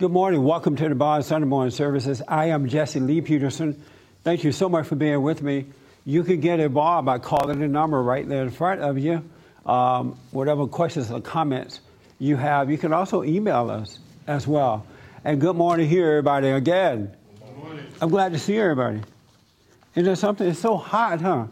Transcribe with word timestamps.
Good 0.00 0.12
morning. 0.12 0.42
Welcome 0.42 0.76
to 0.76 0.88
the 0.88 0.94
Bond 0.94 1.26
Sunday 1.26 1.46
morning 1.46 1.70
services. 1.70 2.22
I 2.26 2.46
am 2.46 2.66
Jesse 2.66 3.00
Lee 3.00 3.20
Peterson. 3.20 3.78
Thank 4.24 4.44
you 4.44 4.50
so 4.50 4.66
much 4.66 4.86
for 4.86 4.96
being 4.96 5.20
with 5.20 5.42
me. 5.42 5.66
You 6.06 6.24
can 6.24 6.40
get 6.40 6.58
involved 6.58 7.04
by 7.04 7.18
calling 7.18 7.60
the 7.60 7.68
number 7.68 8.02
right 8.02 8.26
there 8.26 8.42
in 8.42 8.50
front 8.50 8.80
of 8.80 8.96
you. 8.96 9.22
Um, 9.66 10.18
whatever 10.30 10.66
questions 10.66 11.10
or 11.10 11.20
comments 11.20 11.80
you 12.18 12.36
have, 12.36 12.70
you 12.70 12.78
can 12.78 12.94
also 12.94 13.24
email 13.24 13.70
us 13.70 13.98
as 14.26 14.48
well. 14.48 14.86
And 15.22 15.38
good 15.38 15.56
morning 15.56 15.86
here, 15.86 16.08
everybody, 16.12 16.48
again. 16.48 17.14
Good 17.38 17.56
morning. 17.58 17.84
I'm 18.00 18.08
glad 18.08 18.32
to 18.32 18.38
see 18.38 18.56
everybody. 18.56 19.02
Is 19.94 20.06
there 20.06 20.16
something? 20.16 20.48
It's 20.48 20.60
so 20.60 20.78
hot, 20.78 21.20
huh? 21.20 21.44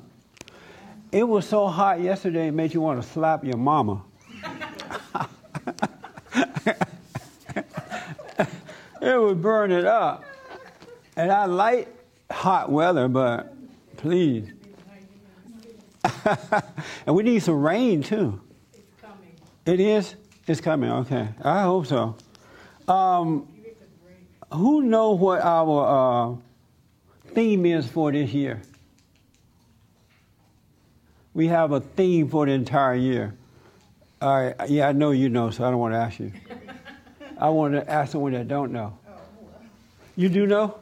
It 1.13 1.29
was 1.29 1.47
so 1.47 1.67
hot 1.67 2.01
yesterday, 2.01 2.49
it 2.49 2.53
made 2.53 2.73
you 2.73 2.81
want 2.81 3.03
to 3.03 3.07
slap 3.07 3.45
your 3.45 3.59
mama. 3.59 4.03
it 9.09 9.19
would 9.19 9.41
burn 9.41 9.73
it 9.73 9.85
up. 9.85 10.25
And 11.17 11.33
I 11.33 11.47
like 11.47 11.89
hot 12.31 12.71
weather, 12.71 13.09
but 13.09 13.55
please. 13.97 14.53
and 17.07 17.17
we 17.17 17.23
need 17.23 17.41
some 17.41 17.61
rain 17.61 18.03
too. 18.03 18.41
It's 18.73 19.01
coming. 19.01 19.35
It 19.67 19.81
is? 19.81 20.15
It's 20.47 20.61
coming, 20.61 20.91
okay. 20.91 21.29
I 21.43 21.63
hope 21.63 21.87
so. 21.87 22.17
Um, 22.87 23.49
who 24.53 24.83
know 24.83 25.13
what 25.13 25.41
our 25.43 26.33
uh, 26.33 26.37
theme 27.35 27.67
is 27.67 27.87
for 27.87 28.13
this 28.13 28.33
year? 28.33 28.63
We 31.35 31.47
have 31.49 31.73
a 31.73 31.81
theme 31.81 32.29
for 32.29 32.47
the 32.47 32.53
entire 32.53 32.95
year. 32.95 33.35
All 34.21 34.45
right, 34.45 34.55
yeah, 34.69 34.89
I 34.89 34.93
know 34.93 35.13
you 35.13 35.29
know, 35.29 35.51
so 35.51 35.65
I 35.65 35.71
don't 35.71 35.79
want 35.79 35.95
to 35.95 35.99
ask 35.99 36.19
you. 36.19 36.33
I 37.39 37.51
want 37.51 37.75
to 37.75 37.89
ask 37.89 38.13
someone 38.13 38.33
that 38.33 38.49
don't 38.49 38.73
know. 38.73 38.98
You 40.19 40.29
do 40.29 40.49
know? 40.49 40.75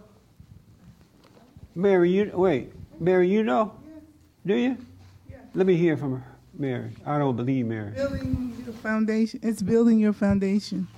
Mary, 1.75 2.11
you 2.11 2.31
wait. 2.33 2.73
Mary, 2.99 3.29
you 3.29 3.43
know? 3.43 3.75
Do 4.47 4.55
you? 4.55 4.79
Yeah. 5.31 5.37
Let 5.53 5.67
me 5.67 5.77
hear 5.77 5.99
from 5.99 6.13
her, 6.21 6.25
Mary. 6.55 6.93
I 7.05 7.19
don't 7.19 7.37
believe 7.37 7.67
Mary. 7.67 7.91
Building 7.91 8.57
your 8.65 8.73
foundation. 8.77 9.41
It's 9.43 9.61
building 9.61 9.99
your 9.99 10.15
foundation. 10.15 10.89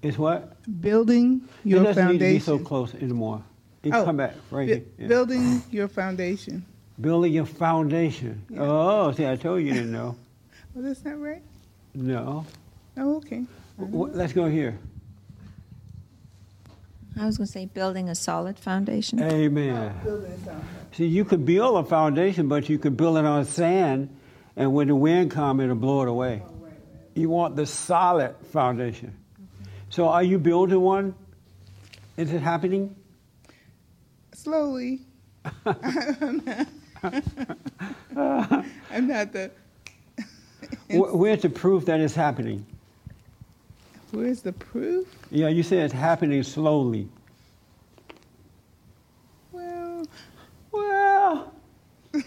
It's 0.00 0.16
what? 0.16 0.54
Building 0.80 1.40
your 1.64 1.80
it 1.80 1.84
doesn't 1.86 2.06
need 2.06 2.12
to 2.12 2.18
be 2.20 2.38
foundation. 2.38 2.58
so 2.58 2.58
close 2.60 2.94
anymore. 2.94 3.42
You 3.82 3.90
Oh, 3.94 4.04
come 4.04 4.16
back 4.18 4.34
right 4.52 4.68
Bu-. 4.68 5.02
Yeah. 5.02 5.08
Building 5.08 5.62
your 5.72 5.88
foundation. 5.88 6.64
Building 7.00 7.32
your 7.32 7.46
foundation. 7.46 8.44
Yeah. 8.48 8.58
Oh, 8.60 9.10
see, 9.10 9.26
I 9.26 9.34
told 9.34 9.60
you 9.62 9.66
you 9.66 9.74
didn't 9.74 9.90
know. 9.92 10.14
Oh, 10.76 10.82
that's 10.82 11.04
not 11.04 11.18
right. 11.20 11.42
No. 11.94 12.46
Oh, 12.96 13.16
okay. 13.16 13.44
W- 13.80 14.12
let's 14.14 14.32
go 14.32 14.46
here. 14.48 14.78
I 17.18 17.24
was 17.26 17.38
going 17.38 17.46
to 17.46 17.52
say 17.52 17.66
building 17.66 18.08
a 18.08 18.14
solid 18.14 18.58
foundation. 18.58 19.22
Amen. 19.22 19.94
Building 20.04 20.32
a 20.32 20.36
foundation. 20.36 20.68
See, 20.92 21.06
you 21.06 21.24
could 21.24 21.44
build 21.46 21.84
a 21.84 21.88
foundation, 21.88 22.48
but 22.48 22.68
you 22.68 22.78
could 22.78 22.96
build 22.96 23.16
it 23.16 23.24
on 23.24 23.44
sand, 23.46 24.14
and 24.54 24.72
when 24.74 24.88
the 24.88 24.94
wind 24.94 25.30
comes, 25.30 25.62
it'll 25.62 25.76
blow 25.76 26.02
it 26.02 26.08
away. 26.08 26.42
You 27.14 27.30
want 27.30 27.56
the 27.56 27.64
solid 27.66 28.34
foundation. 28.52 29.16
So, 29.88 30.08
are 30.08 30.22
you 30.22 30.38
building 30.38 30.80
one? 30.80 31.14
Is 32.18 32.32
it 32.32 32.40
happening? 32.40 32.94
Slowly. 34.34 35.00
I'm 35.64 36.42
not, 36.46 36.66
I'm 38.90 39.06
not 39.06 39.32
the. 39.32 39.50
Wh- 40.90 41.14
Where's 41.14 41.42
the 41.42 41.50
proof 41.50 41.86
that 41.86 42.00
it's 42.00 42.14
happening? 42.14 42.66
Where's 44.12 44.40
the 44.42 44.52
proof? 44.52 45.06
Yeah, 45.30 45.48
you 45.48 45.62
said 45.62 45.78
it's 45.80 45.92
happening 45.92 46.42
slowly. 46.42 47.08
Well, 49.52 50.06
Well, 50.72 51.52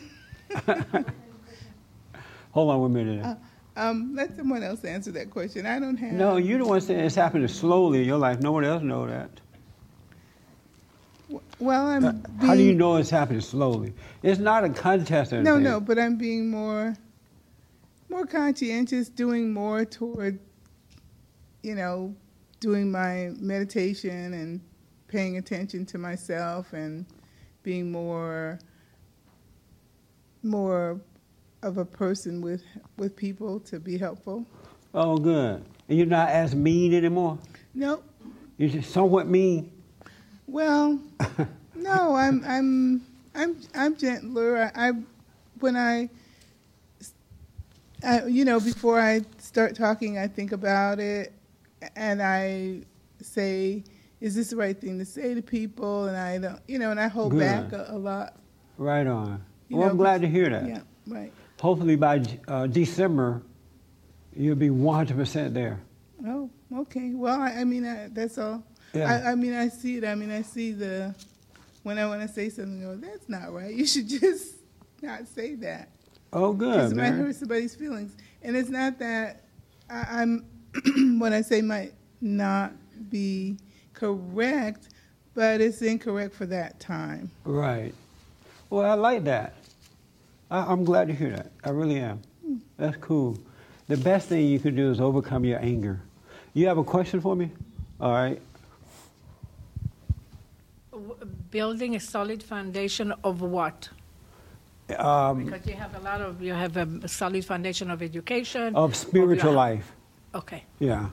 hold 2.51 2.71
on 2.71 2.79
one 2.81 2.93
minute. 2.93 3.25
uh, 3.25 3.35
um, 3.77 4.13
let 4.13 4.35
someone 4.35 4.61
else 4.63 4.83
answer 4.83 5.11
that 5.11 5.29
question. 5.31 5.65
I 5.65 5.79
don't 5.79 5.95
have. 5.97 6.11
no, 6.11 6.35
you 6.37 6.57
the 6.57 6.65
one 6.65 6.81
saying 6.81 6.99
it's 6.99 7.15
happening 7.15 7.47
slowly 7.47 8.01
in 8.01 8.05
your 8.05 8.17
life. 8.17 8.39
No 8.41 8.51
one 8.51 8.65
else 8.65 8.83
know 8.83 9.07
that. 9.07 9.29
Well, 11.59 11.85
I'm. 11.87 12.03
Uh, 12.05 12.11
being, 12.11 12.25
How 12.41 12.55
do 12.55 12.63
you 12.63 12.73
know 12.73 12.95
it's 12.97 13.09
happening 13.09 13.41
slowly? 13.41 13.93
It's 14.23 14.39
not 14.39 14.63
a 14.63 14.69
contest 14.69 15.31
or 15.31 15.41
No, 15.43 15.57
no, 15.57 15.79
but 15.79 15.97
I'm 15.99 16.17
being 16.17 16.49
more, 16.49 16.95
more 18.09 18.25
conscientious, 18.25 19.07
doing 19.09 19.53
more 19.53 19.85
toward, 19.85 20.39
you 21.63 21.75
know, 21.75 22.15
doing 22.59 22.91
my 22.91 23.31
meditation 23.39 24.33
and 24.33 24.61
paying 25.07 25.37
attention 25.37 25.85
to 25.87 25.97
myself 25.97 26.73
and 26.73 27.05
being 27.63 27.91
more, 27.91 28.59
more 30.43 30.99
of 31.61 31.77
a 31.77 31.85
person 31.85 32.41
with 32.41 32.63
with 32.97 33.15
people 33.15 33.59
to 33.61 33.79
be 33.79 33.97
helpful. 33.97 34.45
Oh, 34.93 35.17
good. 35.17 35.63
And 35.87 35.97
you're 35.97 36.07
not 36.07 36.29
as 36.29 36.55
mean 36.55 36.93
anymore. 36.93 37.37
No, 37.73 38.01
You're 38.57 38.69
just 38.69 38.91
somewhat 38.91 39.27
mean. 39.27 39.71
well, 40.47 40.99
no, 41.75 42.15
I'm 42.15 42.43
I'm 42.45 43.05
I'm 43.35 43.57
I'm 43.75 43.95
gentler. 43.97 44.71
I, 44.75 44.89
I 44.89 44.91
when 45.59 45.75
I, 45.75 46.09
I, 48.03 48.25
you 48.25 48.45
know, 48.45 48.59
before 48.59 48.99
I 48.99 49.21
start 49.39 49.75
talking, 49.75 50.17
I 50.17 50.27
think 50.27 50.51
about 50.53 50.99
it, 50.99 51.33
and 51.95 52.21
I 52.21 52.83
say, 53.21 53.83
"Is 54.21 54.35
this 54.35 54.49
the 54.51 54.55
right 54.55 54.79
thing 54.79 54.99
to 54.99 55.05
say 55.05 55.33
to 55.33 55.41
people?" 55.41 56.05
And 56.05 56.17
I 56.17 56.37
don't, 56.37 56.59
you 56.67 56.79
know, 56.79 56.91
and 56.91 56.99
I 56.99 57.07
hold 57.07 57.31
Good. 57.31 57.39
back 57.39 57.71
a, 57.73 57.87
a 57.89 57.97
lot. 57.97 58.35
Right 58.77 59.07
on. 59.07 59.43
You 59.67 59.77
well, 59.77 59.85
know, 59.85 59.91
I'm 59.91 59.97
glad 59.97 60.21
to 60.21 60.27
hear 60.27 60.49
that. 60.49 60.67
Yeah, 60.67 60.81
right. 61.07 61.31
Hopefully 61.59 61.95
by 61.95 62.23
uh, 62.47 62.67
December, 62.67 63.43
you'll 64.35 64.55
be 64.55 64.69
100% 64.69 65.53
there. 65.53 65.81
Oh, 66.25 66.49
okay. 66.73 67.11
Well, 67.13 67.39
I, 67.39 67.51
I 67.51 67.63
mean, 67.65 67.85
I, 67.85 68.07
that's 68.11 68.37
all. 68.37 68.63
Yeah. 68.93 69.23
I, 69.25 69.31
I 69.31 69.35
mean, 69.35 69.53
I 69.53 69.67
see 69.67 69.97
it. 69.97 70.05
I 70.05 70.15
mean, 70.15 70.31
I 70.31 70.41
see 70.41 70.71
the 70.71 71.13
when 71.83 71.97
I 71.97 72.05
want 72.07 72.21
to 72.21 72.27
say 72.27 72.49
something. 72.49 72.85
Oh, 72.85 72.95
that's 72.95 73.29
not 73.29 73.53
right. 73.53 73.73
You 73.73 73.85
should 73.85 74.07
just 74.21 74.55
not 75.01 75.27
say 75.27 75.55
that. 75.55 75.89
Oh, 76.31 76.53
good. 76.53 76.73
Because 76.73 76.91
it 76.91 76.95
might 76.95 77.11
hurt 77.11 77.35
somebody's 77.35 77.75
feelings. 77.75 78.15
And 78.41 78.55
it's 78.55 78.69
not 78.69 78.99
that 78.99 79.43
I, 79.89 80.21
I'm, 80.21 80.45
what 81.19 81.33
I 81.33 81.41
say 81.41 81.61
might 81.61 81.93
not 82.21 82.73
be 83.09 83.57
correct, 83.93 84.89
but 85.33 85.61
it's 85.61 85.81
incorrect 85.81 86.35
for 86.35 86.45
that 86.47 86.79
time. 86.79 87.31
Right. 87.43 87.93
Well, 88.69 88.89
I 88.89 88.93
like 88.93 89.23
that. 89.25 89.55
I, 90.51 90.59
I'm 90.71 90.83
glad 90.83 91.07
to 91.07 91.13
hear 91.13 91.31
that. 91.31 91.51
I 91.63 91.69
really 91.69 91.99
am. 91.99 92.21
That's 92.77 92.97
cool. 92.97 93.37
The 93.87 93.97
best 93.97 94.29
thing 94.29 94.45
you 94.45 94.59
can 94.59 94.75
do 94.75 94.91
is 94.91 94.99
overcome 94.99 95.43
your 95.45 95.59
anger. 95.59 95.99
You 96.53 96.67
have 96.67 96.77
a 96.77 96.83
question 96.83 97.21
for 97.21 97.35
me? 97.35 97.51
All 97.99 98.11
right. 98.11 98.41
Building 101.51 101.95
a 101.95 101.99
solid 101.99 102.43
foundation 102.43 103.13
of 103.23 103.41
what? 103.41 103.89
Um, 104.97 105.45
Because 105.45 105.65
you 105.67 105.73
have 105.73 105.95
a 105.95 105.99
lot 105.99 106.21
of, 106.21 106.41
you 106.41 106.53
have 106.53 106.77
a 106.77 107.07
solid 107.07 107.45
foundation 107.45 107.89
of 107.91 108.01
education. 108.01 108.75
of 108.75 108.95
spiritual 108.95 109.51
your- 109.51 109.57
life. 109.57 109.91
Okay. 110.33 110.63
Yeah. 110.79 111.09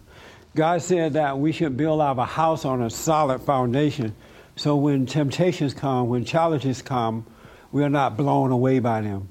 God 0.55 0.83
said 0.83 1.15
that 1.15 1.39
we 1.39 1.53
should 1.53 1.77
build 1.77 2.01
our 2.01 2.27
house 2.27 2.65
on 2.65 2.83
a 2.83 2.91
solid 2.91 3.41
foundation. 3.41 4.15
So 4.57 4.77
when 4.77 5.07
temptations 5.07 5.75
come, 5.75 6.09
when 6.09 6.25
challenges 6.25 6.81
come, 6.81 7.27
we 7.73 7.85
are 7.85 7.91
not 7.91 8.17
blown 8.17 8.53
away 8.53 8.79
by 8.79 9.03
them. 9.03 9.29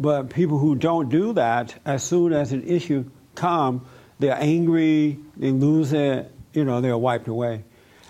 But 0.00 0.30
people 0.30 0.58
who 0.58 0.74
don't 0.74 1.10
do 1.10 1.34
that, 1.34 1.74
as 1.84 2.02
soon 2.02 2.32
as 2.32 2.52
an 2.52 2.66
issue 2.66 3.04
come, 3.34 3.86
they're 4.18 4.38
angry, 4.38 5.18
they 5.36 5.50
lose 5.50 5.92
it, 5.92 6.32
you 6.54 6.64
know, 6.64 6.80
they're 6.80 6.96
wiped 6.96 7.28
away. 7.28 7.64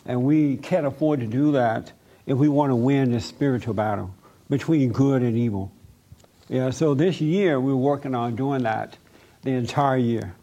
And 0.05 0.23
we 0.23 0.57
can't 0.57 0.87
afford 0.87 1.21
to 1.21 1.27
do 1.27 1.53
that 1.53 1.93
if 2.27 2.39
we 2.39 2.49
want 2.49 2.71
to 2.71 2.77
win 2.77 3.11
this 3.11 3.27
spiritual 3.27 3.75
battle 3.75 4.15
between 4.49 4.93
good 4.93 5.23
and 5.23 5.37
evil. 5.37 5.73
Yeah, 6.49 6.71
so 6.71 6.95
this 6.95 7.21
year 7.21 7.61
we're 7.61 7.75
working 7.75 8.15
on 8.15 8.37
doing 8.37 8.63
that 8.63 8.97
the 9.43 9.51
entire 9.51 9.97
year. 9.97 10.36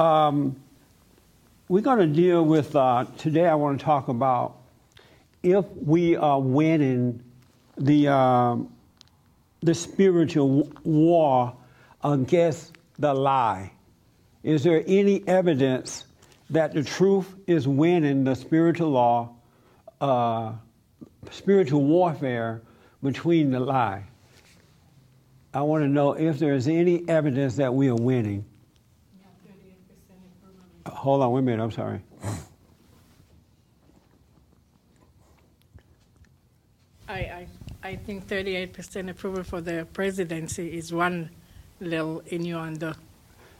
Um, 0.00 0.56
we're 1.68 1.82
going 1.82 1.98
to 1.98 2.06
deal 2.06 2.42
with, 2.42 2.74
uh, 2.74 3.04
today 3.18 3.46
I 3.46 3.54
want 3.56 3.78
to 3.78 3.84
talk 3.84 4.08
about 4.08 4.56
if 5.42 5.66
we 5.76 6.16
are 6.16 6.40
winning 6.40 7.22
the, 7.76 8.08
um, 8.08 8.72
the 9.60 9.74
spiritual 9.74 10.70
war 10.84 11.54
against 12.02 12.78
the 12.98 13.12
lie. 13.12 13.72
Is 14.42 14.64
there 14.64 14.82
any 14.86 15.22
evidence 15.28 16.06
that 16.48 16.72
the 16.72 16.82
truth 16.82 17.34
is 17.46 17.68
winning 17.68 18.24
the 18.24 18.36
spiritual 18.36 18.92
law, 18.92 19.34
uh, 20.00 20.52
spiritual 21.30 21.84
warfare 21.84 22.62
between 23.02 23.50
the 23.50 23.60
lie? 23.60 24.04
I 25.52 25.60
want 25.60 25.84
to 25.84 25.88
know 25.88 26.14
if 26.14 26.38
there 26.38 26.54
is 26.54 26.68
any 26.68 27.06
evidence 27.06 27.56
that 27.56 27.74
we 27.74 27.90
are 27.90 27.96
winning 27.96 28.46
hold 30.90 31.22
on 31.22 31.32
one 31.32 31.44
minute, 31.44 31.62
I'm 31.62 31.70
sorry. 31.70 32.00
I, 37.08 37.12
I, 37.12 37.48
I 37.82 37.96
think 37.96 38.28
38% 38.28 39.10
approval 39.10 39.42
for 39.42 39.60
the 39.60 39.86
presidency 39.92 40.76
is 40.76 40.92
one 40.92 41.30
little 41.80 42.22
innuendo. 42.26 42.94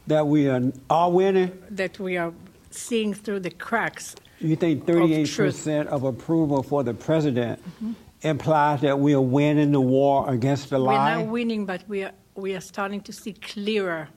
That 0.07 0.25
we 0.25 0.47
are 0.47 0.61
all 0.89 1.11
winning? 1.11 1.61
That 1.69 1.99
we 1.99 2.17
are 2.17 2.33
seeing 2.69 3.13
through 3.13 3.41
the 3.41 3.51
cracks. 3.51 4.15
You 4.39 4.55
think 4.55 4.85
38% 4.85 5.87
of, 5.87 5.93
of 5.93 6.03
approval 6.03 6.63
for 6.63 6.83
the 6.83 6.93
president 6.93 7.61
mm-hmm. 7.61 7.93
implies 8.21 8.81
that 8.81 8.97
we 8.97 9.13
are 9.13 9.21
winning 9.21 9.71
the 9.71 9.81
war 9.81 10.29
against 10.29 10.69
the 10.69 10.79
lie? 10.79 11.17
We're 11.17 11.23
not 11.23 11.31
winning, 11.31 11.65
but 11.65 11.83
we 11.87 12.03
are, 12.03 12.13
we 12.35 12.55
are 12.55 12.61
starting 12.61 13.01
to 13.01 13.13
see 13.13 13.33
clearer. 13.33 14.09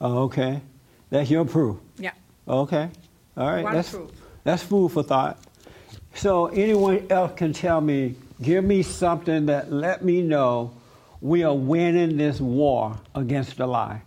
Oh, 0.00 0.24
okay. 0.24 0.60
That's 1.10 1.30
your 1.30 1.44
proof. 1.44 1.78
Yeah. 1.98 2.12
Okay. 2.52 2.90
All 3.34 3.50
right. 3.50 3.64
One 3.64 3.74
that's, 3.74 3.96
that's 4.44 4.62
food 4.62 4.92
for 4.92 5.02
thought. 5.02 5.38
So 6.14 6.46
anyone 6.46 7.06
else 7.08 7.32
can 7.34 7.54
tell 7.54 7.80
me, 7.80 8.14
give 8.42 8.62
me 8.62 8.82
something 8.82 9.46
that 9.46 9.72
let 9.72 10.04
me 10.04 10.20
know 10.20 10.74
we 11.22 11.44
are 11.44 11.54
winning 11.54 12.18
this 12.18 12.40
war 12.40 13.00
against 13.14 13.56
the 13.56 13.66
lie. 13.66 14.02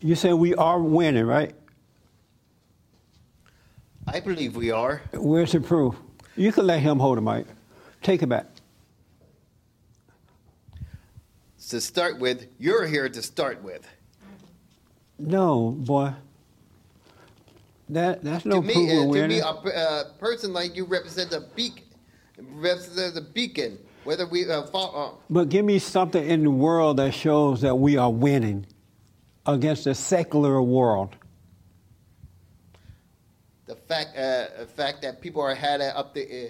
You 0.00 0.14
say 0.14 0.34
we 0.34 0.54
are 0.54 0.78
winning, 0.78 1.24
right? 1.24 1.54
I 4.06 4.20
believe 4.20 4.54
we 4.54 4.70
are. 4.70 5.00
Where's 5.14 5.52
the 5.52 5.60
proof? 5.60 5.94
You 6.36 6.52
can 6.52 6.66
let 6.66 6.80
him 6.80 6.98
hold 6.98 7.16
the 7.16 7.22
mic. 7.22 7.46
Take 8.02 8.22
it 8.22 8.28
back. 8.28 8.46
To 11.70 11.80
start 11.80 12.18
with, 12.18 12.46
you're 12.58 12.86
here 12.86 13.08
to 13.08 13.22
start 13.22 13.62
with. 13.62 13.88
No, 15.18 15.70
boy. 15.70 16.12
That 17.88 18.24
that's 18.24 18.44
no 18.44 18.62
to 18.62 18.72
proof 18.72 18.76
me, 18.88 19.06
we're 19.06 19.24
uh, 19.24 19.26
to 19.26 19.28
me, 19.28 19.40
a, 19.40 19.44
uh 19.46 20.04
person 20.18 20.52
like 20.52 20.74
you 20.74 20.84
represent 20.84 21.32
a 21.32 21.40
beacon. 21.40 21.84
Represent 22.38 23.16
a 23.16 23.20
beacon. 23.20 23.78
Whether 24.04 24.26
we 24.26 24.50
uh, 24.50 24.64
fall, 24.64 25.22
But 25.30 25.48
give 25.48 25.64
me 25.64 25.78
something 25.78 26.22
in 26.22 26.44
the 26.44 26.50
world 26.50 26.98
that 26.98 27.12
shows 27.14 27.62
that 27.62 27.74
we 27.74 27.96
are 27.96 28.10
winning 28.10 28.66
against 29.46 29.84
the 29.84 29.94
secular 29.94 30.60
world. 30.60 31.16
the 33.66 33.76
fact, 33.76 34.16
uh, 34.16 34.46
the 34.58 34.66
fact 34.66 35.00
that 35.02 35.22
people 35.22 35.40
are 35.40 35.54
had 35.54 35.80
up 35.80 36.12
the, 36.12 36.48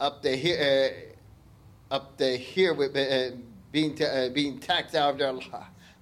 uh, 0.00 0.04
up 0.04 0.22
the 0.22 0.36
here, 0.36 1.14
uh, 1.90 1.94
up 1.94 2.18
the 2.18 2.36
here 2.36 2.74
with 2.74 2.94
uh, 2.94 3.36
being 3.72 3.94
ta- 3.94 4.04
uh, 4.04 4.28
being 4.28 4.58
taxed 4.58 4.94
out 4.94 5.12
of 5.14 5.18
their 5.18 5.34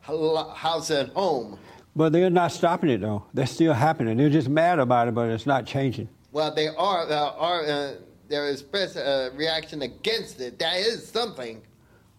ho- 0.03 0.49
house 0.51 0.91
and 0.91 1.09
home. 1.11 1.57
But 1.97 2.13
they're 2.13 2.31
not 2.31 2.53
stopping 2.53 2.91
it 2.91 3.01
though. 3.01 3.25
They're 3.33 3.47
still 3.47 3.73
happening. 3.73 4.17
They're 4.17 4.31
just 4.31 4.49
mad 4.49 4.79
about 4.79 5.09
it, 5.09 5.15
but 5.15 5.31
it's 5.31 5.47
not 5.47 5.67
changing. 5.67 6.09
Well, 6.33 6.53
they 6.55 6.69
are 6.69 7.09
uh, 7.09 7.31
are 7.37 7.65
uh, 7.65 7.95
there 8.29 8.49
is 8.49 8.63
press 8.63 8.97
uh, 8.97 9.31
reaction 9.35 9.83
against 9.83 10.41
it. 10.41 10.59
That 10.59 10.77
is 10.77 11.07
something. 11.07 11.63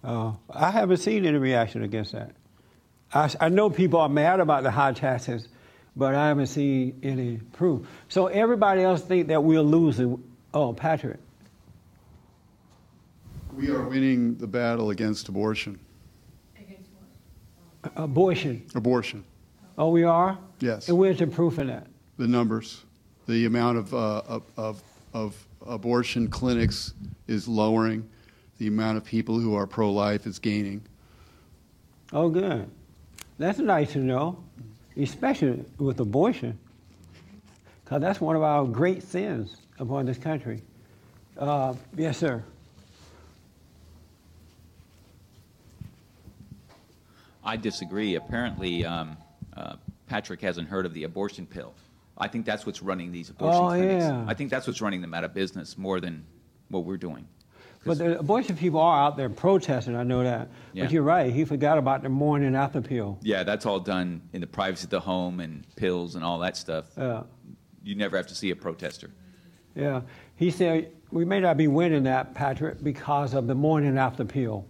Uh, 0.04 0.34
I 0.50 0.72
haven't 0.72 0.98
seen 0.98 1.26
any 1.26 1.38
reaction 1.38 1.84
against 1.84 2.14
that. 2.14 2.32
I, 3.14 3.30
I 3.40 3.50
know 3.50 3.70
people 3.70 4.00
are 4.00 4.10
mad 4.10 4.40
about 4.40 4.64
the 4.64 4.72
high 4.72 4.94
taxes, 4.94 5.48
but 5.96 6.16
I 6.16 6.28
haven't 6.28 6.48
seen 6.48 7.00
any 7.04 7.38
proof. 7.54 7.88
So 8.08 8.28
everybody 8.28 8.82
else 8.84 9.02
think 9.02 9.28
that 9.28 9.44
we're 9.44 9.62
losing. 9.62 10.24
Oh, 10.54 10.74
Patrick. 10.74 11.20
We 13.54 13.70
are 13.70 13.82
winning 13.84 14.36
the 14.38 14.48
battle 14.48 14.90
against 14.90 15.30
abortion. 15.30 15.80
Abortion. 17.96 18.66
Abortion, 18.74 19.24
Oh, 19.78 19.90
we 19.90 20.04
are? 20.04 20.38
Yes. 20.60 20.88
And 20.88 20.98
where's 20.98 21.20
the 21.20 21.28
proof 21.28 21.60
in 21.60 21.68
that? 21.68 21.88
the 22.18 22.28
numbers, 22.28 22.84
the 23.28 23.46
amount 23.46 23.78
of, 23.78 23.94
uh, 23.94 24.22
of, 24.28 24.44
of, 24.58 24.82
of 25.14 25.48
abortion 25.66 26.28
clinics 26.28 26.94
is 27.28 27.48
lowering. 27.48 28.08
The 28.58 28.68
amount 28.68 28.98
of 28.98 29.04
people 29.04 29.40
who 29.40 29.56
are 29.56 29.68
pro-life 29.68 30.26
is 30.26 30.40
gaining. 30.40 30.82
Oh, 32.14 32.30
good. 32.30 32.70
That's 33.38 33.60
nice 33.60 33.92
to 33.94 34.00
know, 34.00 34.42
especially 34.96 35.66
with 35.78 36.00
abortion, 36.00 36.58
because 37.84 38.00
that's 38.00 38.22
one 38.22 38.38
of 38.38 38.44
our 38.44 38.64
great 38.66 39.04
sins 39.04 39.58
upon 39.78 40.06
this 40.06 40.18
country. 40.18 40.62
Uh, 41.38 41.74
yes, 41.98 42.18
sir. 42.18 42.42
I 47.44 47.58
disagree. 47.58 48.16
Apparently, 48.16 48.86
um, 48.86 49.18
uh, 49.56 49.76
Patrick 50.08 50.42
hasn't 50.42 50.68
heard 50.68 50.86
of 50.86 50.94
the 50.94 51.04
abortion 51.04 51.46
pill. 51.46 51.74
I 52.18 52.28
think 52.28 52.46
that's 52.46 52.66
what's 52.66 52.82
running 52.82 53.12
these 53.12 53.30
abortion 53.30 53.62
Oh, 53.64 53.68
clinics. 53.70 54.04
yeah. 54.04 54.26
I 54.28 54.34
think 54.34 54.50
that's 54.50 54.68
what's 54.68 54.82
running 54.82 55.02
them 55.02 55.14
out 55.14 55.24
of 55.24 55.34
business 55.34 55.78
more 55.78 56.00
than 56.00 56.26
what 56.70 56.86
we're 56.86 56.98
doing. 56.98 57.28
But 57.86 58.00
the 58.00 58.18
abortion 58.18 58.56
people 58.58 58.80
are 58.80 59.04
out 59.06 59.16
there 59.16 59.30
protesting, 59.30 59.96
I 59.96 60.04
know 60.04 60.24
that. 60.24 60.50
Yeah. 60.74 60.86
But 60.86 60.92
you're 60.94 61.04
right, 61.04 61.32
he 61.32 61.46
forgot 61.46 61.78
about 61.78 62.02
the 62.02 62.10
morning 62.10 62.56
after 62.56 62.82
pill. 62.82 63.20
Yeah, 63.22 63.44
that's 63.44 63.66
all 63.66 63.80
done 63.80 64.22
in 64.34 64.42
the 64.42 64.48
privacy 64.48 64.86
of 64.86 64.90
the 64.90 65.00
home 65.00 65.40
and 65.40 65.66
pills 65.76 66.16
and 66.16 66.24
all 66.24 66.40
that 66.40 66.58
stuff. 66.58 66.86
Yeah. 66.98 67.24
You 67.84 67.96
never 67.96 68.18
have 68.18 68.28
to 68.28 68.36
see 68.36 68.50
a 68.50 68.56
protester. 68.56 69.12
Yeah. 69.76 70.02
He 70.36 70.50
said, 70.52 70.92
we 71.12 71.26
may 71.26 71.40
not 71.42 71.58
be 71.58 71.68
winning 71.68 72.04
that, 72.04 72.34
Patrick, 72.34 72.82
because 72.84 73.34
of 73.36 73.46
the 73.46 73.54
morning 73.56 73.98
after 74.00 74.26
pill. 74.26 74.66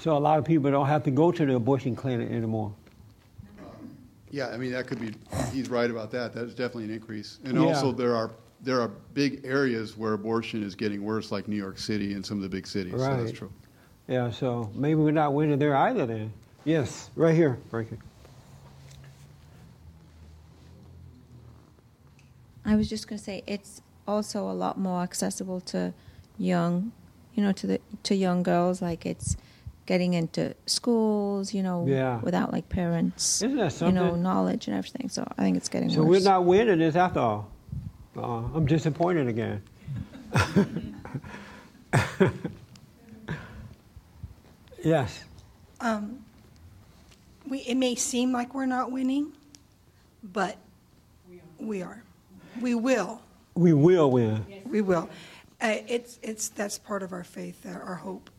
So 0.00 0.16
a 0.16 0.18
lot 0.18 0.38
of 0.38 0.46
people 0.46 0.70
don't 0.70 0.86
have 0.86 1.04
to 1.04 1.10
go 1.10 1.30
to 1.30 1.44
the 1.44 1.54
abortion 1.56 1.94
clinic 1.94 2.30
anymore. 2.30 2.72
Yeah, 4.30 4.48
I 4.48 4.56
mean, 4.56 4.72
that 4.72 4.86
could 4.86 4.98
be, 5.00 5.12
he's 5.52 5.68
right 5.68 5.90
about 5.90 6.10
that. 6.12 6.32
That 6.32 6.44
is 6.44 6.54
definitely 6.54 6.84
an 6.84 6.90
increase. 6.92 7.38
And 7.44 7.58
Yeah. 7.58 7.66
also, 7.66 7.92
there 7.92 8.16
are, 8.16 8.30
there 8.62 8.80
are 8.80 8.88
big 9.12 9.42
areas 9.44 9.98
where 9.98 10.14
abortion 10.14 10.62
is 10.62 10.74
getting 10.74 11.04
worse, 11.04 11.30
like 11.30 11.48
New 11.48 11.56
York 11.56 11.78
City 11.78 12.14
and 12.14 12.24
some 12.24 12.38
of 12.38 12.42
the 12.42 12.48
big 12.48 12.66
cities. 12.66 12.92
So 12.92 12.98
Right. 12.98 13.18
that's 13.18 13.32
true. 13.32 13.50
Yeah, 14.08 14.30
so 14.30 14.70
maybe 14.74 15.00
we're 15.00 15.10
not 15.10 15.34
winning 15.34 15.58
there 15.58 15.76
either 15.76 16.06
then. 16.06 16.32
Yes, 16.64 17.10
right 17.14 17.34
here, 17.34 17.58
Frankie. 17.68 17.98
I 22.64 22.74
was 22.76 22.88
just 22.88 23.06
going 23.06 23.18
to 23.18 23.24
say 23.24 23.42
it's 23.46 23.82
also 24.06 24.48
a 24.48 24.52
lot 24.52 24.78
more 24.78 25.02
accessible 25.02 25.60
to 25.62 25.92
young, 26.38 26.92
you 27.34 27.42
know, 27.42 27.52
to 27.52 27.66
the 27.66 27.80
to 28.04 28.14
young 28.14 28.42
girls. 28.42 28.80
Like 28.82 29.04
it's 29.06 29.36
getting 29.90 30.14
into 30.14 30.54
schools, 30.66 31.52
you 31.52 31.64
know, 31.64 31.84
Yeah. 31.84 32.20
without 32.20 32.52
like 32.52 32.68
parents, 32.68 33.42
Isn't 33.42 33.56
that 33.56 33.80
you 33.80 33.90
know, 33.90 34.14
knowledge 34.14 34.68
and 34.68 34.76
everything. 34.76 35.08
So 35.08 35.26
I 35.36 35.42
think 35.42 35.56
it's 35.56 35.68
getting 35.68 35.90
So 35.90 36.04
worse. 36.04 36.22
we're 36.22 36.30
not 36.30 36.44
winning 36.44 36.78
this 36.78 36.94
after 36.94 37.18
all. 37.18 37.50
Uh, 38.16 38.42
I'm 38.54 38.66
disappointed 38.66 39.26
again. 39.26 39.60
yes. 44.84 45.24
Um, 45.80 46.20
we, 47.48 47.58
it 47.62 47.74
may 47.74 47.96
seem 47.96 48.30
like 48.30 48.54
we're 48.54 48.66
not 48.66 48.92
winning, 48.92 49.32
but 50.22 50.56
we 51.58 51.82
are. 51.82 52.04
We 52.60 52.76
will. 52.76 53.22
We 53.54 53.72
will 53.72 54.12
win. 54.12 54.44
We 54.66 54.82
will. 54.82 55.10
Uh, 55.60 55.78
it's, 55.88 56.20
it's, 56.22 56.48
that's 56.48 56.78
part 56.78 57.02
of 57.02 57.12
our 57.12 57.24
faith, 57.24 57.66
our, 57.66 57.82
our 57.82 57.96
hope, 57.96 58.30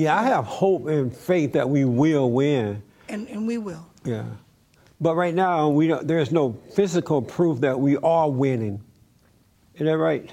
Yeah, 0.00 0.18
I 0.18 0.22
have 0.22 0.46
hope 0.46 0.86
and 0.86 1.14
faith 1.14 1.52
that 1.52 1.68
we 1.68 1.84
will 1.84 2.30
win. 2.30 2.82
and, 3.10 3.28
and 3.28 3.46
we 3.46 3.58
will. 3.58 3.86
Yeah. 4.02 4.24
But 4.98 5.14
right 5.14 5.34
now, 5.34 5.68
we 5.68 5.88
don't, 5.88 6.06
there's 6.08 6.32
no 6.32 6.52
physical 6.74 7.20
proof 7.20 7.60
that 7.60 7.78
we 7.78 7.98
are 7.98 8.30
winning. 8.30 8.82
Is 9.74 9.86
that 9.86 9.98
right? 9.98 10.32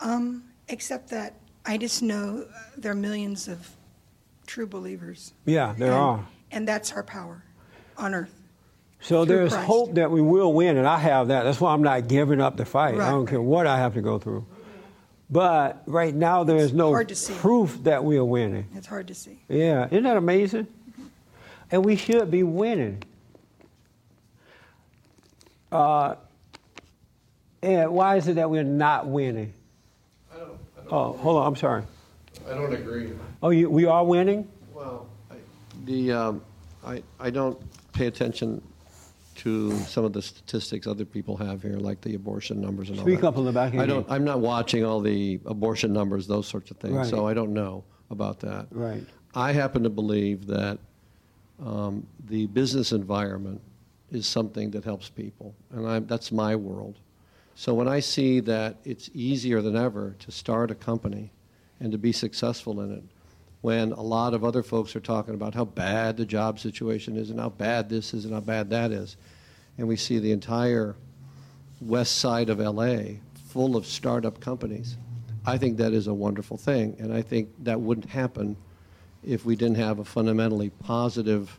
Um, 0.00 0.44
except 0.68 1.10
that 1.10 1.34
I 1.66 1.76
just 1.76 2.02
know 2.02 2.46
uh, 2.48 2.58
there 2.78 2.92
are 2.92 2.94
millions 2.94 3.46
of 3.46 3.68
true 4.46 4.66
believers. 4.66 5.34
Yeah, 5.44 5.74
there 5.76 5.92
and, 5.92 6.00
are. 6.00 6.26
And 6.50 6.66
that's 6.66 6.92
our 6.92 7.02
power 7.02 7.44
on 7.98 8.14
earth. 8.14 8.34
So 9.02 9.26
there's 9.26 9.52
Christ. 9.52 9.66
hope 9.66 9.94
that 9.94 10.10
we 10.10 10.22
will 10.22 10.52
win, 10.52 10.78
and 10.78 10.86
I 10.86 10.98
have 10.98 11.28
that. 11.28 11.44
That's 11.44 11.60
why 11.60 11.72
I'm 11.72 11.82
not 11.82 12.08
giving 12.08 12.40
up 12.40 12.56
the 12.56 12.64
fight. 12.64 12.94
I 12.94 13.10
don't 13.10 13.26
care 13.26 13.40
what 13.40 13.66
I 13.66 13.78
have 13.78 13.94
to 13.94 14.02
go 14.02 14.18
through. 14.18 14.46
But 15.30 15.82
right 15.86 16.14
now, 16.14 16.42
there 16.42 16.56
is 16.56 16.72
no 16.72 16.90
hard 16.90 17.08
to 17.10 17.14
see. 17.14 17.34
proof 17.34 17.78
that 17.84 18.02
we 18.04 18.16
are 18.16 18.24
winning. 18.24 18.66
It's 18.74 18.86
hard 18.88 19.06
to 19.08 19.14
see. 19.14 19.38
Yeah, 19.48 19.86
isn't 19.86 20.02
that 20.02 20.16
amazing? 20.16 20.66
And 21.70 21.84
we 21.84 21.94
should 21.94 22.30
be 22.32 22.42
winning. 22.42 23.02
Uh, 25.70 26.16
and 27.62 27.92
why 27.92 28.16
is 28.16 28.26
it 28.26 28.34
that 28.34 28.50
we're 28.50 28.64
not 28.64 29.06
winning? 29.06 29.52
I 30.34 30.38
don't, 30.38 30.48
I 30.50 30.80
don't, 30.80 30.92
Oh, 30.92 31.12
hold 31.12 31.36
on, 31.36 31.46
I'm 31.46 31.56
sorry. 31.56 31.84
I 32.48 32.54
don't 32.54 32.72
agree. 32.72 33.12
Oh, 33.40 33.50
you, 33.50 33.70
we 33.70 33.84
are 33.86 34.04
winning? 34.04 34.48
Well, 34.74 35.06
I- 35.30 35.36
the, 35.84 36.10
um, 36.10 36.42
I, 36.84 37.02
I 37.20 37.30
don't 37.30 37.56
pay 37.92 38.06
attention 38.06 38.60
to 39.40 39.74
some 39.84 40.04
of 40.04 40.12
the 40.12 40.20
statistics 40.20 40.86
other 40.86 41.06
people 41.06 41.36
have 41.36 41.62
here, 41.62 41.78
like 41.78 42.00
the 42.02 42.14
abortion 42.14 42.60
numbers 42.60 42.90
and 42.90 42.98
all 42.98 43.04
that. 43.04 43.10
Speak 43.10 43.24
up 43.24 43.38
in 43.38 43.44
the 43.46 43.52
back 43.52 43.74
I 43.74 43.86
don't. 43.86 44.06
I'm 44.10 44.24
not 44.24 44.40
watching 44.40 44.84
all 44.84 45.00
the 45.00 45.40
abortion 45.46 45.92
numbers, 45.92 46.26
those 46.26 46.46
sorts 46.46 46.70
of 46.70 46.76
things, 46.76 47.08
so 47.08 47.26
I 47.26 47.32
don't 47.32 47.54
know 47.54 47.82
about 48.10 48.40
that. 48.40 48.66
Right. 48.70 49.02
I 49.34 49.52
happen 49.52 49.82
to 49.84 49.90
believe 49.90 50.46
that 50.48 50.78
um, 51.64 52.06
the 52.28 52.46
business 52.48 52.92
environment 52.92 53.62
is 54.10 54.26
something 54.26 54.70
that 54.72 54.84
helps 54.84 55.08
people, 55.08 55.54
and 55.70 55.86
I, 55.88 56.00
that's 56.00 56.30
my 56.30 56.54
world. 56.54 56.98
So 57.54 57.72
when 57.72 57.88
I 57.88 58.00
see 58.00 58.40
that 58.40 58.76
it's 58.84 59.08
easier 59.14 59.62
than 59.62 59.76
ever 59.76 60.16
to 60.18 60.30
start 60.30 60.70
a 60.70 60.74
company 60.74 61.32
and 61.78 61.92
to 61.92 61.98
be 61.98 62.12
successful 62.12 62.80
in 62.80 62.92
it, 62.92 63.04
when 63.60 63.92
a 63.92 64.00
lot 64.00 64.34
of 64.34 64.44
other 64.44 64.62
folks 64.62 64.96
are 64.96 65.00
talking 65.00 65.34
about 65.34 65.54
how 65.54 65.64
bad 65.64 66.16
the 66.16 66.24
job 66.24 66.58
situation 66.58 67.16
is 67.16 67.30
and 67.30 67.38
how 67.38 67.50
bad 67.50 67.88
this 67.88 68.14
is 68.14 68.24
and 68.24 68.32
how 68.32 68.40
bad 68.40 68.70
that 68.70 68.90
is, 68.90 69.16
and 69.76 69.86
we 69.86 69.96
see 69.96 70.18
the 70.18 70.32
entire 70.32 70.96
west 71.80 72.18
side 72.18 72.48
of 72.48 72.58
LA 72.58 73.16
full 73.48 73.76
of 73.76 73.86
startup 73.86 74.40
companies, 74.40 74.96
I 75.44 75.58
think 75.58 75.78
that 75.78 75.92
is 75.92 76.06
a 76.06 76.14
wonderful 76.14 76.56
thing. 76.56 76.96
And 76.98 77.12
I 77.12 77.22
think 77.22 77.48
that 77.64 77.80
wouldn't 77.80 78.08
happen 78.08 78.56
if 79.24 79.44
we 79.44 79.56
didn't 79.56 79.76
have 79.76 79.98
a 79.98 80.04
fundamentally 80.04 80.70
positive 80.70 81.58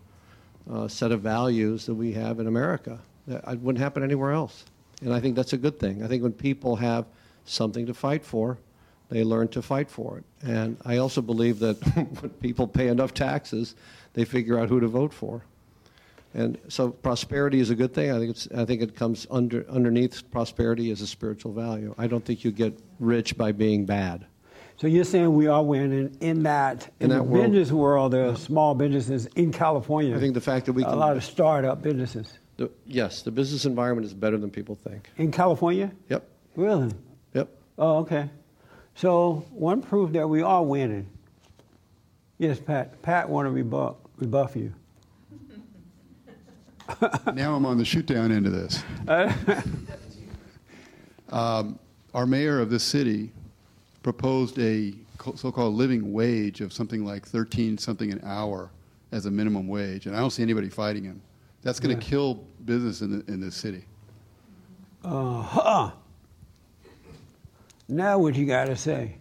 uh, 0.69 0.87
set 0.87 1.11
of 1.11 1.21
values 1.21 1.85
that 1.85 1.95
we 1.95 2.13
have 2.13 2.39
in 2.39 2.47
America. 2.47 2.99
That 3.27 3.59
wouldn't 3.59 3.81
happen 3.81 4.03
anywhere 4.03 4.31
else. 4.31 4.65
And 5.01 5.13
I 5.13 5.19
think 5.19 5.35
that's 5.35 5.53
a 5.53 5.57
good 5.57 5.79
thing. 5.79 6.03
I 6.03 6.07
think 6.07 6.23
when 6.23 6.33
people 6.33 6.75
have 6.75 7.05
something 7.45 7.85
to 7.87 7.93
fight 7.93 8.23
for, 8.23 8.57
they 9.11 9.23
learn 9.25 9.49
to 9.49 9.61
fight 9.61 9.91
for 9.91 10.17
it. 10.17 10.23
And 10.41 10.77
I 10.85 10.97
also 10.97 11.21
believe 11.21 11.59
that 11.59 11.75
when 12.21 12.29
people 12.39 12.65
pay 12.65 12.87
enough 12.87 13.13
taxes, 13.13 13.75
they 14.13 14.25
figure 14.25 14.57
out 14.57 14.69
who 14.69 14.79
to 14.79 14.87
vote 14.87 15.13
for. 15.13 15.43
And 16.33 16.57
so 16.69 16.91
prosperity 16.91 17.59
is 17.59 17.69
a 17.69 17.75
good 17.75 17.93
thing. 17.93 18.09
I 18.09 18.17
think 18.19 18.31
it's, 18.31 18.47
I 18.55 18.63
think 18.63 18.81
it 18.81 18.95
comes 18.95 19.27
under, 19.29 19.69
underneath 19.69 20.31
prosperity 20.31 20.89
as 20.89 21.01
a 21.01 21.07
spiritual 21.07 21.51
value. 21.51 21.93
I 21.97 22.07
don't 22.07 22.23
think 22.23 22.45
you 22.45 22.51
get 22.53 22.79
rich 22.99 23.37
by 23.37 23.51
being 23.51 23.85
bad. 23.85 24.25
So 24.77 24.87
you're 24.87 25.03
saying 25.03 25.35
we 25.35 25.47
are 25.47 25.61
winning 25.61 26.15
in 26.21 26.43
that 26.43 26.89
in, 27.01 27.05
In 27.05 27.09
the 27.09 27.15
that 27.15 27.23
world. 27.23 27.51
business 27.51 27.71
world. 27.73 28.13
There 28.13 28.29
are 28.29 28.35
small 28.37 28.73
businesses 28.75 29.25
in 29.35 29.51
California. 29.51 30.15
I 30.15 30.19
think 30.19 30.33
the 30.33 30.41
fact 30.41 30.65
that 30.67 30.73
we 30.73 30.83
a 30.83 30.85
can, 30.85 30.97
lot 30.97 31.17
of 31.17 31.23
startup 31.23 31.81
businesses 31.83 32.39
the, 32.57 32.71
yes, 32.85 33.23
the 33.23 33.31
business 33.31 33.65
environment 33.65 34.05
is 34.05 34.13
better 34.13 34.37
than 34.37 34.49
people 34.51 34.75
think. 34.75 35.09
in 35.17 35.31
California. 35.31 35.91
Yep, 36.09 36.23
Really? 36.55 36.91
yep. 37.33 37.49
Oh, 37.77 37.97
okay. 37.97 38.29
So 39.01 39.43
one 39.49 39.81
proof 39.81 40.11
that 40.13 40.27
we 40.29 40.43
are 40.43 40.63
winning. 40.63 41.07
Yes, 42.37 42.59
Pat. 42.59 43.01
Pat 43.01 43.27
want 43.27 43.47
to 43.47 43.49
rebuff, 43.49 43.95
rebuff 44.17 44.55
you. 44.55 44.71
now 47.33 47.55
I'm 47.55 47.65
on 47.65 47.79
the 47.79 47.85
shoot 47.85 48.05
down 48.05 48.31
end 48.31 48.45
of 48.45 48.51
this. 48.53 48.83
um, 51.31 51.79
our 52.13 52.27
mayor 52.27 52.59
of 52.59 52.69
this 52.69 52.83
city 52.83 53.31
proposed 54.03 54.59
a 54.59 54.93
so-called 55.35 55.73
living 55.73 56.13
wage 56.13 56.61
of 56.61 56.71
something 56.71 57.03
like 57.03 57.25
13 57.25 57.79
something 57.79 58.11
an 58.11 58.21
hour 58.23 58.69
as 59.11 59.25
a 59.25 59.31
minimum 59.31 59.67
wage, 59.67 60.05
and 60.05 60.15
I 60.15 60.19
don't 60.19 60.29
see 60.29 60.43
anybody 60.43 60.69
fighting 60.69 61.03
him. 61.05 61.23
That's 61.63 61.79
going 61.79 61.97
to 61.97 62.03
Yeah. 62.03 62.09
kill 62.09 62.43
business 62.65 63.01
in, 63.01 63.17
the, 63.25 63.33
in 63.33 63.39
this 63.41 63.55
city. 63.55 63.83
Uh 65.03 65.41
huh. 65.41 65.91
Now 67.91 68.17
what 68.19 68.35
you 68.35 68.45
got 68.45 68.67
to 68.67 68.75
say? 68.77 69.17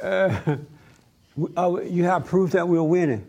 Uh, 0.00 0.28
w- 1.36 1.54
oh, 1.56 1.80
you 1.80 2.04
have 2.04 2.24
proof 2.24 2.52
that 2.52 2.68
we're 2.68 2.80
winning. 2.80 3.28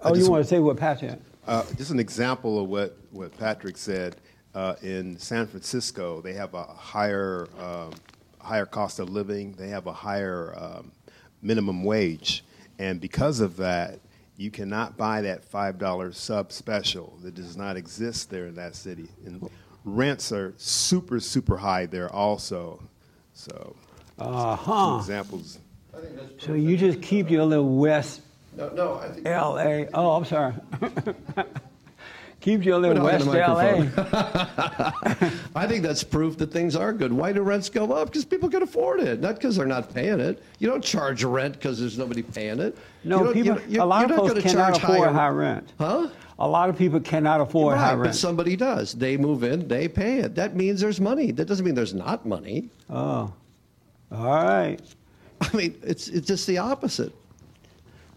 Oh, 0.00 0.14
you 0.14 0.30
want 0.30 0.42
to 0.42 0.48
say 0.48 0.60
what 0.60 0.78
Pat 0.78 1.00
said? 1.00 1.20
Uh, 1.46 1.62
just 1.76 1.90
an 1.90 2.00
example 2.00 2.58
of 2.58 2.70
what, 2.70 2.96
what 3.10 3.36
Patrick 3.36 3.76
said. 3.76 4.16
Uh, 4.54 4.76
in 4.80 5.18
San 5.18 5.46
Francisco, 5.46 6.22
they 6.22 6.32
have 6.32 6.54
a 6.54 6.64
higher 6.64 7.46
um, 7.60 7.92
higher 8.40 8.64
cost 8.64 8.98
of 8.98 9.10
living. 9.10 9.52
They 9.52 9.68
have 9.68 9.86
a 9.86 9.92
higher 9.92 10.54
um, 10.56 10.90
minimum 11.42 11.84
wage, 11.84 12.44
and 12.78 12.98
because 12.98 13.40
of 13.40 13.58
that, 13.58 14.00
you 14.38 14.50
cannot 14.50 14.96
buy 14.96 15.20
that 15.20 15.44
five 15.44 15.78
dollar 15.78 16.12
sub 16.12 16.50
special 16.50 17.18
that 17.22 17.34
does 17.34 17.58
not 17.58 17.76
exist 17.76 18.30
there 18.30 18.46
in 18.46 18.54
that 18.54 18.74
city. 18.74 19.08
And 19.26 19.46
rents 19.86 20.32
are 20.32 20.52
super 20.58 21.20
super 21.20 21.56
high 21.56 21.86
there 21.86 22.12
also. 22.12 22.82
So, 23.32 23.74
Uh 24.18 24.56
two 24.56 24.62
huh. 24.62 24.96
examples. 25.00 25.58
So 26.38 26.52
you 26.52 26.76
just 26.76 27.00
keep 27.00 27.30
your 27.30 27.44
little 27.46 27.76
West 27.76 28.20
No, 28.56 28.68
no, 28.70 28.94
I 28.96 29.08
think. 29.08 29.26
L.A. 29.26 29.88
Oh, 29.94 30.10
I'm 30.12 30.24
sorry. 30.26 30.54
keep 32.46 32.64
your 32.64 32.76
Put 32.80 32.82
little 32.82 33.06
on 33.06 33.26
West 33.26 33.26
L.A. 33.26 33.90
I 35.56 35.66
think 35.66 35.82
that's 35.82 36.04
proof 36.04 36.38
that 36.38 36.52
things 36.52 36.76
are 36.76 36.92
good. 36.92 37.12
Why 37.12 37.32
do 37.32 37.42
rents 37.42 37.68
go 37.68 37.92
up? 37.92 38.08
Because 38.08 38.24
people 38.24 38.48
can 38.48 38.62
afford 38.62 39.00
it, 39.00 39.20
not 39.20 39.34
because 39.34 39.56
they're 39.56 39.66
not 39.66 39.92
paying 39.92 40.20
it. 40.20 40.42
You 40.60 40.68
don't 40.68 40.82
charge 40.84 41.24
rent 41.24 41.54
because 41.54 41.80
there's 41.80 41.98
nobody 41.98 42.22
paying 42.22 42.60
it. 42.60 42.78
No, 43.04 43.32
people. 43.32 43.56
you- 43.60 43.62
you- 43.68 43.82
a 43.82 43.84
lot 43.84 44.08
of 44.08 44.16
folks 44.16 44.40
cannot 44.42 44.76
afford 44.82 45.00
higher- 45.08 45.12
high 45.12 45.28
rent. 45.28 45.72
Huh? 45.78 46.08
A 46.38 46.46
lot 46.48 46.68
of 46.68 46.76
people 46.76 47.00
cannot 47.00 47.40
afford 47.40 47.74
right, 47.74 47.80
high 47.80 47.94
but 47.96 48.02
rent. 48.02 48.14
somebody 48.14 48.56
does. 48.56 48.92
They 48.92 49.16
move 49.16 49.42
in, 49.42 49.66
they 49.66 49.88
pay 49.88 50.18
it. 50.20 50.34
That 50.36 50.54
means 50.54 50.80
there's 50.80 51.00
money. 51.00 51.32
That 51.32 51.46
doesn't 51.46 51.64
mean 51.64 51.74
there's 51.74 51.94
not 51.94 52.24
money. 52.26 52.68
oh, 52.90 53.32
all 54.12 54.24
right. 54.44 54.78
I 55.40 55.56
mean, 55.56 55.74
it's 55.82 56.08
it's 56.08 56.26
just 56.28 56.46
the 56.46 56.58
opposite. 56.58 57.12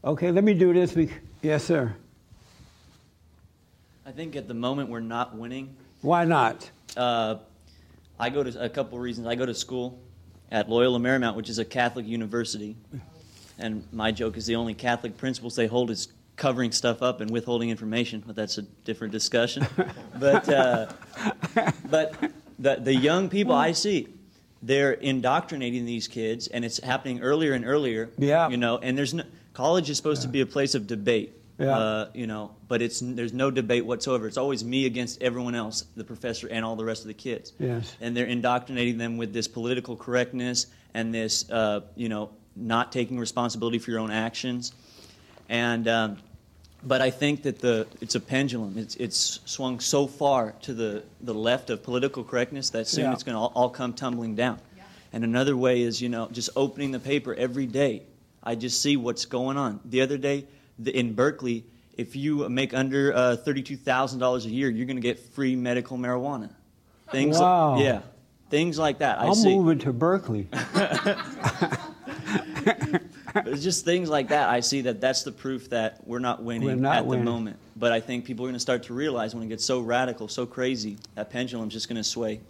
Okay, 0.03 0.31
let 0.31 0.43
me 0.43 0.53
do 0.53 0.71
this. 0.73 0.95
Yes, 1.41 1.63
sir. 1.63 1.93
I 4.09 4.11
think 4.11 4.35
at 4.35 4.47
the 4.47 4.55
moment 4.55 4.89
we're 4.89 5.01
not 5.01 5.35
winning. 5.35 5.75
Why 6.01 6.25
not? 6.25 6.67
Uh, 6.97 7.35
I 8.19 8.31
go 8.31 8.41
to 8.41 8.59
a 8.59 8.67
couple 8.67 8.97
of 8.97 9.03
reasons. 9.03 9.27
I 9.27 9.35
go 9.35 9.45
to 9.45 9.53
school 9.53 9.99
at 10.49 10.67
Loyola 10.67 10.97
Marymount, 10.97 11.35
which 11.35 11.47
is 11.47 11.59
a 11.59 11.63
Catholic 11.63 12.07
university, 12.07 12.75
and 13.59 13.87
my 13.91 14.11
joke 14.11 14.35
is 14.35 14.47
the 14.47 14.55
only 14.55 14.73
Catholic 14.73 15.15
principles 15.15 15.55
they 15.55 15.67
hold 15.67 15.91
is 15.91 16.07
covering 16.37 16.71
stuff 16.71 17.03
up 17.03 17.21
and 17.21 17.29
withholding 17.29 17.69
information. 17.69 18.23
But 18.25 18.35
that's 18.35 18.57
a 18.57 18.63
different 18.63 19.11
discussion. 19.11 19.67
but 20.19 20.49
uh, 20.49 20.91
but 21.87 22.31
the 22.57 22.77
the 22.77 22.95
young 22.95 23.29
people 23.29 23.53
I 23.53 23.73
see, 23.73 24.07
they're 24.63 24.93
indoctrinating 24.93 25.85
these 25.85 26.07
kids, 26.07 26.47
and 26.47 26.65
it's 26.65 26.79
happening 26.79 27.21
earlier 27.21 27.53
and 27.53 27.63
earlier. 27.63 28.09
Yeah. 28.17 28.49
You 28.49 28.57
know, 28.57 28.79
and 28.79 28.97
there's 28.97 29.13
no 29.13 29.23
college 29.53 29.87
is 29.87 29.97
supposed 29.97 30.23
to 30.23 30.27
be 30.27 30.41
a 30.41 30.47
place 30.47 30.73
of 30.73 30.87
debate. 30.87 31.35
Yeah. 31.59 31.77
Uh, 31.77 32.09
you 32.13 32.25
know, 32.25 32.51
but 32.69 32.81
it's 32.81 33.01
there's 33.01 33.33
no 33.33 33.51
debate 33.51 33.85
whatsoever. 33.85 34.27
It's 34.27 34.37
always 34.37 34.63
me 34.63 34.85
against 34.85 35.21
everyone 35.21 35.55
else, 35.55 35.83
the 35.97 36.05
professor 36.05 36.47
and 36.47 36.63
all 36.63 36.77
the 36.77 36.85
rest 36.85 37.01
of 37.01 37.07
the 37.07 37.13
kids. 37.13 37.51
Yes. 37.59 37.95
And 37.99 38.15
they're 38.15 38.25
indoctrinating 38.27 38.97
them 38.97 39.17
with 39.17 39.33
this 39.33 39.47
political 39.47 39.97
correctness 39.97 40.67
and 40.93 41.13
this, 41.13 41.49
uh, 41.51 41.81
you 41.95 42.07
know, 42.07 42.29
not 42.55 42.91
taking 42.93 43.19
responsibility 43.19 43.77
for 43.77 43.91
your 43.91 43.99
own 43.99 44.09
actions. 44.11 44.73
And 45.49 45.87
um, 45.89 46.17
but 46.81 47.01
I 47.01 47.09
think 47.09 47.43
that 47.43 47.59
the 47.59 47.87
it's 47.99 48.15
a 48.15 48.21
pendulum. 48.21 48.77
It's 48.77 48.95
it's 48.95 49.41
swung 49.45 49.81
so 49.81 50.07
far 50.07 50.53
to 50.61 50.73
the 50.73 51.03
the 51.19 51.33
left 51.33 51.69
of 51.69 51.83
political 51.83 52.23
correctness 52.23 52.69
that 52.69 52.87
soon 52.87 53.03
Yeah. 53.05 53.13
it's 53.13 53.23
going 53.23 53.35
to 53.35 53.39
all, 53.39 53.51
all 53.53 53.69
come 53.69 53.93
tumbling 53.93 54.35
down. 54.35 54.59
Yeah. 54.77 54.83
And 55.11 55.25
another 55.25 55.57
way 55.57 55.81
is, 55.81 56.01
you 56.01 56.07
know, 56.07 56.29
just 56.31 56.51
opening 56.55 56.91
the 56.91 56.99
paper 56.99 57.33
every 57.33 57.65
day. 57.65 58.03
I 58.41 58.55
just 58.55 58.81
see 58.81 58.95
what's 58.95 59.25
going 59.25 59.57
on. 59.57 59.81
The 59.83 59.99
other 59.99 60.17
day 60.17 60.37
the, 60.41 60.45
in 60.85 61.13
Berkeley, 61.13 61.65
if 61.97 62.15
you 62.15 62.47
make 62.49 62.73
under 62.73 63.13
uh, 63.13 63.35
thirty-two 63.35 63.77
thousand 63.77 64.19
dollars 64.19 64.45
a 64.45 64.49
year, 64.49 64.69
you're 64.69 64.85
going 64.85 64.97
to 64.97 65.01
get 65.01 65.19
free 65.19 65.55
medical 65.55 65.97
marijuana. 65.97 66.49
Things, 67.11 67.39
Wow. 67.39 67.79
yeah, 67.79 68.01
things 68.49 68.77
like 68.77 68.99
that. 68.99 69.19
I 69.19 69.27
I'm 69.27 69.33
see. 69.35 69.55
moving 69.57 69.79
to 69.79 69.93
Berkeley. 69.93 70.47
It's 73.45 73.63
just 73.63 73.85
things 73.85 74.09
like 74.09 74.29
that. 74.29 74.49
I 74.49 74.59
see 74.59 74.81
that 74.81 74.99
that's 74.99 75.23
the 75.23 75.31
proof 75.31 75.69
that 75.69 76.05
we're 76.05 76.19
not 76.19 76.41
winning 76.43 76.67
We're 76.67 76.75
not 76.75 76.97
at 76.97 77.05
winning. 77.05 77.25
the 77.25 77.31
moment. 77.31 77.57
But 77.75 77.91
I 77.91 77.99
think 77.99 78.25
people 78.25 78.43
are 78.45 78.47
going 78.47 78.55
to 78.55 78.59
start 78.59 78.83
to 78.83 78.93
realize 78.93 79.35
when 79.35 79.43
it 79.43 79.49
gets 79.49 79.63
so 79.63 79.81
radical, 79.81 80.27
so 80.27 80.45
crazy, 80.47 80.97
that 81.15 81.29
pendulum's 81.29 81.73
just 81.73 81.87
going 81.87 81.97
to 81.97 82.03
sway. 82.03 82.41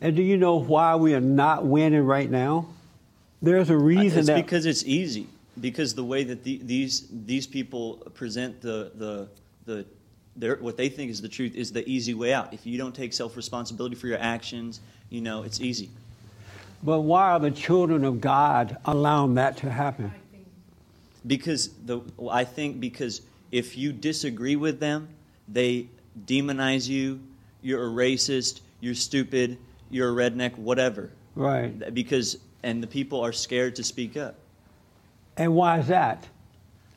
And 0.00 0.14
do 0.16 0.22
you 0.22 0.36
know 0.36 0.56
why 0.56 0.94
we 0.94 1.14
are 1.14 1.20
not 1.20 1.66
winning 1.66 2.04
right 2.04 2.30
now? 2.30 2.68
There's 3.42 3.70
a 3.70 3.76
reason 3.76 4.20
it's 4.20 4.28
that 4.28 4.36
because 4.36 4.66
it's 4.66 4.84
easy. 4.84 5.26
Because 5.58 5.94
the 5.94 6.04
way 6.04 6.24
that 6.24 6.44
the, 6.44 6.60
these 6.62 7.08
these 7.10 7.46
people 7.46 7.96
present 8.14 8.60
the 8.60 8.92
the 8.94 9.28
the 9.64 9.86
their, 10.36 10.56
what 10.56 10.76
they 10.76 10.88
think 10.88 11.10
is 11.10 11.20
the 11.20 11.28
truth 11.28 11.54
is 11.54 11.72
the 11.72 11.86
easy 11.88 12.14
way 12.14 12.32
out. 12.32 12.54
If 12.54 12.66
you 12.66 12.78
don't 12.78 12.94
take 12.94 13.12
self 13.12 13.36
responsibility 13.36 13.96
for 13.96 14.06
your 14.06 14.18
actions, 14.18 14.80
you 15.08 15.20
know 15.20 15.42
it's 15.42 15.60
easy. 15.60 15.90
But 16.82 17.00
why 17.00 17.32
are 17.32 17.40
the 17.40 17.50
children 17.50 18.04
of 18.04 18.20
God 18.20 18.78
allowing 18.84 19.34
that 19.34 19.58
to 19.58 19.70
happen? 19.70 20.12
Because 21.26 21.68
the 21.84 22.00
I 22.30 22.44
think 22.44 22.80
because 22.80 23.20
if 23.52 23.76
you 23.76 23.92
disagree 23.92 24.56
with 24.56 24.80
them, 24.80 25.08
they 25.48 25.88
demonize 26.26 26.88
you. 26.88 27.20
You're 27.60 27.86
a 27.86 27.90
racist. 27.90 28.60
You're 28.80 28.94
stupid. 28.94 29.58
You're 29.90 30.10
a 30.10 30.30
redneck. 30.30 30.56
Whatever. 30.56 31.10
Right. 31.34 31.92
Because 31.92 32.38
and 32.62 32.82
the 32.82 32.86
people 32.86 33.20
are 33.20 33.32
scared 33.32 33.76
to 33.76 33.84
speak 33.84 34.16
up 34.16 34.36
And 35.40 35.54
why 35.54 35.78
is 35.80 35.88
that? 35.88 36.28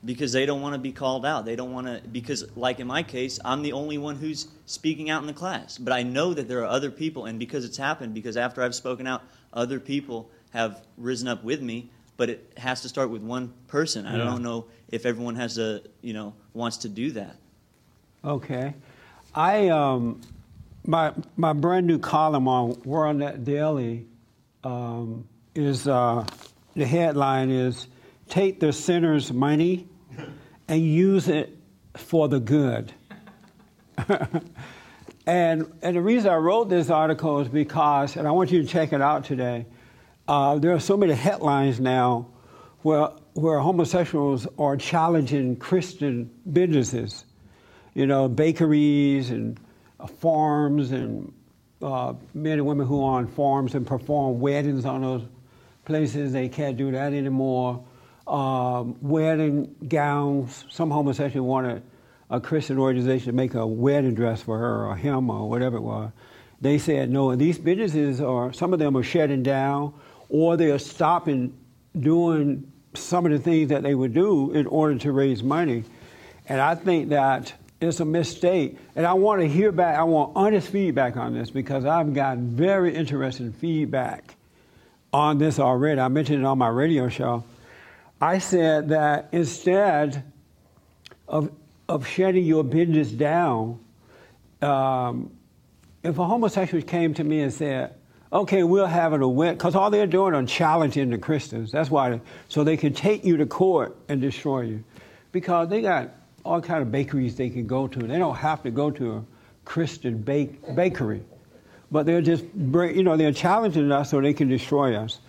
because 0.06 0.34
they 0.34 0.46
don't 0.46 0.62
want 0.62 0.74
to 0.74 0.80
be 0.80 0.92
called 0.92 1.26
out. 1.26 1.46
They 1.46 1.56
don't 1.56 1.72
want 1.72 1.88
to 1.88 2.02
because 2.10 2.44
like 2.58 2.82
in 2.82 2.88
my 2.88 3.04
case, 3.04 3.40
I'm 3.46 3.62
the 3.62 3.72
only 3.72 3.98
one 3.98 4.18
who's 4.18 4.50
speaking 4.66 5.10
out 5.10 5.22
in 5.22 5.28
the 5.28 5.34
class. 5.34 5.78
But 5.78 5.94
I 5.94 6.04
know 6.04 6.34
that 6.34 6.50
there 6.50 6.60
are 6.60 6.66
other 6.66 6.92
people 6.92 7.26
and 7.26 7.40
because 7.40 7.64
it's 7.64 7.78
happened 7.78 8.14
because 8.14 8.36
after 8.36 8.62
I've 8.62 8.76
spoken 8.76 9.08
out, 9.08 9.24
other 9.54 9.80
people 9.80 10.30
have 10.52 10.82
risen 10.98 11.30
up 11.30 11.42
with 11.46 11.62
me, 11.62 11.90
but 12.18 12.30
it 12.30 12.52
has 12.58 12.82
to 12.82 12.90
start 12.90 13.12
with 13.12 13.22
one 13.22 13.54
person. 13.68 14.06
I 14.06 14.18
Yeah. 14.18 14.26
don't 14.26 14.44
know 14.44 14.66
if 14.90 15.06
everyone 15.06 15.36
has 15.36 15.58
a, 15.58 15.82
you 16.02 16.12
know, 16.12 16.34
wants 16.54 16.78
to 16.80 16.90
do 16.90 17.12
that. 17.12 17.38
Okay. 18.26 18.74
I 19.34 19.70
um, 19.70 20.20
my 20.86 21.14
my 21.38 21.54
brand 21.54 21.88
new 21.88 21.98
column 21.98 22.50
on 22.50 22.74
WorldNet 22.84 23.46
Daily 23.46 24.06
um, 24.66 25.30
is 25.56 25.88
uh, 25.88 26.26
the 26.76 26.86
headline 26.86 27.50
is 27.52 27.88
"Take 28.34 28.60
the 28.60 28.74
sinner's 28.74 29.32
money 29.32 29.88
and 30.68 30.82
use 30.82 31.28
it 31.28 31.56
for 31.96 32.28
the 32.28 32.40
good." 32.40 32.92
and 35.28 35.72
and 35.82 35.96
the 35.96 36.02
reason 36.02 36.32
I 36.32 36.38
wrote 36.38 36.70
this 36.70 36.90
article 36.90 37.40
is 37.42 37.48
because, 37.48 38.16
and 38.16 38.28
I 38.28 38.32
want 38.32 38.52
you 38.52 38.64
to 38.64 38.68
check 38.68 38.92
it 38.92 39.02
out 39.02 39.24
today. 39.24 39.68
Uh, 40.28 40.58
there 40.58 40.74
are 40.74 40.80
so 40.80 40.98
many 40.98 41.14
headlines 41.14 41.80
now 41.80 42.28
where 42.82 43.10
where 43.34 43.60
homosexuals 43.60 44.48
are 44.58 44.78
challenging 44.78 45.56
Christian 45.58 46.32
businesses 46.52 47.26
you 47.94 48.08
know, 48.08 48.28
bakeries 48.28 49.30
and 49.30 49.60
farms 50.20 50.92
and 50.92 51.32
uh, 51.82 52.14
men 52.34 52.54
and 52.54 52.66
women 52.66 52.88
who 52.88 53.04
are 53.04 53.20
on 53.20 53.28
farms 53.28 53.76
and 53.76 53.86
perform 53.86 54.40
weddings 54.40 54.86
on 54.86 55.02
those 55.02 55.24
places. 55.86 56.34
They 56.34 56.50
can't 56.50 56.78
do 56.78 56.92
that 56.92 57.14
anymore. 57.14 57.84
Um, 58.26 58.96
wedding 59.02 59.76
gowns. 59.88 60.66
Some 60.70 60.90
homosexuals 60.90 61.46
wanted 61.46 61.84
a 62.30 62.40
Christian 62.40 62.78
organization 62.78 63.28
to 63.28 63.34
make 63.34 63.54
a 63.54 63.66
wedding 63.66 64.16
dress 64.16 64.42
for 64.42 64.58
her 64.58 64.88
or 64.88 64.96
him 64.96 65.30
or 65.30 65.50
whatever 65.50 65.78
it 65.78 65.82
was. 65.82 66.12
They 66.62 66.78
said 66.78 67.10
no. 67.10 67.32
And 67.32 67.42
these 67.42 67.58
businesses 67.58 68.22
are 68.22 68.54
some 68.54 68.74
of 68.74 68.80
them 68.80 68.96
are 68.96 69.04
shutting 69.04 69.44
down 69.44 69.94
or 70.30 70.56
they 70.56 70.72
are 70.72 70.80
stopping 70.80 71.54
doing 72.00 72.72
some 72.94 73.26
of 73.26 73.32
the 73.32 73.40
things 73.40 73.70
that 73.70 73.84
they 73.84 73.94
would 73.94 74.14
do 74.14 74.52
in 74.52 74.68
order 74.68 74.98
to 75.00 75.12
raise 75.12 75.44
money. 75.44 75.84
And 76.48 76.62
I 76.62 76.76
think 76.76 77.10
that 77.10 77.54
it's 77.82 78.00
a 78.00 78.06
mistake. 78.06 78.78
And 78.96 79.06
I 79.06 79.14
want 79.14 79.42
to 79.42 79.48
hear 79.48 79.72
back, 79.72 79.98
I 79.98 80.04
want 80.04 80.32
honest 80.36 80.70
feedback 80.70 81.18
on 81.18 81.34
this 81.34 81.50
because 81.50 81.86
I've 81.86 82.14
gotten 82.14 82.56
very 82.56 82.96
interesting 82.96 83.52
feedback 83.52 84.36
on 85.12 85.38
this 85.38 85.60
already. 85.60 86.00
I 86.00 86.08
mentioned 86.08 86.40
it 86.40 86.46
on 86.46 86.58
my 86.58 86.70
radio 86.70 87.10
show. 87.10 87.44
I 88.24 88.38
said 88.38 88.88
that 88.90 89.28
instead 89.34 90.24
of, 91.28 91.52
of 91.90 92.08
shutting 92.08 92.46
your 92.46 92.64
business 92.64 93.12
down, 93.12 93.80
um, 94.62 95.30
if 96.04 96.18
a 96.18 96.26
homosexual 96.26 96.82
came 96.86 97.14
to 97.16 97.24
me 97.26 97.42
and 97.42 97.52
said, 97.52 97.96
okay, 98.32 98.64
we'll 98.64 98.86
have 98.86 99.12
it 99.12 99.22
a 99.22 99.28
win, 99.28 99.56
because 99.56 99.76
all 99.76 99.90
they're 99.90 100.08
doing 100.08 100.36
is 100.36 100.50
challenging 100.50 101.10
the 101.10 101.18
Christians. 101.18 101.74
That's 101.74 101.92
why, 101.92 102.12
they, 102.12 102.22
so 102.48 102.64
they 102.64 102.78
can 102.78 102.94
take 102.94 103.26
you 103.26 103.36
to 103.36 103.46
court 103.46 103.98
and 104.08 104.22
destroy 104.22 104.62
you. 104.62 104.86
Because 105.34 105.68
they 105.68 105.82
got 105.82 106.12
all 106.46 106.62
kind 106.62 106.82
of 106.82 106.94
bakeries 106.94 107.36
they 107.36 107.50
can 107.50 107.68
go 107.68 107.90
to. 107.90 108.00
They 108.00 108.20
don't 108.20 108.38
have 108.38 108.64
to 108.64 108.72
go 108.72 108.90
to 108.90 109.16
a 109.18 109.24
Christian 109.66 110.20
bake, 110.20 110.74
bakery, 110.76 111.24
but 111.92 112.06
they're 112.06 112.22
just 112.22 112.46
you 112.56 113.04
know 113.04 113.18
they're 113.18 113.34
challenging 113.34 113.92
us 113.92 114.12
so 114.12 114.22
they 114.22 114.34
can 114.34 114.48
destroy 114.48 114.96
us. 114.96 115.20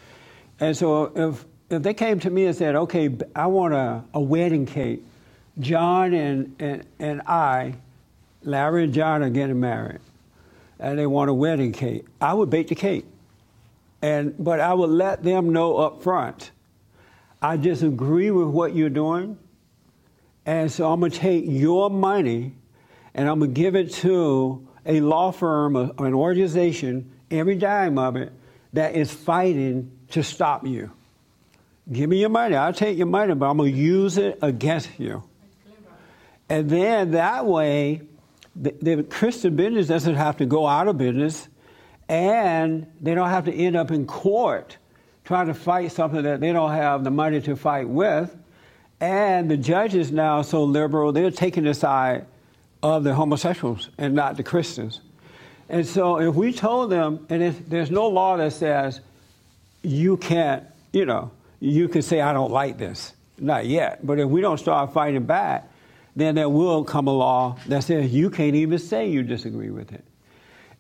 And 0.61 0.77
so 0.77 1.11
if 1.17 1.45
if 1.75 1.83
they 1.83 1.95
came 1.95 2.21
to 2.21 2.31
me 2.31 2.47
and 2.47 2.57
said, 2.57 2.75
okay, 2.75 3.17
I 3.35 3.47
want 3.47 3.75
a, 3.75 4.05
a 4.15 4.21
wedding 4.21 4.67
cake, 4.67 5.03
John 5.59 6.13
and, 6.15 6.57
and 6.59 6.87
and 6.99 7.23
I, 7.23 7.75
Larry 8.43 8.85
and 8.85 8.95
John 8.95 9.23
are 9.23 9.31
getting 9.31 9.61
married, 9.61 10.01
and 10.79 10.99
they 10.99 11.07
want 11.07 11.31
a 11.31 11.35
wedding 11.35 11.73
cake, 11.73 12.07
I 12.21 12.35
would 12.35 12.51
bake 12.51 12.69
the 12.69 12.75
cake, 12.75 13.07
and 14.03 14.35
but 14.39 14.61
I 14.61 14.75
would 14.75 14.91
let 14.91 15.23
them 15.23 15.53
know 15.53 15.77
up 15.77 16.03
front. 16.03 16.51
I 17.41 17.57
disagree 17.57 18.31
with 18.31 18.49
what 18.49 18.75
you're 18.75 18.89
doing 18.89 19.39
and 20.47 20.71
so 20.71 20.93
I'm 20.93 21.01
going 21.01 21.13
to 21.13 21.19
take 21.19 21.45
your 21.47 21.91
money 21.91 22.55
and 23.15 23.29
I'm 23.29 23.39
going 23.39 23.55
to 23.55 23.61
give 23.61 23.75
it 23.77 23.93
to 23.95 24.67
a 24.85 25.01
law 25.01 25.31
firm, 25.31 25.77
an 25.77 26.15
organization, 26.15 27.11
every 27.31 27.55
dime 27.55 27.97
of 27.97 28.17
it, 28.17 28.33
that 28.75 28.95
is 28.95 29.11
fighting 29.11 29.91
to 30.11 30.23
stop 30.23 30.67
you. 30.67 30.91
Give 31.91 32.09
me 32.09 32.21
your 32.21 32.31
money. 32.31 32.57
I'll 32.57 32.73
take 32.73 32.97
your 32.97 33.07
money, 33.07 33.35
but 33.35 33.51
I'm 33.51 33.59
going 33.59 33.73
to 33.73 33.79
use 33.79 34.17
it 34.17 34.39
against 34.41 34.99
you. 34.99 35.23
And 36.49 36.69
then 36.69 37.13
that 37.13 37.47
way, 37.47 38.03
the, 38.57 38.75
the 38.81 39.03
Christian 39.03 39.57
business 39.57 39.87
doesn't 39.87 40.15
have 40.15 40.39
to 40.39 40.47
go 40.47 40.67
out 40.67 40.89
of 40.89 40.99
business, 40.99 41.49
and 42.09 42.87
they 43.01 43.15
don't 43.15 43.31
have 43.31 43.47
to 43.47 43.53
end 43.53 43.77
up 43.77 43.91
in 43.91 44.07
court 44.07 44.77
trying 45.25 45.47
to 45.47 45.55
fight 45.55 45.93
something 45.93 46.23
that 46.23 46.41
they 46.41 46.53
don't 46.53 46.73
have 46.73 47.03
the 47.03 47.11
money 47.11 47.41
to 47.41 47.57
fight 47.57 47.89
with 47.89 48.35
and 49.05 49.51
the 49.51 49.57
judges 49.59 50.13
now 50.13 50.39
are 50.39 50.45
so 50.45 50.65
liberal, 50.65 51.13
they're 51.13 51.31
taking 51.31 51.65
the 51.65 51.75
side 51.75 52.27
of 52.83 53.05
the 53.05 53.15
homosexuals 53.15 53.91
and 53.99 54.15
not 54.15 54.37
the 54.39 54.43
Christians. 54.43 55.01
And 55.69 55.87
so 55.87 56.21
if 56.21 56.35
we 56.35 56.53
told 56.53 56.91
them, 56.91 57.27
and 57.29 57.43
if, 57.43 57.69
there's 57.69 57.91
no 57.91 58.09
law 58.09 58.37
that 58.39 58.53
says 58.53 59.01
you 59.83 60.17
can't, 60.17 60.65
you 60.93 61.05
know, 61.05 61.31
you 61.65 61.89
can 61.89 62.03
say, 62.03 62.21
I 62.21 62.33
don't 62.33 62.51
like 62.53 62.77
this. 62.77 63.15
Not 63.39 63.67
yet. 63.67 64.07
But 64.07 64.21
if 64.21 64.29
we 64.29 64.41
don't 64.41 64.59
start 64.59 64.93
fighting 64.93 65.25
back, 65.25 65.71
then 66.15 66.35
there 66.35 66.49
will 66.49 66.85
come 66.85 67.09
a 67.09 67.13
law 67.13 67.57
that 67.67 67.85
says 67.85 68.13
you 68.13 68.31
can't 68.31 68.55
even 68.55 68.79
say 68.79 69.09
you 69.09 69.23
disagree 69.23 69.71
with 69.71 69.93
it. 69.93 70.05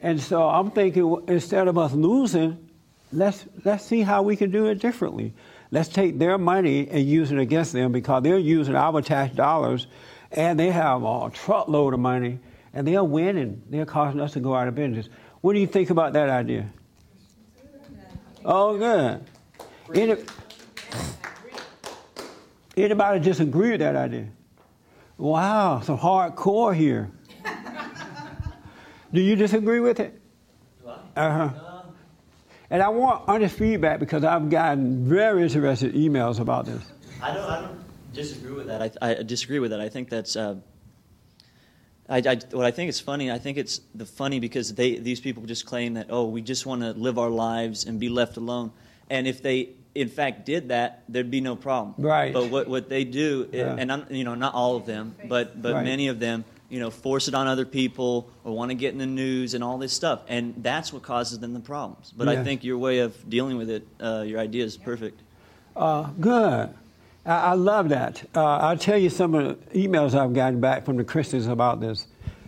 And 0.01 0.21
so 0.21 0.49
I'm 0.49 0.71
thinking 0.71 1.25
instead 1.27 1.69
of 1.69 1.79
us 1.79 1.93
losing, 1.93 2.69
let's, 3.11 3.47
let's 3.65 3.85
see 3.85 4.03
how 4.03 4.23
we 4.23 4.37
can 4.37 4.51
do 4.51 4.67
it 4.67 4.77
differently. 4.77 5.33
Let's 5.71 5.89
take 5.89 6.19
their 6.19 6.37
money 6.37 6.87
and 6.89 7.05
use 7.05 7.33
it 7.33 7.39
against 7.39 7.73
them 7.73 7.91
because 7.91 8.23
they're 8.23 8.39
using 8.39 8.77
our 8.77 9.01
tax 9.01 9.35
dollars 9.35 9.87
and 10.31 10.61
they 10.61 10.71
have 10.71 11.03
a 11.03 11.31
truckload 11.33 11.95
of 11.95 12.01
money 12.01 12.39
and 12.75 12.87
they're 12.87 13.03
winning. 13.03 13.63
They're 13.71 13.87
causing 13.87 14.21
us 14.21 14.35
to 14.35 14.41
go 14.41 14.55
out 14.55 14.69
of 14.69 14.75
business. 14.75 15.09
What 15.41 15.55
do 15.55 15.61
you 15.61 15.67
think 15.67 15.91
about 15.91 16.13
that 16.13 16.29
idea? 16.29 16.69
Oh, 18.45 18.77
good. 18.77 19.25
Any, 19.95 20.17
anybody 22.77 23.21
disagree 23.21 23.71
with 23.73 23.81
that 23.81 23.97
idea? 23.97 24.29
Wow, 25.17 25.81
some 25.81 25.99
hardcore 25.99 26.75
here. 26.75 27.11
do 29.13 29.21
you 29.21 29.37
disagree 29.37 29.81
with 29.81 30.01
it? 30.01 30.21
Do 30.83 30.91
I? 30.91 31.21
Uh 31.21 31.49
huh. 31.49 31.61
And 32.71 32.83
I 32.83 32.89
want 32.89 33.29
honest 33.29 33.57
feedback 33.57 34.01
because 34.01 34.25
I've 34.25 34.51
gotten 34.51 35.07
very 35.07 35.45
interested 35.45 35.95
emails 35.95 36.41
about 36.41 36.67
this. 36.67 36.83
I 37.23 37.33
don't, 37.33 37.49
I 37.49 37.61
don't 37.61 37.79
disagree 38.13 38.53
with 38.53 38.67
that. 38.67 38.97
I, 39.01 39.11
I 39.11 39.23
disagree 39.23 39.59
with 39.59 39.71
that. 39.71 39.81
I 39.81 39.89
think 39.89 40.09
that's. 40.09 40.35
Uh, 40.35 40.57
I, 42.09 42.19
I, 42.19 42.39
what 42.51 42.67
I 42.67 42.71
think 42.71 42.91
is 42.91 43.01
funny, 43.01 43.31
I 43.31 43.39
think 43.39 43.57
it's 43.57 43.81
the 43.95 44.05
funny 44.05 44.41
because 44.41 44.75
they 44.75 44.99
these 44.99 45.21
people 45.21 45.45
just 45.45 45.65
claim 45.65 45.95
that 45.95 46.09
oh 46.11 46.25
we 46.25 46.43
just 46.43 46.67
want 46.67 46.83
to 46.83 46.91
live 46.93 47.19
our 47.19 47.31
lives 47.31 47.85
and 47.85 48.01
be 48.01 48.09
left 48.09 48.37
alone, 48.37 48.73
and 49.09 49.27
if 49.27 49.43
they 49.43 49.71
in 49.95 50.09
fact 50.09 50.45
did 50.45 50.69
that, 50.69 51.05
there'd 51.09 51.31
be 51.31 51.41
no 51.41 51.57
problem. 51.57 51.95
Right. 51.99 52.33
But 52.33 52.51
what 52.51 52.69
what 52.69 52.89
they 52.89 53.05
do, 53.05 53.49
yeah. 53.53 53.77
and 53.79 53.93
I'm, 53.93 54.07
you 54.11 54.25
know 54.25 54.35
not 54.35 54.55
all 54.55 54.77
of 54.77 54.87
them, 54.87 55.15
but 55.29 55.61
but 55.61 55.75
right. 55.75 55.85
many 55.85 56.09
of 56.09 56.19
them, 56.19 56.45
you 56.69 56.81
know, 56.81 56.91
force 56.91 57.29
it 57.29 57.35
on 57.35 57.47
other 57.47 57.65
people 57.65 58.29
or 58.43 58.53
want 58.53 58.71
to 58.71 58.75
get 58.75 58.93
in 58.93 58.99
the 58.99 59.07
news 59.07 59.55
and 59.55 59.63
all 59.63 59.79
this 59.79 59.93
stuff. 59.93 60.23
And 60.29 60.55
that's 60.59 60.93
what 60.93 61.03
causes 61.03 61.39
them 61.39 61.55
the 61.55 61.61
problems. 61.61 62.13
But 62.17 62.29
I 62.29 62.43
think 62.43 62.65
your 62.65 62.79
way 62.79 62.99
of 62.99 63.29
dealing 63.29 63.57
with 63.57 63.71
it, 63.71 63.87
uh, 64.01 64.25
your 64.27 64.41
idea 64.41 64.65
is 64.65 64.77
perfect. 64.77 65.21
Uh, 65.77 66.11
good. 66.21 66.75
I, 67.27 67.33
I, 67.33 67.53
love 67.55 67.89
that. 67.89 68.23
Uh, 68.35 68.45
I'll 68.45 68.79
tell 68.79 68.99
you 68.99 69.11
some 69.11 69.35
of 69.35 69.71
the 69.71 69.87
emails 69.87 70.15
I've 70.15 70.35
gotten 70.35 70.61
back 70.61 70.85
from 70.85 70.97
the 70.97 71.05
Christians 71.05 71.47
about 71.47 71.81
this. 71.81 72.07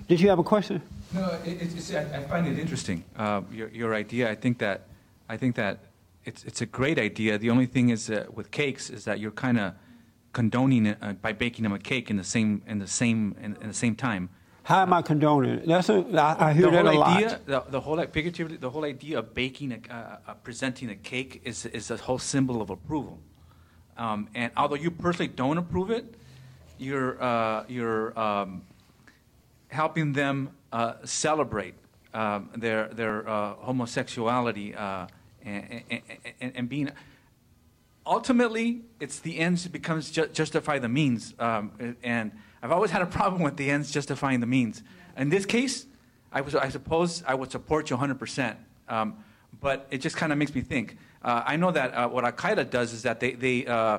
Did 0.08 0.20
you 0.20 0.28
have 0.28 0.38
a 0.38 0.44
question? 0.44 0.80
No, 1.12 1.38
it, 1.44 1.62
it's, 1.62 1.92
I, 1.92 2.02
I, 2.02 2.22
find 2.24 2.46
it 2.46 2.58
interesting. 2.58 3.02
Uh, 3.16 3.42
your, 3.52 3.68
your 3.68 3.94
idea. 3.94 4.30
I 4.30 4.34
think 4.34 4.58
that 4.58 4.82
I 5.28 5.36
think 5.36 5.56
that 5.56 5.78
it's 6.26 6.44
it's 6.44 6.60
a 6.60 6.66
great 6.66 6.98
idea. 6.98 7.38
The 7.38 7.50
only 7.50 7.66
thing 7.66 7.90
is 7.90 8.10
with 8.32 8.50
cakes 8.50 8.90
is 8.90 9.04
that 9.04 9.20
you're 9.20 9.30
kind 9.30 9.58
of 9.58 9.74
condoning 10.32 10.84
it 10.86 10.98
uh, 11.00 11.14
by 11.14 11.32
baking 11.32 11.62
them 11.62 11.72
a 11.72 11.78
cake 11.78 12.10
in 12.10 12.16
the 12.18 12.24
same 12.24 12.62
in 12.66 12.78
the 12.78 12.86
same 12.86 13.34
in, 13.40 13.56
in 13.62 13.68
the 13.68 13.74
same 13.74 13.94
time. 13.94 14.28
How 14.64 14.82
am 14.82 14.92
I 14.92 15.00
condoning 15.00 15.58
it? 15.58 15.66
That's 15.66 15.88
a, 15.88 16.04
I, 16.14 16.50
I 16.50 16.52
hear 16.52 16.66
the 16.66 16.72
that 16.72 16.86
a 16.86 16.88
idea, 16.88 17.28
lot. 17.28 17.46
The, 17.46 17.64
the 17.70 17.80
whole 17.80 18.04
figuratively, 18.06 18.56
the 18.56 18.68
whole 18.68 18.84
idea 18.84 19.20
of 19.20 19.32
baking, 19.32 19.72
a, 19.72 19.78
uh, 19.94 20.16
uh, 20.26 20.34
presenting 20.42 20.90
a 20.90 20.96
cake 20.96 21.40
is 21.44 21.66
is 21.66 21.90
a 21.90 21.96
whole 21.96 22.18
symbol 22.18 22.60
of 22.60 22.70
approval. 22.70 23.18
Um, 23.96 24.28
and 24.34 24.50
although 24.56 24.74
you 24.74 24.90
personally 24.90 25.32
don't 25.34 25.56
approve 25.56 25.90
it, 25.90 26.16
you're 26.78 27.22
uh, 27.22 27.64
you're 27.68 28.18
um, 28.18 28.62
helping 29.68 30.12
them 30.12 30.50
uh, 30.72 30.94
celebrate 31.04 31.74
um, 32.12 32.50
their 32.56 32.88
their 32.88 33.26
uh, 33.28 33.54
homosexuality 33.54 34.74
and, 35.46 35.82
and, 36.40 36.52
and, 36.56 36.68
being 36.68 36.90
ultimately, 38.04 38.82
it's 39.00 39.20
the 39.20 39.38
ends 39.38 39.66
becomes 39.68 40.10
ju- 40.10 40.28
justify 40.32 40.78
the 40.78 40.88
means, 40.88 41.34
um, 41.38 41.96
and 42.02 42.32
I've 42.62 42.72
always 42.72 42.90
had 42.90 43.02
a 43.02 43.06
problem 43.06 43.42
with 43.42 43.56
the 43.56 43.70
ends 43.70 43.90
justifying 43.90 44.40
the 44.40 44.46
means. 44.46 44.82
In 45.16 45.28
this 45.28 45.46
case, 45.46 45.86
I, 46.32 46.40
was, 46.40 46.54
I 46.54 46.68
suppose 46.68 47.22
I 47.26 47.34
would 47.34 47.50
support 47.50 47.90
you 47.90 47.96
100%, 47.96 48.56
um, 48.88 49.16
but 49.60 49.86
it 49.90 49.98
just 49.98 50.16
kind 50.16 50.32
of 50.32 50.38
makes 50.38 50.54
me 50.54 50.60
think. 50.60 50.98
Uh, 51.22 51.42
I 51.46 51.56
know 51.56 51.70
that 51.70 51.94
uh, 51.94 52.08
what 52.08 52.24
Al 52.24 52.32
Qaeda 52.32 52.68
does 52.68 52.92
is 52.92 53.02
that 53.02 53.20
they 53.20 53.32
they, 53.32 53.66
uh, 53.66 53.98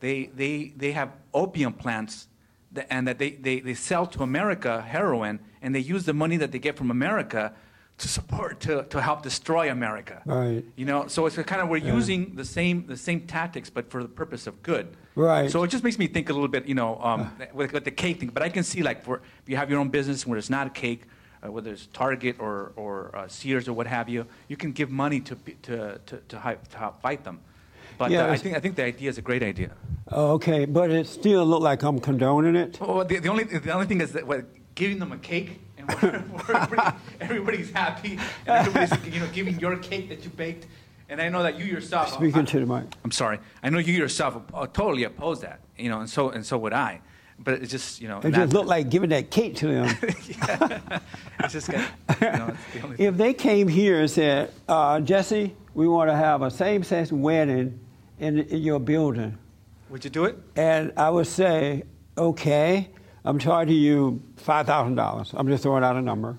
they 0.00 0.26
they 0.34 0.72
they 0.76 0.92
have 0.92 1.10
opium 1.32 1.72
plants 1.72 2.26
th- 2.74 2.86
and 2.90 3.08
that 3.08 3.18
they, 3.18 3.30
they, 3.30 3.60
they 3.60 3.74
sell 3.74 4.06
to 4.06 4.22
America 4.22 4.82
heroin, 4.82 5.40
and 5.60 5.74
they 5.74 5.80
use 5.80 6.04
the 6.04 6.12
money 6.12 6.36
that 6.36 6.52
they 6.52 6.58
get 6.58 6.76
from 6.76 6.90
America 6.90 7.52
to 8.02 8.08
support, 8.08 8.58
to, 8.58 8.82
to 8.90 9.00
help 9.00 9.22
destroy 9.22 9.70
America. 9.70 10.22
Right. 10.26 10.64
You 10.74 10.84
know, 10.84 11.06
so 11.06 11.26
it's 11.26 11.36
kind 11.36 11.62
of, 11.62 11.68
we're 11.68 11.76
using 11.76 12.34
the 12.34 12.44
same, 12.44 12.86
the 12.86 12.96
same 12.96 13.20
tactics, 13.28 13.70
but 13.70 13.90
for 13.90 14.02
the 14.02 14.08
purpose 14.08 14.48
of 14.48 14.60
good. 14.62 14.96
Right. 15.14 15.48
So 15.48 15.62
it 15.62 15.68
just 15.68 15.84
makes 15.84 15.98
me 15.98 16.08
think 16.08 16.28
a 16.28 16.32
little 16.32 16.48
bit, 16.48 16.66
you 16.66 16.74
know, 16.74 16.98
um, 17.00 17.30
with, 17.54 17.72
with 17.72 17.84
the 17.84 17.92
cake 17.92 18.18
thing. 18.18 18.30
But 18.30 18.42
I 18.42 18.48
can 18.48 18.64
see, 18.64 18.82
like, 18.82 19.04
for 19.04 19.22
if 19.42 19.48
you 19.48 19.56
have 19.56 19.70
your 19.70 19.78
own 19.78 19.88
business 19.88 20.26
where 20.26 20.36
it's 20.36 20.50
not 20.50 20.66
a 20.66 20.70
cake, 20.70 21.02
uh, 21.44 21.52
whether 21.52 21.70
it's 21.72 21.86
Target 21.92 22.36
or, 22.40 22.72
or 22.74 23.14
uh, 23.16 23.28
Sears 23.28 23.68
or 23.68 23.72
what 23.72 23.86
have 23.86 24.08
you, 24.08 24.26
you 24.48 24.56
can 24.56 24.72
give 24.72 24.90
money 24.90 25.20
to, 25.20 25.36
to, 25.36 25.98
to, 26.06 26.16
to, 26.28 26.38
to 26.70 26.76
help 26.76 27.00
fight 27.00 27.22
them. 27.22 27.38
But 27.98 28.10
Yeah, 28.10 28.26
uh, 28.26 28.32
I, 28.32 28.36
think, 28.36 28.56
I 28.56 28.60
think 28.60 28.74
the 28.74 28.84
idea 28.84 29.10
is 29.10 29.18
a 29.18 29.22
great 29.22 29.44
idea. 29.44 29.70
Okay, 30.10 30.64
but 30.64 30.90
it 30.90 31.06
still 31.06 31.46
look 31.46 31.62
like 31.62 31.84
I'm 31.84 32.00
condoning 32.00 32.56
it. 32.56 32.80
Well, 32.80 33.04
the, 33.04 33.20
the, 33.20 33.28
only, 33.28 33.44
the 33.44 33.72
only 33.72 33.86
thing 33.86 34.00
is 34.00 34.12
that 34.12 34.26
what, 34.26 34.46
giving 34.74 34.98
them 34.98 35.12
a 35.12 35.18
cake 35.18 35.60
and 35.88 36.02
we're, 36.02 36.24
we're 36.48 36.56
everybody, 36.56 36.96
everybody's 37.20 37.70
happy 37.70 38.18
and 38.46 38.66
everybody's 38.66 39.14
you 39.14 39.20
know, 39.20 39.28
giving 39.32 39.58
your 39.60 39.76
cake 39.76 40.08
that 40.08 40.24
you 40.24 40.30
baked. 40.30 40.66
And 41.08 41.20
I 41.20 41.28
know 41.28 41.42
that 41.42 41.58
you 41.58 41.64
yourself. 41.66 42.14
Speaking 42.14 42.46
to 42.46 42.60
the 42.60 42.66
mic. 42.66 42.84
I'm 43.04 43.10
sorry. 43.10 43.38
I 43.62 43.68
know 43.68 43.78
you 43.78 43.92
yourself 43.92 44.40
uh, 44.54 44.66
totally 44.66 45.04
oppose 45.04 45.40
that, 45.42 45.60
you 45.76 45.90
know, 45.90 46.00
and 46.00 46.08
so 46.08 46.30
and 46.30 46.44
so 46.44 46.56
would 46.58 46.72
I. 46.72 47.00
But 47.38 47.54
it 47.54 47.66
just, 47.66 48.00
you 48.00 48.08
know, 48.08 48.20
It 48.20 48.32
just 48.32 48.52
looked 48.52 48.68
like 48.68 48.88
giving 48.88 49.10
that 49.10 49.30
cake 49.30 49.56
to 49.56 49.66
them. 49.66 49.96
it's 50.02 51.52
just, 51.52 51.68
got- 51.68 51.88
you 52.20 52.30
know, 52.30 52.48
it's 52.54 52.74
the 52.74 52.82
only 52.82 52.96
if 53.04 53.16
they 53.16 53.34
came 53.34 53.66
here 53.66 54.00
and 54.00 54.10
said, 54.10 54.52
uh, 54.68 55.00
Jesse, 55.00 55.54
we 55.74 55.88
want 55.88 56.08
to 56.08 56.14
have 56.14 56.42
a 56.42 56.50
same-sex 56.50 57.10
wedding 57.10 57.80
in, 58.20 58.38
in 58.38 58.62
your 58.62 58.78
building, 58.78 59.36
Would 59.90 60.04
you 60.04 60.10
do 60.10 60.24
it? 60.26 60.38
and 60.54 60.92
I 60.96 61.10
would 61.10 61.26
say, 61.26 61.82
okay, 62.16 62.88
I'm 63.24 63.38
charging 63.38 63.76
you 63.76 64.22
five 64.36 64.66
thousand 64.66 64.96
dollars. 64.96 65.32
I'm 65.34 65.48
just 65.48 65.62
throwing 65.62 65.84
out 65.84 65.96
a 65.96 66.02
number. 66.02 66.38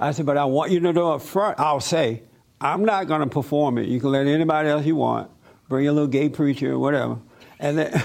I 0.00 0.12
said, 0.12 0.26
but 0.26 0.36
I 0.36 0.44
want 0.46 0.72
you 0.72 0.80
to 0.80 0.92
know 0.92 1.12
up 1.12 1.22
front. 1.22 1.60
I'll 1.60 1.80
say, 1.80 2.22
I'm 2.60 2.84
not 2.84 3.06
going 3.06 3.20
to 3.20 3.26
perform 3.26 3.78
it. 3.78 3.88
You 3.88 4.00
can 4.00 4.10
let 4.10 4.26
anybody 4.26 4.68
else 4.68 4.86
you 4.86 4.96
want. 4.96 5.30
Bring 5.68 5.86
a 5.86 5.92
little 5.92 6.08
gay 6.08 6.28
preacher 6.28 6.72
or 6.72 6.78
whatever, 6.78 7.18
and 7.58 7.78
then 7.78 8.02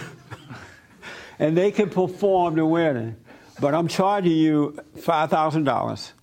and 1.40 1.58
they 1.58 1.72
can 1.72 1.90
perform 1.90 2.56
the 2.56 2.66
wedding. 2.66 3.16
But 3.60 3.74
I'm 3.74 3.88
charging 3.88 4.34
you 4.34 4.78
five 5.00 5.30
thousand 5.30 5.64
dollars, 5.64 6.14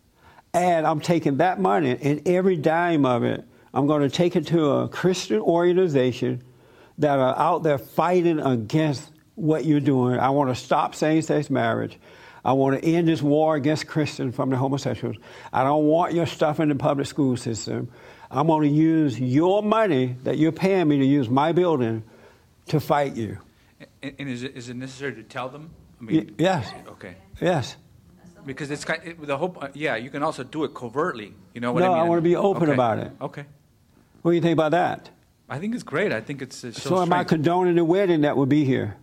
and 0.53 0.87
I'm 0.87 1.01
taking 1.01 1.39
that 1.39 1.59
money 1.59 1.99
and 2.01 2.27
every 2.29 2.57
dime 2.57 3.05
of 3.05 3.25
it. 3.25 3.45
I'm 3.73 3.87
going 3.89 4.03
to 4.03 4.11
take 4.15 4.37
it 4.37 4.47
to 4.49 4.71
a 4.71 4.89
Christian 4.89 5.41
organization 5.41 6.43
that 6.99 7.19
are 7.19 7.37
out 7.37 7.65
there 7.65 7.79
fighting 7.79 8.39
against 8.39 9.11
what 9.35 9.65
you're 9.65 9.81
doing. 9.81 10.19
I 10.19 10.31
want 10.31 10.51
to 10.51 10.55
stop 10.55 10.95
same-sex 10.95 11.51
marriage. 11.51 11.99
I 12.45 12.53
want 12.53 12.81
to 12.81 12.87
end 12.87 13.09
this 13.09 13.23
war 13.23 13.57
against 13.57 13.87
Christians 13.87 14.37
from 14.37 14.51
the 14.51 14.57
homosexuals. 14.57 15.17
I 15.53 15.65
don't 15.65 15.85
want 15.85 16.13
your 16.13 16.27
stuff 16.27 16.61
in 16.61 16.69
the 16.69 16.75
public 16.75 17.07
school 17.07 17.37
system. 17.37 17.91
I'm 18.31 18.49
going 18.49 18.69
to 18.69 18.75
use 18.75 19.19
your 19.19 19.63
money 19.63 20.17
that 20.25 20.39
you're 20.39 20.53
paying 20.53 20.89
me 20.89 20.99
to 20.99 21.05
use 21.05 21.31
my 21.31 21.53
building 21.53 22.03
to 22.67 22.81
fight 22.81 23.17
you. 23.17 23.39
And, 24.03 24.15
and 24.19 24.29
is, 24.29 24.43
it, 24.43 24.57
is 24.57 24.69
it 24.69 24.77
necessary 24.77 25.15
to 25.15 25.23
tell 25.23 25.49
them? 25.49 25.71
I 26.03 26.05
Y- 26.13 26.27
yes. 26.39 26.71
Okay. 26.89 27.17
Yes. 27.41 27.77
Because 28.45 28.71
it's 28.71 28.85
kind 28.85 29.01
it, 29.05 29.27
the 29.27 29.39
hope. 29.39 29.63
Uh, 29.63 29.69
yeah, 29.73 29.97
you 29.97 30.11
can 30.11 30.23
also 30.23 30.45
do 30.45 30.65
it 30.65 30.75
covertly. 30.75 31.33
You 31.55 31.61
know 31.63 31.73
what 31.73 31.83
I 31.83 31.89
mean? 31.89 31.97
No. 31.97 32.03
I 32.03 32.09
wanna 32.09 32.21
be 32.21 32.37
open 32.37 32.65
Okay. 32.65 32.73
about 32.73 32.99
it. 32.99 33.13
Okay. 33.21 33.45
What 34.21 34.33
do 34.33 34.35
you 34.35 34.43
think 34.43 34.53
about 34.53 34.73
that? 34.73 35.09
I 35.49 35.59
think 35.59 35.75
it's 35.75 35.83
great. 35.83 36.13
I 36.13 36.21
think 36.21 36.43
it's. 36.43 36.63
it 36.65 36.75
shows 36.75 36.83
So 36.83 37.01
am 37.01 37.13
I 37.13 37.25
condoning 37.25 37.77
the 37.77 37.85
wedding 37.85 38.23
that 38.23 38.37
would 38.37 38.49
be 38.51 38.65
here? 38.65 38.97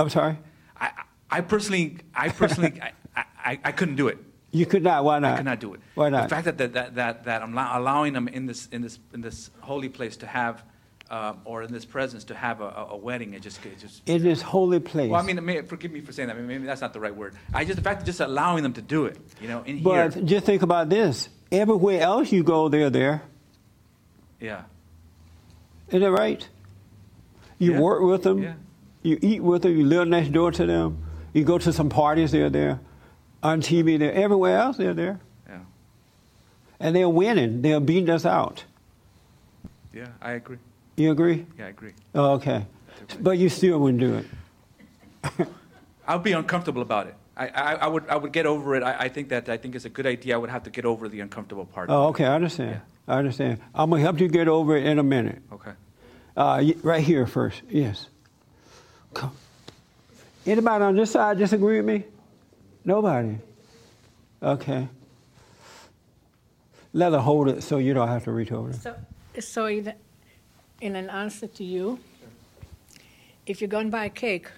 I'm 0.00 0.08
sorry? 0.08 0.38
I, 0.80 0.90
I 1.30 1.40
personally, 1.42 1.98
I 2.14 2.30
personally, 2.30 2.80
I, 3.16 3.24
I, 3.44 3.60
I 3.64 3.72
couldn't 3.72 3.96
do 3.96 4.08
it. 4.08 4.18
You 4.50 4.66
could 4.66 4.82
not. 4.82 5.04
Why 5.04 5.18
not? 5.18 5.34
I 5.34 5.36
could 5.36 5.44
not 5.44 5.60
do 5.60 5.74
it. 5.74 5.80
Why 5.94 6.08
not? 6.08 6.24
The 6.24 6.28
fact 6.34 6.46
that 6.46 6.58
that, 6.58 6.72
that, 6.72 6.94
that, 6.96 7.24
that 7.24 7.42
I'm 7.42 7.52
allow- 7.52 7.78
allowing 7.78 8.14
them 8.14 8.26
in 8.26 8.46
this 8.46 8.66
in 8.72 8.82
this 8.82 8.98
in 9.14 9.20
this 9.20 9.50
holy 9.60 9.88
place 9.88 10.16
to 10.18 10.26
have, 10.26 10.64
um, 11.10 11.40
or 11.44 11.62
in 11.62 11.72
this 11.72 11.84
presence 11.84 12.24
to 12.24 12.34
have 12.34 12.60
a, 12.60 12.86
a, 12.90 12.96
wedding, 12.96 13.34
it 13.34 13.42
just 13.42 13.64
it 13.64 13.78
just. 13.78 14.08
In 14.08 14.22
this 14.22 14.42
holy 14.42 14.80
place. 14.80 15.10
Well, 15.10 15.20
I 15.20 15.24
mean, 15.24 15.44
may, 15.44 15.62
forgive 15.62 15.92
me 15.92 16.00
for 16.00 16.12
saying 16.12 16.28
that. 16.28 16.36
Maybe, 16.36 16.48
maybe 16.48 16.66
that's 16.66 16.80
not 16.80 16.92
the 16.92 17.00
right 17.00 17.14
word. 17.14 17.34
I 17.54 17.64
just 17.64 17.76
the 17.76 17.82
fact 17.82 18.00
of 18.00 18.06
just 18.06 18.20
allowing 18.20 18.62
them 18.64 18.72
to 18.72 18.82
do 18.82 19.04
it, 19.04 19.18
you 19.40 19.46
know, 19.46 19.62
in 19.62 19.82
but 19.82 20.14
here. 20.14 20.22
just 20.24 20.46
think 20.46 20.62
about 20.62 20.88
this. 20.88 21.28
Everywhere 21.52 22.00
else 22.00 22.32
you 22.32 22.42
go, 22.42 22.68
they're 22.68 22.90
there. 22.90 23.22
Yeah. 24.40 24.62
Isn't 25.88 26.00
that 26.00 26.10
right? 26.10 26.48
You 27.60 27.74
Yeah. 27.74 27.80
work 27.80 28.02
with 28.02 28.22
them. 28.24 28.42
Yeah. 28.42 28.54
You 29.02 29.18
eat 29.22 29.42
with 29.42 29.62
them. 29.62 29.76
You 29.76 29.84
live 29.84 30.08
next 30.08 30.32
door 30.32 30.50
to 30.50 30.66
them. 30.66 30.98
You 31.32 31.44
go 31.44 31.58
to 31.58 31.72
some 31.72 31.88
parties, 31.88 32.32
they're 32.32 32.50
there. 32.50 32.80
On 33.42 33.60
TV, 33.60 33.96
they're 33.98 34.12
everywhere 34.12 34.58
else, 34.58 34.76
they're 34.78 34.94
there. 34.94 35.20
Yeah. 35.48 35.58
And 36.80 36.96
they're 36.96 37.08
winning. 37.08 37.62
They're 37.62 37.78
beating 37.80 38.10
us 38.10 38.26
out. 38.26 38.64
Yeah, 39.92 40.08
I 40.20 40.32
agree. 40.32 40.58
You 40.96 41.10
agree? 41.12 41.46
Yeah, 41.58 41.66
I 41.66 41.68
agree. 41.68 41.92
Oh, 42.14 42.32
okay. 42.32 42.66
But 43.20 43.38
you 43.38 43.48
still 43.48 43.78
wouldn't 43.78 44.00
do 44.00 44.14
it. 44.16 44.26
I 46.08 46.14
would 46.14 46.24
be 46.24 46.32
uncomfortable 46.32 46.82
about 46.82 47.06
it. 47.06 47.14
I, 47.36 47.48
I, 47.48 47.72
I 47.74 47.86
would 47.86 48.08
I 48.08 48.16
would 48.16 48.32
get 48.32 48.44
over 48.44 48.74
it. 48.74 48.82
I, 48.82 49.04
I 49.04 49.08
think 49.08 49.28
that 49.30 49.48
I 49.48 49.56
think 49.56 49.74
it's 49.74 49.84
a 49.86 49.88
good 49.88 50.06
idea. 50.06 50.34
I 50.34 50.38
would 50.38 50.50
have 50.50 50.64
to 50.64 50.70
get 50.70 50.84
over 50.84 51.08
the 51.08 51.20
uncomfortable 51.20 51.64
part. 51.64 51.88
Oh, 51.90 52.08
okay. 52.08 52.24
I 52.24 52.34
understand. 52.34 52.80
I 53.08 53.16
understand. 53.18 53.60
I'm 53.74 53.88
going 53.90 54.00
to 54.00 54.04
help 54.04 54.20
you 54.20 54.28
get 54.28 54.48
over 54.48 54.76
it 54.76 54.84
in 54.86 54.98
a 54.98 55.02
minute. 55.02 55.40
Okay. 55.52 55.72
Uh, 56.36 56.64
right 56.82 57.02
here 57.02 57.26
first. 57.26 57.62
Yes. 57.68 58.06
Come. 59.14 59.32
Anybody 60.46 60.84
on 60.84 60.96
this 60.96 61.10
side 61.10 61.38
disagree 61.38 61.76
with 61.80 61.86
me? 61.86 62.04
Nobody. 62.84 63.38
Okay. 64.42 64.88
Let 66.92 67.12
her 67.12 67.18
hold 67.18 67.48
it 67.48 67.62
so 67.62 67.78
you 67.78 67.94
don't 67.94 68.08
have 68.08 68.24
to 68.24 68.32
reach 68.32 68.52
over. 68.52 68.72
So, 68.72 68.96
so 69.38 69.66
in, 69.66 69.92
in 70.80 70.96
an 70.96 71.10
answer 71.10 71.46
to 71.46 71.64
you, 71.64 71.98
if 73.46 73.60
you're 73.60 73.68
going 73.68 73.86
to 73.86 73.92
buy 73.92 74.06
a 74.06 74.10
cake 74.10 74.48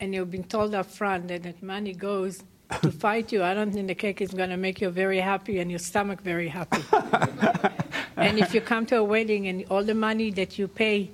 and 0.00 0.14
you've 0.14 0.30
been 0.30 0.44
told 0.44 0.74
up 0.74 0.86
front 0.86 1.28
that 1.28 1.42
that 1.42 1.62
money 1.62 1.92
goes 1.92 2.42
to 2.82 2.90
fight 2.90 3.32
you, 3.32 3.42
I 3.42 3.54
don't 3.54 3.72
think 3.72 3.88
the 3.88 3.94
cake 3.94 4.20
is 4.20 4.30
going 4.30 4.50
to 4.50 4.56
make 4.56 4.80
you 4.80 4.90
very 4.90 5.20
happy 5.20 5.58
and 5.58 5.70
your 5.70 5.80
stomach 5.80 6.20
very 6.20 6.48
happy. 6.48 6.82
and 8.16 8.38
if 8.38 8.54
you 8.54 8.60
come 8.60 8.86
to 8.86 8.96
a 8.98 9.04
wedding 9.04 9.46
and 9.48 9.64
all 9.70 9.82
the 9.84 9.94
money 9.94 10.30
that 10.32 10.58
you 10.58 10.68
pay 10.68 11.10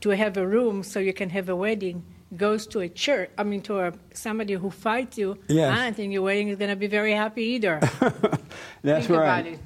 to 0.00 0.10
have 0.10 0.36
a 0.36 0.46
room 0.46 0.82
so 0.82 0.98
you 1.00 1.12
can 1.12 1.30
have 1.30 1.48
a 1.48 1.56
wedding 1.56 2.02
goes 2.36 2.66
to 2.66 2.80
a 2.80 2.88
church, 2.88 3.30
I 3.38 3.44
mean 3.44 3.62
to 3.62 3.78
a, 3.80 3.92
somebody 4.12 4.54
who 4.54 4.70
fights 4.70 5.18
you, 5.18 5.38
Yes. 5.48 5.76
I 5.78 5.84
don't 5.84 5.94
think 5.96 6.12
your 6.12 6.22
wedding 6.22 6.48
is 6.48 6.56
going 6.58 6.70
to 6.70 6.76
be 6.76 6.88
very 6.88 7.12
happy 7.12 7.42
either. 7.54 7.78
That's 8.82 9.06
think 9.06 9.18
right. 9.18 9.58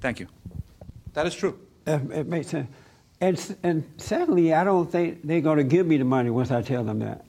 Thank 0.00 0.20
you. 0.20 0.26
That 1.14 1.26
is 1.26 1.34
true. 1.34 1.58
It, 1.86 2.00
it 2.10 2.26
makes 2.26 2.48
sense. 2.48 2.68
And, 3.20 3.36
s- 3.38 3.54
and 3.62 3.84
secondly, 3.96 4.52
I 4.52 4.64
don't 4.64 4.90
think 4.90 5.20
they're 5.24 5.40
going 5.40 5.58
to 5.58 5.64
give 5.64 5.86
me 5.86 5.96
the 5.96 6.04
money 6.04 6.28
once 6.30 6.50
I 6.50 6.60
tell 6.62 6.84
them 6.84 6.98
that. 7.00 7.24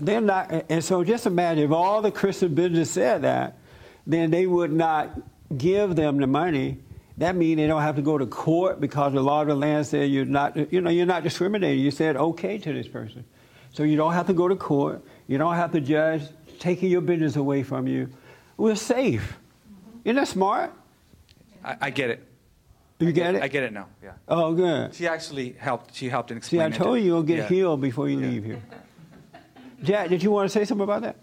They're 0.00 0.20
not, 0.20 0.52
and 0.68 0.84
so 0.84 1.02
just 1.04 1.24
imagine 1.26 1.64
if 1.64 1.70
all 1.70 2.02
the 2.02 2.10
Christian 2.10 2.54
business 2.54 2.90
said 2.90 3.22
that, 3.22 3.58
then 4.06 4.30
they 4.30 4.46
would 4.46 4.72
not 4.72 5.10
give 5.58 5.96
them 5.96 6.18
the 6.18 6.26
money. 6.26 6.78
That 7.18 7.36
means 7.36 7.58
they 7.58 7.66
don't 7.66 7.82
have 7.82 7.96
to 7.96 8.02
go 8.02 8.16
to 8.18 8.26
court 8.26 8.80
because 8.80 9.12
the 9.12 9.20
law 9.22 9.42
of 9.42 9.48
the 9.48 9.54
land 9.54 9.86
said 9.86 10.10
you're 10.10 10.24
not, 10.24 10.72
you 10.72 10.80
know, 10.80 10.90
you're 10.90 11.06
not 11.06 11.22
discriminating. 11.22 11.80
You 11.84 11.90
said 11.90 12.16
okay 12.16 12.58
to 12.58 12.72
this 12.72 12.88
person, 12.88 13.24
so 13.72 13.82
you 13.82 13.96
don't 13.96 14.12
have 14.14 14.26
to 14.28 14.32
go 14.32 14.48
to 14.48 14.56
court. 14.56 15.04
You 15.28 15.38
don't 15.38 15.54
have 15.54 15.72
to 15.72 15.80
judge 15.80 16.22
taking 16.58 16.90
your 16.90 17.00
business 17.02 17.36
away 17.36 17.62
from 17.62 17.86
you. 17.86 18.08
We're 18.56 18.76
safe. 18.76 19.36
Isn't 20.04 20.16
that 20.16 20.28
smart? 20.28 20.72
I, 21.64 21.76
I 21.82 21.90
get 21.90 22.10
it. 22.10 22.26
You 22.98 23.12
get 23.12 23.34
it? 23.34 23.42
I 23.42 23.48
get 23.48 23.62
it 23.64 23.72
now. 23.72 23.88
Yeah. 24.02 24.12
Oh, 24.28 24.54
good. 24.54 24.94
She 24.94 25.06
actually 25.08 25.56
helped. 25.58 25.94
She 25.94 26.08
helped 26.08 26.30
and 26.30 26.42
See, 26.42 26.60
I 26.60 26.70
told 26.70 26.96
it. 26.98 27.00
you 27.00 27.06
you'll 27.06 27.22
get 27.24 27.38
Yeah. 27.38 27.48
healed 27.48 27.80
before 27.80 28.08
you 28.08 28.18
leave 28.18 28.44
here. 28.44 28.62
Jack, 29.82 30.08
did 30.08 30.22
you 30.22 30.30
want 30.30 30.46
to 30.50 30.52
say 30.52 30.64
something 30.64 30.84
about 30.84 31.02
that? 31.02 31.16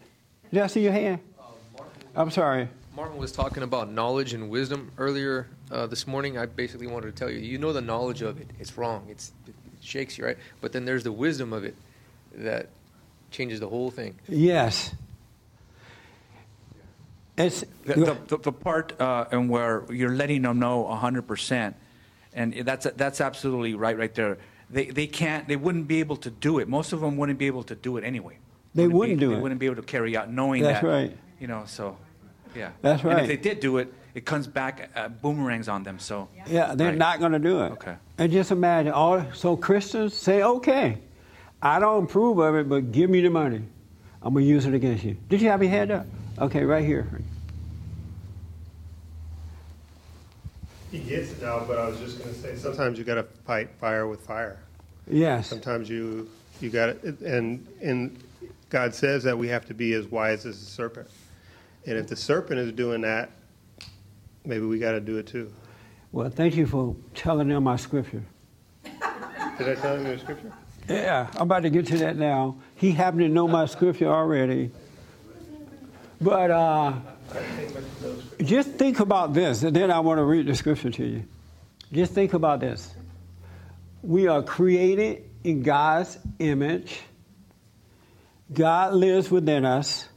Did 0.51 0.61
I 0.61 0.67
see 0.67 0.81
your 0.83 0.91
hand? 0.91 1.19
Uh, 1.39 1.83
I'm 2.15 2.31
sorry. 2.31 2.67
Martin 2.99 3.17
was 3.17 3.31
talking 3.31 3.63
about 3.63 3.89
knowledge 3.89 4.33
and 4.33 4.49
wisdom 4.49 4.91
earlier 4.97 5.47
uh, 5.71 5.87
this 5.87 6.05
morning. 6.05 6.37
I 6.37 6.47
basically 6.47 6.85
wanted 6.85 7.05
to 7.05 7.13
tell 7.13 7.31
you, 7.31 7.39
you 7.39 7.57
know 7.57 7.71
the 7.71 7.79
knowledge 7.79 8.21
of 8.21 8.41
it. 8.41 8.49
It's 8.59 8.77
wrong. 8.77 9.07
It's, 9.09 9.31
it 9.47 9.53
shakes 9.79 10.17
you, 10.17 10.25
right? 10.25 10.37
But 10.59 10.73
then 10.73 10.83
there's 10.83 11.05
the 11.05 11.11
wisdom 11.13 11.53
of 11.53 11.63
it 11.63 11.77
that 12.35 12.67
changes 13.31 13.61
the 13.61 13.69
whole 13.69 13.89
thing. 13.89 14.15
Yes. 14.27 14.93
It's 17.37 17.63
The, 17.85 17.93
the, 17.93 18.17
the, 18.27 18.37
the 18.37 18.51
part 18.51 18.99
uh, 18.99 19.27
and 19.31 19.49
where 19.49 19.85
you're 19.89 20.13
letting 20.13 20.41
them 20.41 20.59
know 20.59 20.83
100%, 20.83 21.75
and 22.33 22.53
that's 22.65 22.85
that's 22.97 23.21
absolutely 23.21 23.75
right, 23.75 23.97
right 23.97 24.13
there. 24.13 24.39
They 24.69 24.87
they 24.87 25.07
can't. 25.07 25.47
They 25.47 25.55
wouldn't 25.55 25.87
be 25.87 26.01
able 26.01 26.17
to 26.17 26.29
do 26.29 26.59
it. 26.59 26.67
Most 26.67 26.91
of 26.91 26.99
them 26.99 27.15
wouldn't 27.15 27.39
be 27.39 27.47
able 27.47 27.63
to 27.63 27.75
do 27.75 27.95
it 27.95 28.03
anyway. 28.03 28.39
They 28.75 28.87
be- 28.87 28.93
wouldn't 28.93 29.21
do 29.21 29.29
they 29.29 29.35
it. 29.37 29.41
wouldn't 29.41 29.61
be 29.61 29.67
able 29.67 29.77
to 29.77 29.83
carry 29.83 30.17
out 30.17 30.29
knowing 30.29 30.63
That's 30.63 30.81
that. 30.81 30.87
right. 30.87 31.17
You 31.39 31.47
know. 31.47 31.63
So, 31.65 31.97
yeah. 32.55 32.71
That's 32.81 33.03
right. 33.03 33.13
And 33.19 33.21
if 33.21 33.27
they 33.27 33.37
did 33.37 33.59
do 33.59 33.77
it, 33.77 33.93
it 34.15 34.25
comes 34.25 34.47
back 34.47 34.89
uh, 34.95 35.07
boomerangs 35.09 35.69
on 35.69 35.83
them. 35.83 35.99
So 35.99 36.27
Yeah, 36.47 36.73
they're 36.75 36.89
Right. 36.89 36.97
not 36.97 37.19
going 37.19 37.31
to 37.33 37.39
do 37.39 37.61
it. 37.61 37.71
Okay. 37.73 37.95
And 38.17 38.31
just 38.31 38.51
imagine, 38.51 38.91
all 38.91 39.23
so 39.33 39.55
Christians 39.55 40.13
say, 40.15 40.41
okay, 40.43 40.97
I 41.61 41.79
don't 41.79 42.05
approve 42.05 42.39
of 42.39 42.55
it, 42.55 42.67
but 42.69 42.91
give 42.91 43.09
me 43.09 43.21
the 43.21 43.29
money. 43.29 43.61
I'm 44.21 44.33
going 44.33 44.45
to 44.45 44.49
use 44.49 44.65
it 44.65 44.73
against 44.73 45.03
you. 45.03 45.15
Did 45.29 45.41
you 45.41 45.49
have 45.49 45.61
your 45.61 45.71
hand 45.71 45.91
up? 45.91 46.05
Okay, 46.39 46.63
right 46.63 46.83
here. 46.83 47.07
He 50.91 50.99
gets 50.99 51.31
it 51.31 51.41
now, 51.41 51.63
but 51.65 51.77
I 51.77 51.87
was 51.87 51.99
just 51.99 52.17
going 52.17 52.33
to 52.33 52.39
say, 52.39 52.55
sometimes 52.55 52.97
you 52.97 53.03
got 53.03 53.15
to 53.15 53.23
fight 53.23 53.69
fire 53.79 54.07
with 54.07 54.21
fire. 54.21 54.57
Yes. 55.07 55.47
Sometimes 55.47 55.89
you 55.89 56.29
you 56.61 56.69
got 56.69 57.01
to, 57.01 57.15
and 57.25 57.65
and 57.81 58.23
God 58.69 58.93
says 58.95 59.23
that 59.23 59.37
we 59.37 59.47
have 59.49 59.65
to 59.67 59.73
be 59.73 59.93
as 59.93 60.07
wise 60.07 60.45
as 60.45 60.61
a 60.61 60.65
serpent. 60.65 61.07
And 61.89 61.97
if 61.97 62.05
the 62.05 62.15
serpent 62.15 62.59
is 62.59 62.71
doing 62.71 63.01
that, 63.01 63.31
maybe 64.45 64.63
we 64.63 64.77
got 64.77 64.91
to 64.91 64.99
do 64.99 65.17
it 65.17 65.25
too. 65.25 65.51
Well, 66.11 66.29
thank 66.29 66.55
you 66.55 66.67
for 66.67 66.95
telling 67.15 67.47
them 67.47 67.63
my 67.63 67.77
scripture. 67.77 68.23
Did 68.83 69.69
I 69.69 69.73
tell 69.73 69.95
him 69.97 70.05
your 70.05 70.19
scripture? 70.19 70.53
Yeah, 70.87 71.27
I'm 71.33 71.41
about 71.41 71.63
to 71.63 71.71
get 71.71 71.87
to 71.87 71.97
that 71.97 72.15
now. 72.15 72.57
He 72.75 72.91
happened 72.91 73.21
to 73.21 73.27
know 73.27 73.47
my 73.47 73.65
scripture 73.65 74.07
already. 74.07 74.69
But 76.21 76.51
uh, 76.51 76.93
just 78.43 78.69
think 78.73 78.99
about 78.99 79.33
this, 79.33 79.63
and 79.63 79.75
then 79.75 79.89
I 79.89 79.99
want 79.99 80.19
to 80.19 80.23
read 80.23 80.45
the 80.45 80.55
scripture 80.55 80.91
to 80.91 81.03
you. 81.03 81.23
Just 81.91 82.13
think 82.13 82.33
about 82.33 82.59
this. 82.59 82.93
We 84.03 84.27
are 84.27 84.43
created 84.43 85.27
in 85.43 85.63
God's 85.63 86.19
image. 86.37 86.99
God 88.53 88.93
lives 88.93 89.31
within 89.31 89.65
us. 89.65 90.08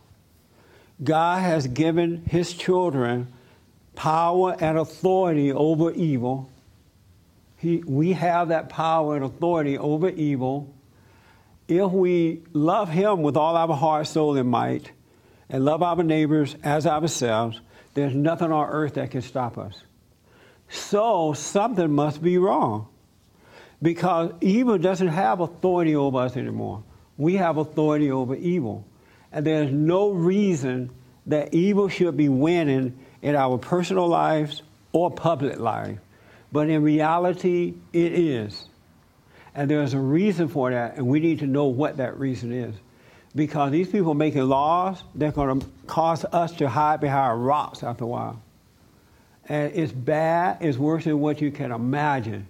God 1.02 1.40
has 1.40 1.66
given 1.66 2.24
his 2.26 2.52
children 2.52 3.32
power 3.94 4.56
and 4.58 4.78
authority 4.78 5.52
over 5.52 5.90
evil. 5.92 6.50
He, 7.56 7.78
we 7.78 8.12
have 8.12 8.48
that 8.48 8.68
power 8.68 9.16
and 9.16 9.24
authority 9.24 9.78
over 9.78 10.08
evil. 10.08 10.72
If 11.68 11.90
we 11.92 12.42
love 12.52 12.88
him 12.88 13.22
with 13.22 13.36
all 13.36 13.56
our 13.56 13.74
heart, 13.74 14.06
soul, 14.06 14.36
and 14.36 14.48
might, 14.48 14.92
and 15.48 15.64
love 15.64 15.82
our 15.82 16.02
neighbors 16.02 16.56
as 16.62 16.86
ourselves, 16.86 17.60
there's 17.94 18.14
nothing 18.14 18.50
on 18.50 18.68
earth 18.68 18.94
that 18.94 19.10
can 19.10 19.22
stop 19.22 19.58
us. 19.58 19.82
So 20.68 21.34
something 21.34 21.92
must 21.92 22.22
be 22.22 22.38
wrong 22.38 22.88
because 23.82 24.32
evil 24.40 24.78
doesn't 24.78 25.08
have 25.08 25.40
authority 25.40 25.94
over 25.94 26.18
us 26.18 26.36
anymore. 26.36 26.82
We 27.16 27.34
have 27.34 27.58
authority 27.58 28.10
over 28.10 28.34
evil. 28.34 28.86
And 29.32 29.46
there's 29.46 29.72
no 29.72 30.10
reason 30.10 30.90
that 31.26 31.54
evil 31.54 31.88
should 31.88 32.16
be 32.16 32.28
winning 32.28 32.98
in 33.22 33.34
our 33.34 33.58
personal 33.58 34.08
lives 34.08 34.62
or 34.92 35.10
public 35.10 35.58
life. 35.58 35.98
But 36.50 36.68
in 36.68 36.82
reality, 36.82 37.74
it 37.92 38.12
is. 38.12 38.66
And 39.54 39.70
there's 39.70 39.94
a 39.94 39.98
reason 39.98 40.48
for 40.48 40.70
that, 40.70 40.96
and 40.96 41.06
we 41.06 41.20
need 41.20 41.38
to 41.40 41.46
know 41.46 41.66
what 41.66 41.98
that 41.98 42.18
reason 42.18 42.52
is. 42.52 42.74
Because 43.34 43.72
these 43.72 43.88
people 43.88 44.12
making 44.12 44.42
laws, 44.42 45.02
they're 45.14 45.32
going 45.32 45.60
to 45.60 45.66
cause 45.86 46.24
us 46.26 46.52
to 46.56 46.68
hide 46.68 47.00
behind 47.00 47.44
rocks 47.44 47.82
after 47.82 48.04
a 48.04 48.06
while. 48.06 48.42
And 49.48 49.72
it's 49.74 49.92
bad, 49.92 50.58
it's 50.60 50.76
worse 50.76 51.04
than 51.04 51.20
what 51.20 51.40
you 51.40 51.50
can 51.50 51.72
imagine. 51.72 52.46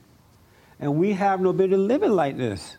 And 0.80 0.96
we 0.96 1.12
have 1.12 1.40
no 1.40 1.52
business 1.52 1.78
living 1.78 2.10
like 2.10 2.36
this. 2.36 2.76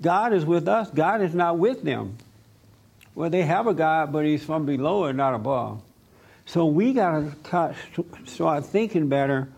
God 0.00 0.32
is 0.32 0.44
with 0.44 0.66
us, 0.66 0.90
God 0.90 1.20
is 1.20 1.34
not 1.34 1.58
with 1.58 1.82
them. 1.82 2.16
Well, 3.14 3.30
they 3.30 3.42
have 3.42 3.66
a 3.66 3.74
God, 3.74 4.12
but 4.12 4.24
he's 4.24 4.44
from 4.44 4.66
below 4.66 5.04
and 5.04 5.16
not 5.16 5.34
above. 5.34 5.82
So 6.46 6.66
we 6.66 6.92
got 6.92 7.44
to 7.44 7.74
start 8.26 8.66
thinking 8.66 9.08
better. 9.08 9.48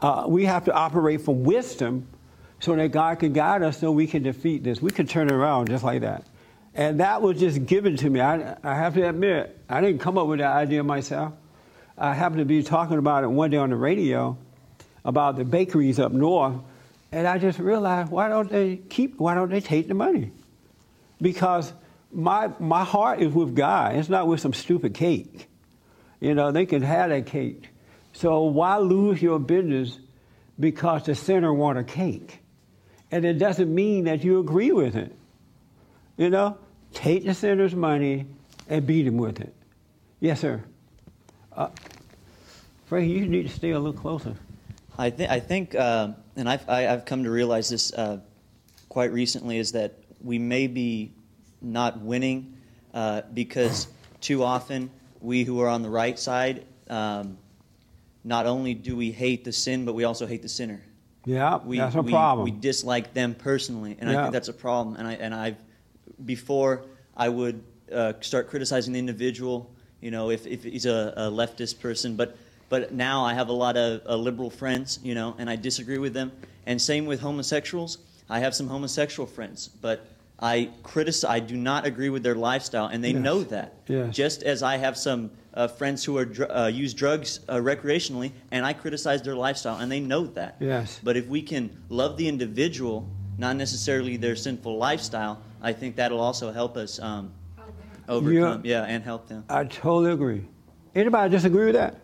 Uh, 0.00 0.24
we 0.28 0.44
have 0.44 0.64
to 0.66 0.72
operate 0.72 1.22
from 1.22 1.44
wisdom 1.44 2.06
so 2.60 2.76
that 2.76 2.92
God 2.92 3.18
can 3.18 3.32
guide 3.32 3.62
us 3.62 3.78
so 3.78 3.90
we 3.90 4.06
can 4.06 4.22
defeat 4.22 4.62
this. 4.62 4.80
We 4.80 4.90
can 4.90 5.06
turn 5.06 5.28
it 5.28 5.32
around 5.32 5.68
just 5.68 5.82
like 5.82 6.02
that. 6.02 6.24
And 6.74 7.00
that 7.00 7.20
was 7.20 7.40
just 7.40 7.66
given 7.66 7.96
to 7.96 8.10
me. 8.10 8.20
I, 8.20 8.56
I 8.62 8.74
have 8.74 8.94
to 8.94 9.08
admit, 9.08 9.58
I 9.68 9.80
didn't 9.80 10.00
come 10.00 10.18
up 10.18 10.26
with 10.26 10.38
that 10.38 10.54
idea 10.54 10.84
myself. 10.84 11.32
I 11.98 12.14
happened 12.14 12.38
to 12.38 12.44
be 12.44 12.62
talking 12.62 12.98
about 12.98 13.24
it 13.24 13.28
one 13.28 13.50
day 13.50 13.56
on 13.56 13.70
the 13.70 13.76
radio 13.76 14.38
about 15.04 15.36
the 15.36 15.44
bakeries 15.44 15.98
up 15.98 16.12
north, 16.12 16.56
and 17.12 17.26
I 17.26 17.38
just 17.38 17.58
realized 17.58 18.10
why 18.10 18.28
don't 18.28 18.50
they 18.50 18.76
keep? 18.76 19.18
Why 19.18 19.34
don't 19.34 19.50
they 19.50 19.60
take 19.60 19.88
the 19.88 19.94
money? 19.94 20.30
Because 21.20 21.72
my 22.12 22.50
my 22.58 22.84
heart 22.84 23.20
is 23.20 23.32
with 23.32 23.54
God. 23.54 23.96
It's 23.96 24.08
not 24.08 24.26
with 24.26 24.40
some 24.40 24.52
stupid 24.52 24.94
cake. 24.94 25.48
You 26.20 26.34
know, 26.34 26.52
they 26.52 26.66
can 26.66 26.82
have 26.82 27.10
that 27.10 27.26
cake. 27.26 27.68
So 28.12 28.42
why 28.42 28.76
lose 28.78 29.22
your 29.22 29.38
business 29.38 29.98
because 30.58 31.04
the 31.04 31.14
sinner 31.14 31.52
want 31.52 31.78
a 31.78 31.84
cake? 31.84 32.40
And 33.10 33.24
it 33.24 33.34
doesn't 33.34 33.72
mean 33.74 34.04
that 34.04 34.22
you 34.22 34.38
agree 34.38 34.72
with 34.72 34.96
it. 34.96 35.14
You 36.16 36.30
know, 36.30 36.58
take 36.92 37.24
the 37.24 37.34
sinner's 37.34 37.74
money 37.74 38.26
and 38.68 38.86
beat 38.86 39.06
him 39.06 39.16
with 39.16 39.40
it. 39.40 39.54
Yes, 40.20 40.40
sir. 40.40 40.62
Uh, 41.52 41.68
Frank, 42.86 43.08
you 43.08 43.26
need 43.26 43.44
to 43.44 43.52
stay 43.52 43.70
a 43.70 43.78
little 43.78 43.98
closer. 43.98 44.34
I, 44.98 45.10
th- 45.10 45.30
I 45.30 45.40
think, 45.40 45.74
uh, 45.74 46.10
and 46.36 46.48
I've, 46.48 46.68
I, 46.68 46.88
I've 46.88 47.04
come 47.04 47.24
to 47.24 47.30
realize 47.30 47.70
this 47.70 47.92
uh, 47.94 48.20
quite 48.88 49.12
recently, 49.12 49.58
is 49.58 49.72
that 49.72 49.94
we 50.22 50.38
may 50.38 50.66
be 50.66 51.12
not 51.60 52.00
winning 52.00 52.54
uh, 52.94 53.22
because 53.34 53.88
too 54.20 54.42
often 54.42 54.90
we 55.20 55.44
who 55.44 55.60
are 55.60 55.68
on 55.68 55.82
the 55.82 55.90
right 55.90 56.18
side, 56.18 56.64
um, 56.88 57.38
not 58.24 58.46
only 58.46 58.74
do 58.74 58.96
we 58.96 59.10
hate 59.10 59.44
the 59.44 59.52
sin, 59.52 59.84
but 59.84 59.94
we 59.94 60.04
also 60.04 60.26
hate 60.26 60.42
the 60.42 60.48
sinner. 60.48 60.82
Yeah, 61.26 61.58
We, 61.64 61.78
that's 61.78 61.94
a 61.94 62.02
we, 62.02 62.12
problem. 62.12 62.44
We 62.44 62.50
dislike 62.50 63.12
them 63.12 63.34
personally, 63.34 63.96
and 64.00 64.10
I 64.10 64.22
think 64.22 64.32
that's 64.32 64.48
a 64.48 64.54
problem. 64.54 64.96
And 64.96 65.06
I 65.06 65.12
and 65.14 65.34
I've 65.34 65.56
before 66.24 66.86
I 67.16 67.28
would 67.28 67.62
uh, 67.92 68.14
start 68.20 68.48
criticizing 68.48 68.94
the 68.94 68.98
individual, 68.98 69.70
you 70.00 70.10
know, 70.10 70.30
if, 70.30 70.46
if 70.46 70.64
he's 70.64 70.86
a, 70.86 71.12
a 71.16 71.22
leftist 71.30 71.80
person, 71.80 72.16
but 72.16 72.36
but 72.70 72.92
now 72.92 73.24
I 73.24 73.34
have 73.34 73.48
a 73.48 73.52
lot 73.52 73.76
of 73.76 74.00
uh, 74.06 74.16
liberal 74.16 74.48
friends, 74.48 75.00
you 75.02 75.14
know, 75.14 75.34
and 75.38 75.50
I 75.50 75.56
disagree 75.56 75.98
with 75.98 76.14
them. 76.14 76.32
And 76.66 76.80
same 76.80 77.04
with 77.04 77.20
homosexuals. 77.20 77.98
I 78.28 78.38
have 78.38 78.54
some 78.54 78.68
homosexual 78.68 79.26
friends, 79.26 79.68
but 79.68 80.06
I 80.42 80.70
criticize. 80.82 81.30
I 81.30 81.40
do 81.40 81.56
not 81.56 81.86
agree 81.86 82.08
with 82.08 82.22
their 82.22 82.34
lifestyle, 82.34 82.86
and 82.86 83.04
they 83.04 83.10
Yes. 83.12 83.22
know 83.22 83.42
that. 83.44 83.74
Yes. 83.86 84.14
Just 84.14 84.42
as 84.42 84.62
I 84.62 84.76
have 84.78 84.96
some 84.96 85.30
uh, 85.52 85.66
friends 85.68 86.04
who 86.04 86.16
are 86.16 86.24
dr- 86.24 86.50
uh, 86.50 86.66
use 86.68 86.94
drugs 86.94 87.40
uh, 87.48 87.56
recreationally, 87.56 88.32
and 88.50 88.64
I 88.64 88.72
criticize 88.72 89.20
their 89.22 89.34
lifestyle, 89.34 89.76
and 89.78 89.90
they 89.92 90.00
know 90.00 90.26
that. 90.28 90.56
Yes. 90.60 91.00
But 91.02 91.16
if 91.16 91.26
we 91.26 91.42
can 91.42 91.70
love 91.88 92.16
the 92.16 92.28
individual, 92.28 93.06
not 93.36 93.56
necessarily 93.56 94.16
their 94.16 94.36
sinful 94.36 94.76
lifestyle, 94.78 95.42
I 95.60 95.72
think 95.72 95.96
that'll 95.96 96.20
also 96.20 96.52
help 96.52 96.76
us 96.76 96.98
um, 97.00 97.32
overcome. 98.08 98.62
Yeah, 98.64 98.84
and 98.84 99.02
help 99.04 99.28
them. 99.28 99.44
I 99.48 99.64
totally 99.64 100.12
agree. 100.12 100.46
Anybody 100.94 101.30
disagree 101.30 101.66
with 101.66 101.74
that? 101.74 101.96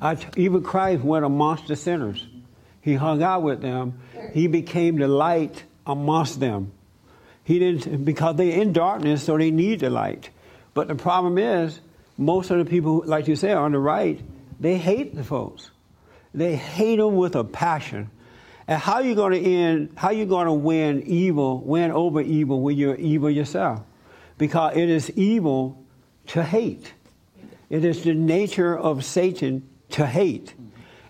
I 0.00 0.14
t- 0.14 0.26
even 0.36 0.62
Christ 0.62 1.02
went 1.02 1.24
amongst 1.24 1.66
the 1.66 1.76
sinners. 1.76 2.26
He 2.80 2.94
hung 2.94 3.22
out 3.22 3.42
with 3.42 3.62
them. 3.62 3.98
He 4.32 4.46
became 4.46 4.96
the 4.98 5.08
light 5.08 5.64
amongst 5.86 6.40
them. 6.40 6.72
He 7.44 7.58
didn't 7.58 8.04
because 8.04 8.36
they're 8.36 8.60
in 8.60 8.72
darkness, 8.72 9.22
so 9.22 9.36
they 9.38 9.50
need 9.50 9.80
the 9.80 9.90
light. 9.90 10.30
But 10.72 10.88
the 10.88 10.94
problem 10.94 11.38
is, 11.38 11.78
most 12.16 12.50
of 12.50 12.58
the 12.58 12.64
people, 12.64 13.02
like 13.06 13.28
you 13.28 13.36
said, 13.36 13.56
on 13.56 13.72
the 13.72 13.78
right, 13.78 14.20
they 14.58 14.78
hate 14.78 15.14
the 15.14 15.24
folks. 15.24 15.70
They 16.32 16.56
hate 16.56 16.96
them 16.96 17.16
with 17.16 17.36
a 17.36 17.44
passion. 17.44 18.10
And 18.66 18.80
how 18.80 19.00
you 19.00 19.14
going 19.14 19.32
to 19.32 19.50
end? 19.50 19.92
How 19.94 20.10
you 20.10 20.24
going 20.24 20.46
to 20.46 20.52
win 20.52 21.02
evil, 21.06 21.60
win 21.60 21.90
over 21.90 22.20
evil 22.20 22.60
when 22.60 22.76
you're 22.76 22.96
evil 22.96 23.30
yourself? 23.30 23.82
Because 24.38 24.76
it 24.76 24.88
is 24.88 25.10
evil 25.10 25.84
to 26.28 26.42
hate. 26.42 26.92
It 27.68 27.84
is 27.84 28.02
the 28.02 28.14
nature 28.14 28.76
of 28.76 29.04
Satan 29.04 29.68
to 29.90 30.06
hate. 30.06 30.54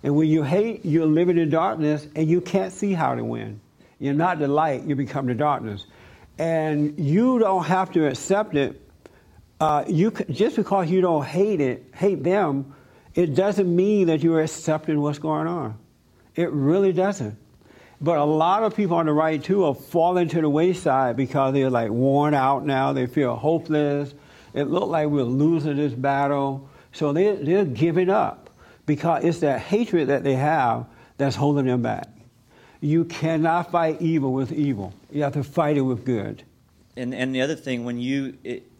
And 0.02 0.16
when 0.16 0.28
you 0.28 0.42
hate, 0.42 0.84
you're 0.84 1.06
living 1.06 1.38
in 1.38 1.48
darkness 1.48 2.06
and 2.14 2.28
you 2.28 2.40
can't 2.40 2.72
see 2.72 2.92
how 2.92 3.14
to 3.14 3.24
win. 3.24 3.60
You're 3.98 4.14
not 4.14 4.38
the 4.38 4.48
light, 4.48 4.84
you 4.84 4.96
become 4.96 5.26
the 5.26 5.34
darkness. 5.34 5.86
And 6.38 6.98
you 6.98 7.38
don't 7.38 7.64
have 7.64 7.92
to 7.92 8.06
accept 8.06 8.56
it. 8.56 8.80
Uh, 9.60 9.84
you 9.86 10.10
just 10.30 10.56
because 10.56 10.90
you 10.90 11.00
don't 11.00 11.24
hate 11.24 11.60
it, 11.60 11.90
hate 11.94 12.22
them, 12.22 12.74
it 13.14 13.34
doesn't 13.34 13.74
mean 13.74 14.08
that 14.08 14.22
you're 14.22 14.42
accepting 14.42 15.00
what's 15.00 15.18
going 15.18 15.46
on. 15.46 15.78
It 16.34 16.50
really 16.50 16.92
doesn't. 16.92 17.38
But 18.00 18.18
a 18.18 18.24
lot 18.24 18.64
of 18.64 18.74
people 18.74 18.96
on 18.96 19.06
the 19.06 19.12
right 19.12 19.42
too 19.42 19.64
are 19.64 19.74
falling 19.74 20.28
to 20.28 20.40
the 20.40 20.48
wayside 20.48 21.16
because 21.16 21.54
they're 21.54 21.70
like 21.70 21.90
worn 21.90 22.34
out 22.34 22.66
now. 22.66 22.92
They 22.92 23.06
feel 23.06 23.36
hopeless. 23.36 24.14
It 24.52 24.64
looked 24.64 24.88
like 24.88 25.08
we're 25.08 25.22
losing 25.22 25.76
this 25.76 25.92
battle. 25.92 26.68
So 26.92 27.12
they, 27.12 27.36
they're 27.36 27.64
giving 27.64 28.10
up 28.10 28.50
because 28.86 29.24
it's 29.24 29.40
that 29.40 29.60
hatred 29.60 30.08
that 30.08 30.24
they 30.24 30.34
have 30.34 30.86
that's 31.16 31.36
holding 31.36 31.66
them 31.66 31.82
back. 31.82 32.08
You 32.84 33.06
cannot 33.06 33.70
fight 33.70 34.02
evil 34.02 34.34
with 34.34 34.52
evil. 34.52 34.92
You 35.10 35.22
have 35.22 35.32
to 35.32 35.42
fight 35.42 35.78
it 35.78 35.80
with 35.80 36.04
good. 36.04 36.42
And 36.98 37.14
and 37.14 37.34
the 37.34 37.40
other 37.40 37.54
thing, 37.56 37.86
when 37.86 37.98
you, 37.98 38.36
it, 38.44 38.70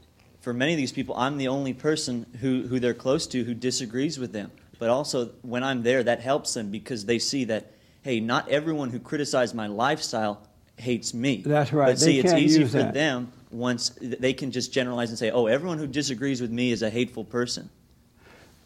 for 0.43 0.53
many 0.53 0.73
of 0.75 0.77
these 0.77 0.93
people, 0.93 1.17
I'm 1.17 1.39
the 1.39 1.49
only 1.49 1.73
person 1.73 2.27
who 2.43 2.67
who 2.67 2.79
they're 2.79 2.93
close 2.93 3.27
to 3.29 3.45
who 3.45 3.55
disagrees 3.55 4.19
with 4.19 4.33
them. 4.33 4.51
But 4.79 4.91
also 4.91 5.31
when 5.41 5.65
I'm 5.65 5.83
there, 5.83 6.03
that 6.03 6.21
helps 6.21 6.53
them 6.53 6.71
because 6.71 7.07
they 7.07 7.19
see 7.19 7.45
that, 7.45 7.73
hey, 8.03 8.21
not 8.21 8.47
everyone 8.51 8.91
who 8.91 8.99
criticized 8.99 9.55
my 9.55 9.69
lifestyle 9.69 10.47
hates 10.77 11.15
me. 11.15 11.43
That's 11.47 11.73
right. 11.73 11.87
But 11.87 11.99
They 11.99 12.05
see, 12.05 12.19
it's 12.19 12.35
easy 12.35 12.65
for 12.65 12.79
that. 12.79 12.93
them 12.93 13.33
once 13.51 13.91
they 14.03 14.35
can 14.35 14.51
just 14.51 14.71
generalize 14.71 15.09
and 15.09 15.19
say, 15.19 15.31
oh, 15.31 15.47
everyone 15.47 15.79
who 15.79 15.87
disagrees 15.87 16.43
with 16.43 16.51
me 16.51 16.73
is 16.73 16.83
a 16.83 16.91
hateful 16.91 17.25
person. 17.25 17.71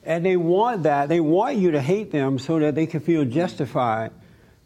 And 0.03 0.27
they 0.27 0.37
want 0.37 0.83
that. 0.83 1.09
They 1.09 1.21
want 1.21 1.59
you 1.59 1.71
to 1.71 1.81
hate 1.81 2.11
them 2.11 2.41
so 2.41 2.59
that 2.59 2.75
they 2.75 2.87
can 2.87 2.99
feel 2.99 3.25
justified 3.25 4.11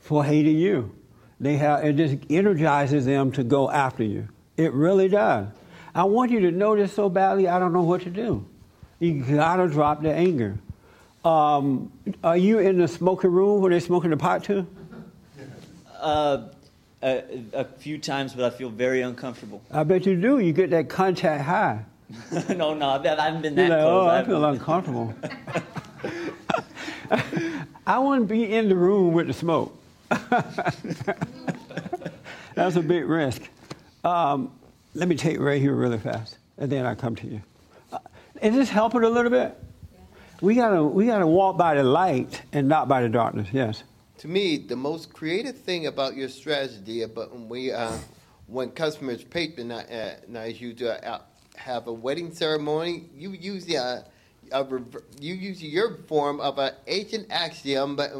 for 0.02 0.22
hating 0.24 0.58
you. 0.58 0.94
They 1.40 1.56
have 1.56 1.84
it 1.84 1.94
just 1.96 2.16
energizes 2.30 3.04
them 3.06 3.32
to 3.32 3.42
go 3.42 3.70
after 3.70 4.04
you. 4.04 4.28
It 4.56 4.72
really 4.72 5.08
does. 5.08 5.48
I 5.94 6.04
want 6.04 6.30
you 6.30 6.40
to 6.40 6.50
know 6.50 6.76
this 6.76 6.92
so 6.92 7.08
badly. 7.08 7.48
I 7.48 7.58
don't 7.58 7.72
know 7.72 7.82
what 7.82 8.02
to 8.02 8.10
do. 8.10 8.44
You 9.00 9.22
gotta 9.24 9.66
drop 9.68 10.02
the 10.02 10.12
anger. 10.12 10.58
Um, 11.24 11.90
are 12.22 12.36
you 12.36 12.58
in 12.58 12.78
the 12.78 12.88
smoking 12.88 13.30
room 13.32 13.60
where 13.60 13.70
they're 13.70 13.80
smoking 13.80 14.10
the 14.10 14.16
pot 14.16 14.44
too? 14.44 14.66
Uh, 16.00 16.48
a, 17.02 17.22
a 17.52 17.64
few 17.64 17.98
times, 17.98 18.34
but 18.34 18.44
I 18.44 18.50
feel 18.56 18.70
very 18.70 19.02
uncomfortable. 19.02 19.62
I 19.70 19.82
bet 19.84 20.06
you 20.06 20.16
do. 20.20 20.38
You 20.38 20.52
get 20.52 20.70
that 20.70 20.88
contact 20.88 21.44
high. 21.44 21.84
no, 22.56 22.74
no, 22.74 22.88
I 22.90 23.02
haven't 23.24 23.42
been 23.42 23.56
You're 23.56 23.68
that 23.68 23.76
like, 23.76 23.80
close. 23.80 24.06
oh, 24.06 24.08
I 24.08 24.16
haven't- 24.16 24.30
feel 24.32 24.44
uncomfortable. 24.44 25.14
I 27.86 27.98
wouldn't 27.98 28.28
be 28.28 28.52
in 28.54 28.68
the 28.68 28.76
room 28.76 29.12
with 29.12 29.26
the 29.26 29.32
smoke. 29.32 29.76
That's 32.54 32.76
a 32.76 32.82
big 32.82 33.04
risk. 33.04 33.42
Um, 34.04 34.52
let 34.94 35.08
me 35.08 35.16
take 35.16 35.36
it 35.36 35.40
right 35.40 35.60
here 35.60 35.74
really 35.74 35.98
fast, 35.98 36.36
and 36.58 36.70
then 36.70 36.84
I 36.84 36.94
come 36.94 37.16
to 37.16 37.26
you. 37.26 37.42
Uh, 37.92 37.98
is 38.42 38.54
this 38.54 38.68
helping 38.68 39.04
a 39.04 39.08
little 39.08 39.30
bit? 39.30 39.56
We 40.40 40.54
gotta 40.54 40.82
we 40.82 41.06
gotta 41.06 41.26
walk 41.26 41.56
by 41.56 41.74
the 41.74 41.84
light 41.84 42.42
and 42.52 42.68
not 42.68 42.88
by 42.88 43.02
the 43.02 43.08
darkness. 43.08 43.48
Yes. 43.52 43.84
To 44.22 44.28
me, 44.28 44.56
the 44.56 44.76
most 44.76 45.12
creative 45.12 45.58
thing 45.58 45.86
about 45.86 46.14
your 46.14 46.28
strategy, 46.28 47.02
about 47.02 47.32
when 47.32 47.48
we, 47.48 47.72
uh, 47.72 47.90
when 48.46 48.70
customers 48.70 49.24
patronize 49.24 50.60
you 50.60 50.74
to 50.74 51.08
uh, 51.08 51.22
have 51.56 51.88
a 51.88 51.92
wedding 51.92 52.32
ceremony, 52.32 53.06
you 53.16 53.30
use 53.30 53.64
the, 53.64 53.78
uh, 53.78 54.02
a 54.52 54.62
rever- 54.62 55.02
you 55.20 55.34
use 55.34 55.60
your 55.60 55.96
form 56.06 56.40
of 56.40 56.58
an 56.58 56.72
ancient 56.86 57.26
axiom, 57.30 57.96
but 57.96 58.12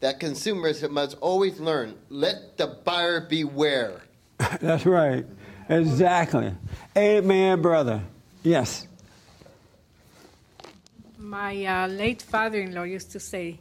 that 0.00 0.20
consumers 0.20 0.82
must 0.88 1.16
always 1.20 1.58
learn: 1.60 1.94
let 2.08 2.56
the 2.56 2.66
buyer 2.84 3.20
beware. 3.20 4.00
That's 4.60 4.86
right. 4.86 5.26
Exactly. 5.68 6.54
Amen, 6.96 7.60
brother. 7.60 8.02
Yes. 8.42 8.86
My 11.18 11.64
uh, 11.66 11.88
late 11.88 12.22
father-in-law 12.22 12.84
used 12.84 13.12
to 13.12 13.20
say, 13.20 13.58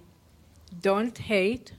"Don't 0.82 1.18
hate, 1.18 1.74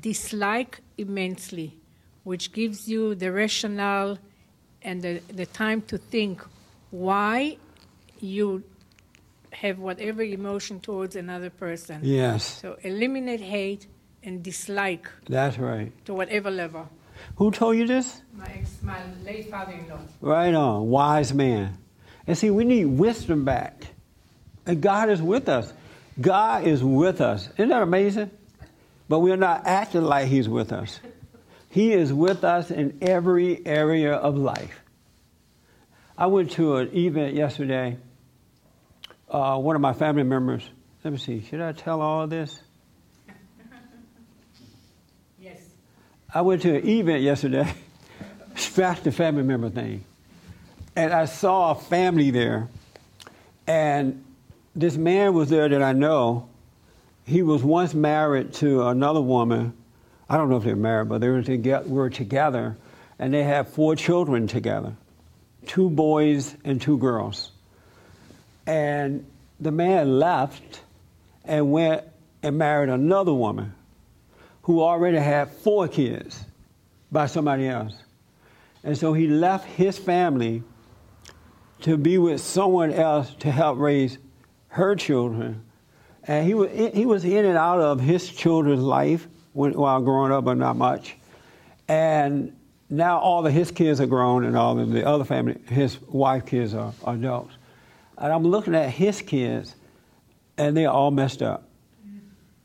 dislike 0.00 0.80
immensely," 0.98 1.78
which 2.24 2.52
gives 2.52 2.88
you 2.88 3.14
the 3.14 3.30
rationale 3.30 4.18
and 4.82 5.02
the, 5.02 5.20
the 5.32 5.46
time 5.46 5.82
to 5.82 5.98
think 5.98 6.42
why 6.90 7.56
you 8.20 8.62
have 9.54 9.78
whatever 9.78 10.22
emotion 10.22 10.80
towards 10.80 11.16
another 11.16 11.50
person. 11.50 12.00
Yes. 12.02 12.44
So 12.60 12.76
eliminate 12.82 13.40
hate 13.40 13.86
and 14.22 14.42
dislike 14.42 15.08
That's 15.28 15.58
right. 15.58 15.92
to 16.06 16.14
whatever 16.14 16.50
level. 16.50 16.88
Who 17.36 17.50
told 17.50 17.76
you 17.76 17.86
this? 17.86 18.22
My 18.32 18.46
ex, 18.46 18.78
my 18.82 18.98
late 19.24 19.50
father-in-law. 19.50 20.00
Right 20.20 20.54
on, 20.54 20.88
wise 20.88 21.32
man. 21.32 21.78
And 22.26 22.36
see, 22.36 22.50
we 22.50 22.64
need 22.64 22.86
wisdom 22.86 23.44
back. 23.44 23.86
And 24.66 24.80
God 24.80 25.10
is 25.10 25.22
with 25.22 25.48
us. 25.48 25.72
God 26.20 26.66
is 26.66 26.82
with 26.82 27.20
us. 27.20 27.48
Isn't 27.56 27.68
that 27.68 27.82
amazing? 27.82 28.30
But 29.08 29.20
we're 29.20 29.36
not 29.36 29.66
acting 29.66 30.02
like 30.02 30.28
He's 30.28 30.48
with 30.48 30.72
us. 30.72 31.00
He 31.70 31.92
is 31.92 32.12
with 32.12 32.44
us 32.44 32.70
in 32.70 32.98
every 33.02 33.64
area 33.66 34.14
of 34.14 34.36
life. 34.36 34.80
I 36.16 36.26
went 36.26 36.52
to 36.52 36.76
an 36.76 36.96
event 36.96 37.34
yesterday. 37.34 37.98
Uh, 39.28 39.58
one 39.58 39.74
of 39.74 39.82
my 39.82 39.92
family 39.92 40.22
members, 40.22 40.68
let 41.02 41.12
me 41.12 41.18
see, 41.18 41.42
should 41.42 41.60
I 41.60 41.72
tell 41.72 42.00
all 42.00 42.22
of 42.22 42.30
this? 42.30 42.58
Yes. 45.38 45.60
I 46.32 46.40
went 46.40 46.62
to 46.62 46.76
an 46.76 46.88
event 46.88 47.22
yesterday, 47.22 47.70
scratch 48.56 49.02
the 49.02 49.12
family 49.12 49.42
member 49.42 49.68
thing. 49.68 50.04
And 50.96 51.12
I 51.12 51.26
saw 51.26 51.72
a 51.72 51.74
family 51.74 52.30
there. 52.30 52.68
And 53.66 54.24
this 54.74 54.96
man 54.96 55.34
was 55.34 55.50
there 55.50 55.68
that 55.68 55.82
I 55.82 55.92
know. 55.92 56.48
He 57.24 57.42
was 57.42 57.62
once 57.62 57.94
married 57.94 58.54
to 58.54 58.86
another 58.86 59.20
woman. 59.20 59.74
I 60.28 60.36
don't 60.36 60.48
know 60.48 60.56
if 60.56 60.64
they're 60.64 60.76
married, 60.76 61.08
but 61.08 61.20
they 61.20 61.28
were 61.28 61.42
together, 61.42 61.88
were 61.88 62.10
together. 62.10 62.76
And 63.18 63.34
they 63.34 63.42
had 63.42 63.68
four 63.68 63.96
children 63.96 64.46
together 64.46 64.96
two 65.66 65.90
boys 65.90 66.54
and 66.64 66.80
two 66.80 66.98
girls. 66.98 67.50
And 68.66 69.26
the 69.60 69.70
man 69.70 70.18
left 70.18 70.82
and 71.44 71.70
went 71.72 72.04
and 72.42 72.58
married 72.58 72.88
another 72.88 73.32
woman 73.32 73.74
who 74.62 74.82
already 74.82 75.18
had 75.18 75.50
four 75.50 75.88
kids 75.88 76.44
by 77.12 77.26
somebody 77.26 77.68
else. 77.68 77.94
And 78.82 78.96
so 78.96 79.12
he 79.12 79.26
left 79.26 79.66
his 79.66 79.98
family 79.98 80.62
to 81.80 81.96
be 81.96 82.18
with 82.18 82.40
someone 82.40 82.92
else 82.92 83.34
to 83.40 83.50
help 83.50 83.78
raise 83.78 84.18
her 84.68 84.96
children. 84.96 85.62
And 86.24 86.46
he 86.46 86.54
was, 86.54 86.70
he 86.94 87.04
was 87.04 87.24
in 87.24 87.44
and 87.44 87.58
out 87.58 87.80
of 87.80 88.00
his 88.00 88.28
children's 88.28 88.82
life 88.82 89.28
while 89.52 90.00
growing 90.00 90.32
up, 90.32 90.44
but 90.44 90.56
not 90.56 90.76
much. 90.76 91.16
And 91.88 92.56
now 92.88 93.18
all 93.18 93.46
of 93.46 93.52
his 93.52 93.70
kids 93.70 94.00
are 94.00 94.06
grown, 94.06 94.44
and 94.44 94.56
all 94.56 94.78
of 94.78 94.90
the 94.90 95.06
other 95.06 95.24
family, 95.24 95.58
his 95.68 96.00
wife 96.02 96.46
kids 96.46 96.74
are 96.74 96.92
adults. 97.06 97.53
And 98.18 98.32
I'm 98.32 98.44
looking 98.44 98.74
at 98.74 98.90
his 98.90 99.22
kids, 99.22 99.74
and 100.56 100.76
they're 100.76 100.90
all 100.90 101.10
messed 101.10 101.42
up. 101.42 101.68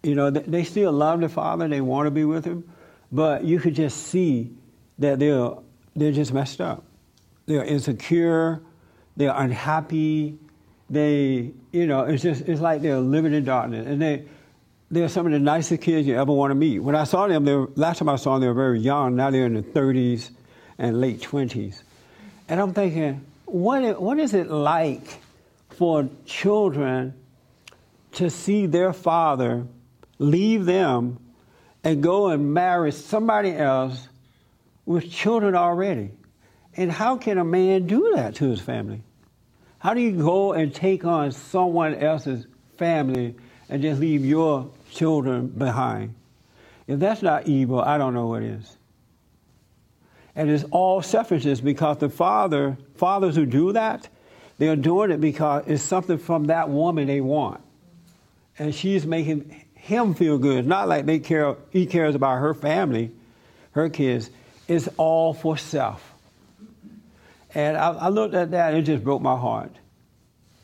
You 0.03 0.15
know, 0.15 0.29
they, 0.29 0.63
still 0.63 0.93
love 0.93 1.19
their 1.19 1.27
father, 1.27 1.67
they 1.67 1.81
want 1.81 2.07
to 2.07 2.12
be 2.12 2.23
with 2.23 2.45
him, 2.45 2.63
but 3.12 3.43
you 3.43 3.59
could 3.59 3.75
just 3.75 4.07
see 4.07 4.51
that 4.99 5.19
they're, 5.19 5.51
they're 5.95 6.13
just 6.13 6.31
messed 6.31 6.62
up. 6.62 6.85
They're 7.47 7.65
insecure, 7.65 8.62
they're 9.17 9.33
unhappy, 9.35 10.38
they, 10.89 11.51
you 11.71 11.88
know, 11.88 12.05
it's 12.05 12.23
just, 12.23 12.47
it's 12.47 12.62
like 12.62 12.81
they're 12.81 12.99
living 12.99 13.33
in 13.33 13.43
darkness. 13.43 13.85
And 13.88 14.01
they, 14.01 14.25
they're 14.89 15.09
some 15.09 15.25
of 15.25 15.31
the 15.31 15.39
nicest 15.39 15.81
kids 15.81 16.07
you 16.07 16.17
ever 16.17 16.31
want 16.31 16.51
to 16.51 16.55
meet. 16.55 16.79
When 16.79 16.95
I 16.95 17.03
saw 17.03 17.27
them, 17.27 17.43
they 17.43 17.55
were, 17.55 17.69
last 17.75 17.99
time 17.99 18.09
I 18.09 18.15
saw 18.15 18.33
them, 18.33 18.41
they 18.41 18.47
were 18.47 18.53
very 18.53 18.79
young. 18.79 19.15
Now 19.15 19.29
they're 19.31 19.45
in 19.45 19.53
their 19.53 19.63
30s 19.63 20.31
and 20.77 20.99
late 21.01 21.21
20s. 21.21 21.83
And 22.47 22.59
I'm 22.59 22.73
thinking, 22.73 23.25
what, 23.45 24.01
what 24.01 24.17
is 24.17 24.33
it 24.33 24.49
like 24.49 25.19
for 25.80 26.10
children 26.26 27.13
to 28.12 28.30
see 28.30 28.65
their 28.65 28.92
father 28.92 29.65
leave 30.17 30.65
them 30.65 31.17
and 31.86 32.04
go 32.04 32.27
and 32.27 32.54
marry 32.54 32.92
somebody 32.92 33.54
else 33.56 34.10
with 34.86 35.10
children 35.10 35.56
already? 35.56 36.12
And 36.75 36.92
how 36.92 37.15
can 37.15 37.38
a 37.38 37.46
man 37.46 37.88
do 37.88 38.12
that 38.15 38.36
to 38.36 38.50
his 38.50 38.60
family? 38.60 39.04
How 39.77 39.94
do 39.94 40.02
you 40.02 40.12
go 40.12 40.52
and 40.52 40.75
take 40.75 41.06
on 41.06 41.32
someone 41.32 41.96
else's 41.96 42.46
family 42.75 43.36
and 43.69 43.82
just 43.82 44.02
leave 44.02 44.25
your 44.25 44.69
children 44.92 45.48
behind? 45.48 46.13
If 46.88 47.00
that's 47.00 47.21
not 47.21 47.48
evil, 47.48 47.80
I 47.80 47.98
don't 47.98 48.13
know 48.13 48.27
what 48.27 48.44
is. 48.44 48.75
And 50.36 50.50
it's 50.50 50.65
all 50.71 51.02
selfishness 51.02 51.62
because 51.62 52.00
the 52.00 52.10
father, 52.10 52.77
fathers 52.96 53.38
who 53.38 53.46
do 53.46 53.71
that, 53.71 54.10
they're 54.60 54.75
doing 54.75 55.10
it 55.10 55.19
because 55.19 55.63
it's 55.67 55.81
something 55.81 56.17
from 56.17 56.45
that 56.45 56.69
woman 56.69 57.07
they 57.07 57.21
want. 57.21 57.62
And 58.60 58.75
she's 58.75 59.05
making 59.05 59.65
him 59.73 60.13
feel 60.13 60.37
good. 60.37 60.60
It's 60.60 60.67
not 60.67 60.87
like 60.87 61.05
they 61.05 61.19
care, 61.19 61.55
he 61.71 61.85
cares 61.85 62.13
about 62.13 62.39
her 62.39 62.53
family, 62.53 63.12
her 63.71 63.89
kids. 63.89 64.29
It's 64.67 64.89
all 64.97 65.33
for 65.33 65.57
self. 65.57 66.13
And 67.55 67.77
I, 67.77 67.91
I 67.93 68.10
looked 68.10 68.35
at 68.35 68.51
that, 68.51 68.73
and 68.73 68.83
it 68.83 68.83
just 68.83 69.03
broke 69.03 69.21
my 69.21 69.35
heart. 69.35 69.71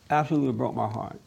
Absolutely 0.10 0.52
broke 0.52 0.76
my 0.76 0.88
heart 0.88 1.20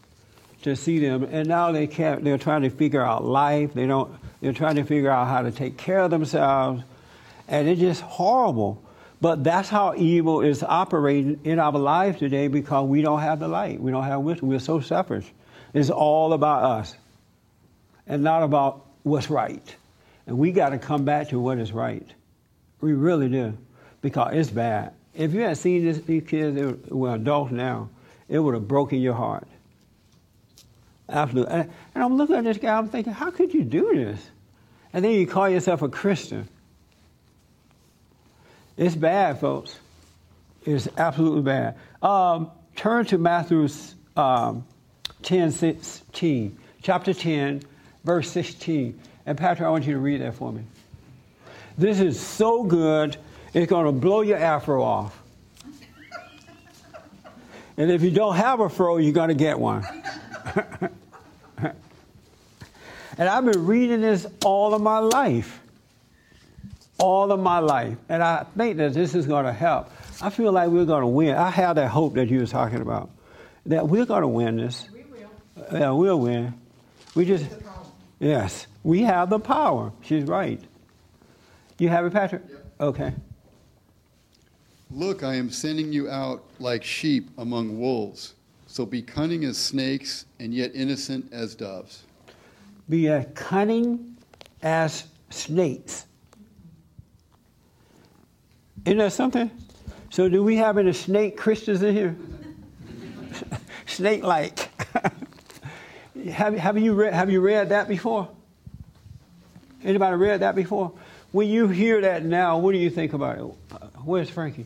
to 0.62 0.76
see 0.76 0.98
them. 0.98 1.24
And 1.24 1.48
now 1.48 1.72
they 1.72 1.86
can't. 1.86 2.22
They're 2.22 2.38
trying 2.38 2.62
to 2.62 2.70
figure 2.70 3.04
out 3.04 3.24
life. 3.24 3.74
They 3.74 3.86
don't. 3.86 4.14
They're 4.40 4.52
trying 4.52 4.76
to 4.76 4.84
figure 4.84 5.10
out 5.10 5.26
how 5.26 5.42
to 5.42 5.50
take 5.50 5.76
care 5.76 6.00
of 6.00 6.10
themselves, 6.10 6.84
and 7.48 7.68
it's 7.68 7.80
just 7.80 8.02
horrible. 8.02 8.84
But 9.20 9.42
that's 9.42 9.68
how 9.68 9.94
evil 9.96 10.42
is 10.42 10.62
operating 10.62 11.40
in 11.44 11.58
our 11.58 11.72
lives 11.72 12.20
today 12.20 12.46
because 12.48 12.88
we 12.88 13.02
don't 13.02 13.20
have 13.20 13.40
the 13.40 13.48
light. 13.48 13.80
We 13.80 13.90
don't 13.90 14.04
have 14.04 14.20
wisdom. 14.20 14.48
We're 14.48 14.60
so 14.60 14.80
selfish. 14.80 15.26
It's 15.74 15.90
all 15.90 16.32
about 16.32 16.62
us, 16.62 16.96
and 18.06 18.22
not 18.22 18.42
about 18.42 18.86
what's 19.02 19.28
right. 19.28 19.76
And 20.26 20.38
we 20.38 20.52
got 20.52 20.70
to 20.70 20.78
come 20.78 21.04
back 21.04 21.30
to 21.30 21.40
what 21.40 21.58
is 21.58 21.72
right. 21.72 22.06
We 22.80 22.92
really 22.92 23.28
do, 23.28 23.58
because 24.02 24.34
it's 24.34 24.50
bad. 24.50 24.92
If 25.14 25.34
you 25.34 25.40
had 25.40 25.56
seen 25.56 25.84
this, 25.84 25.98
these 25.98 26.22
kids, 26.22 26.54
they 26.54 26.94
were, 26.94 27.14
adults 27.14 27.50
now, 27.50 27.90
it 28.28 28.38
would 28.38 28.54
have 28.54 28.68
broken 28.68 29.00
your 29.00 29.14
heart. 29.14 29.48
Absolutely. 31.08 31.52
And 31.54 31.70
I'm 31.96 32.16
looking 32.16 32.36
at 32.36 32.44
this 32.44 32.58
guy, 32.58 32.76
I'm 32.76 32.88
thinking, 32.88 33.12
how 33.12 33.30
could 33.30 33.52
you 33.52 33.64
do 33.64 33.94
this? 33.94 34.20
And 34.92 35.04
then 35.04 35.12
you 35.12 35.26
call 35.26 35.48
yourself 35.48 35.82
a 35.82 35.88
Christian. 35.88 36.48
It's 38.78 38.94
bad, 38.94 39.40
folks. 39.40 39.76
It's 40.64 40.88
absolutely 40.96 41.42
bad. 41.42 41.76
Um, 42.00 42.52
turn 42.76 43.04
to 43.06 43.18
Matthew 43.18 43.68
um, 44.16 44.64
10, 45.22 45.50
16, 45.50 46.56
chapter 46.80 47.12
10, 47.12 47.62
verse 48.04 48.30
16. 48.30 49.00
And 49.26 49.36
Patrick, 49.36 49.66
I 49.66 49.70
want 49.70 49.84
you 49.84 49.94
to 49.94 49.98
read 49.98 50.20
that 50.20 50.36
for 50.36 50.52
me. 50.52 50.62
This 51.76 51.98
is 51.98 52.20
so 52.20 52.62
good, 52.62 53.16
it's 53.52 53.68
going 53.68 53.86
to 53.86 53.92
blow 53.92 54.20
your 54.20 54.38
afro 54.38 54.82
off. 54.82 55.20
And 57.76 57.90
if 57.90 58.02
you 58.02 58.12
don't 58.12 58.36
have 58.36 58.60
a 58.60 58.68
fro, 58.68 58.98
you're 58.98 59.12
going 59.12 59.28
to 59.28 59.34
get 59.34 59.58
one. 59.58 59.84
and 61.58 63.28
I've 63.28 63.44
been 63.44 63.66
reading 63.66 64.00
this 64.00 64.26
all 64.44 64.72
of 64.72 64.82
my 64.82 64.98
life. 64.98 65.57
All 66.98 67.30
of 67.32 67.40
my 67.40 67.58
life. 67.60 67.96
And 68.08 68.22
I 68.22 68.44
think 68.56 68.76
that 68.78 68.92
this 68.92 69.14
is 69.14 69.26
going 69.26 69.44
to 69.44 69.52
help. 69.52 69.90
I 70.20 70.30
feel 70.30 70.52
like 70.52 70.68
we're 70.68 70.84
going 70.84 71.02
to 71.02 71.06
win. 71.06 71.36
I 71.36 71.50
have 71.50 71.76
that 71.76 71.88
hope 71.88 72.14
that 72.14 72.28
you 72.28 72.40
were 72.40 72.46
talking 72.46 72.80
about, 72.80 73.10
that 73.66 73.88
we're 73.88 74.06
going 74.06 74.22
to 74.22 74.28
win 74.28 74.56
this. 74.56 74.88
We 74.92 75.04
will. 75.04 75.78
Yeah, 75.78 75.90
we'll 75.92 76.20
win. 76.20 76.54
We 77.14 77.24
just, 77.24 77.46
yes, 78.18 78.66
we 78.82 79.02
have 79.02 79.30
the 79.30 79.38
power. 79.38 79.92
She's 80.02 80.24
right. 80.24 80.60
You 81.78 81.88
have 81.88 82.04
it, 82.04 82.12
Patrick? 82.12 82.42
Yep. 82.48 82.66
Okay. 82.80 83.12
Look, 84.90 85.22
I 85.22 85.34
am 85.34 85.50
sending 85.50 85.92
you 85.92 86.08
out 86.08 86.42
like 86.58 86.82
sheep 86.82 87.28
among 87.38 87.78
wolves. 87.78 88.34
So 88.66 88.84
be 88.84 89.02
cunning 89.02 89.44
as 89.44 89.56
snakes 89.56 90.24
and 90.40 90.52
yet 90.52 90.72
innocent 90.74 91.32
as 91.32 91.54
doves. 91.54 92.04
Be 92.88 93.08
as 93.08 93.26
cunning 93.34 94.16
as 94.62 95.04
snakes. 95.30 96.06
Isn't 98.88 98.98
that 98.98 99.12
something? 99.12 99.50
So, 100.08 100.30
do 100.30 100.42
we 100.42 100.56
have 100.56 100.78
any 100.78 100.94
snake 100.94 101.36
Christians 101.36 101.82
in 101.82 101.94
here? 101.94 102.16
snake 103.86 104.22
like. 104.22 104.70
have, 106.30 106.54
have, 106.54 106.78
you 106.78 106.94
read, 106.94 107.12
have 107.12 107.28
you 107.28 107.42
read 107.42 107.68
that 107.68 107.86
before? 107.86 108.30
Anybody 109.84 110.16
read 110.16 110.40
that 110.40 110.54
before? 110.54 110.94
When 111.32 111.48
you 111.48 111.68
hear 111.68 112.00
that 112.00 112.24
now, 112.24 112.56
what 112.56 112.72
do 112.72 112.78
you 112.78 112.88
think 112.88 113.12
about 113.12 113.36
it? 113.36 113.42
Where's 114.04 114.30
Frankie? 114.30 114.64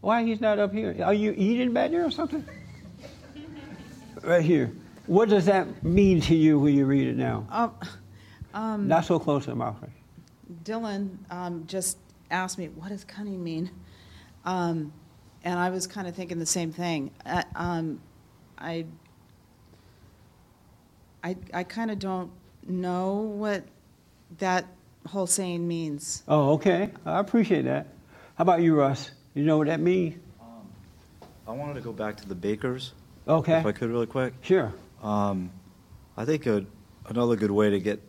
Why 0.00 0.24
he's 0.24 0.40
not 0.40 0.58
up 0.58 0.72
here? 0.72 0.96
Are 1.04 1.12
you 1.12 1.34
eating 1.36 1.74
back 1.74 1.90
there 1.90 2.06
or 2.06 2.10
something? 2.10 2.46
right 4.22 4.42
here. 4.42 4.72
What 5.06 5.28
does 5.28 5.44
that 5.44 5.84
mean 5.84 6.22
to 6.22 6.34
you 6.34 6.58
when 6.58 6.74
you 6.74 6.86
read 6.86 7.08
it 7.08 7.16
now? 7.16 7.46
Um, 7.50 7.74
um, 8.54 8.88
not 8.88 9.04
so 9.04 9.18
close 9.18 9.44
to 9.44 9.50
the 9.50 9.56
mouth. 9.56 9.76
Dylan 10.64 11.10
um, 11.30 11.64
just 11.66 11.98
asked 12.30 12.58
me, 12.58 12.68
"What 12.68 12.88
does 12.88 13.04
cunning 13.04 13.42
mean?" 13.42 13.70
Um, 14.44 14.92
and 15.44 15.58
I 15.58 15.70
was 15.70 15.86
kind 15.86 16.06
of 16.06 16.14
thinking 16.14 16.38
the 16.38 16.46
same 16.46 16.72
thing. 16.72 17.10
Uh, 17.24 17.42
um, 17.54 18.00
I, 18.58 18.86
I, 21.22 21.36
I 21.52 21.62
kind 21.64 21.90
of 21.90 21.98
don't 21.98 22.30
know 22.66 23.14
what 23.14 23.64
that 24.38 24.66
whole 25.06 25.26
saying 25.26 25.66
means. 25.66 26.22
Oh, 26.26 26.54
okay. 26.54 26.90
I 27.04 27.20
appreciate 27.20 27.62
that. 27.62 27.86
How 28.36 28.42
about 28.42 28.62
you, 28.62 28.74
Russ? 28.74 29.10
You 29.34 29.44
know 29.44 29.58
what 29.58 29.68
that 29.68 29.80
means? 29.80 30.16
Um, 30.40 30.68
I 31.46 31.52
wanted 31.52 31.74
to 31.74 31.80
go 31.80 31.92
back 31.92 32.16
to 32.18 32.28
the 32.28 32.34
bakers. 32.34 32.92
Okay. 33.28 33.58
If 33.58 33.66
I 33.66 33.72
could, 33.72 33.90
really 33.90 34.06
quick. 34.06 34.34
Sure. 34.42 34.72
Um, 35.02 35.50
I 36.16 36.24
think 36.24 36.46
a, 36.46 36.64
another 37.08 37.36
good 37.36 37.50
way 37.50 37.70
to 37.70 37.80
get 37.80 38.00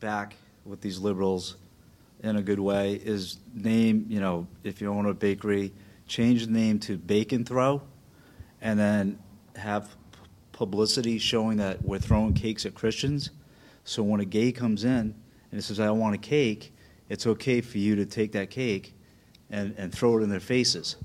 back 0.00 0.34
with 0.64 0.80
these 0.80 0.98
liberals 0.98 1.56
in 2.22 2.36
a 2.36 2.42
good 2.42 2.60
way 2.60 2.94
is 2.94 3.38
name, 3.54 4.06
you 4.08 4.20
know, 4.20 4.46
if 4.64 4.80
you 4.80 4.92
own 4.92 5.06
a 5.06 5.14
bakery, 5.14 5.72
change 6.06 6.46
the 6.46 6.52
name 6.52 6.78
to 6.80 6.96
Bacon 6.98 7.44
Throw, 7.44 7.82
and 8.60 8.78
then 8.78 9.18
have 9.56 9.88
publicity 10.52 11.18
showing 11.18 11.56
that 11.58 11.82
we're 11.82 11.98
throwing 11.98 12.34
cakes 12.34 12.66
at 12.66 12.74
Christians. 12.74 13.30
So 13.84 14.02
when 14.02 14.20
a 14.20 14.24
gay 14.24 14.52
comes 14.52 14.84
in 14.84 15.14
and 15.52 15.64
says, 15.64 15.80
I 15.80 15.90
want 15.90 16.14
a 16.14 16.18
cake, 16.18 16.74
it's 17.08 17.26
okay 17.26 17.60
for 17.60 17.78
you 17.78 17.96
to 17.96 18.06
take 18.06 18.32
that 18.32 18.50
cake 18.50 18.94
and, 19.50 19.74
and 19.78 19.92
throw 19.92 20.18
it 20.18 20.22
in 20.22 20.28
their 20.28 20.40
faces. 20.40 20.96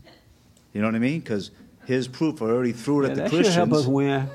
You 0.73 0.81
know 0.81 0.87
what 0.87 0.95
I 0.95 0.99
mean? 0.99 1.19
Because 1.19 1.51
his 1.85 2.07
proof 2.07 2.41
I 2.41 2.45
already 2.45 2.73
threw 2.73 3.03
it 3.03 3.05
yeah, 3.05 3.09
at 3.09 3.15
the 3.15 3.21
that 3.23 3.29
Christians. 3.29 3.55
Should 3.55 3.69
help 3.69 3.73
us 3.73 3.85
win. 3.87 4.29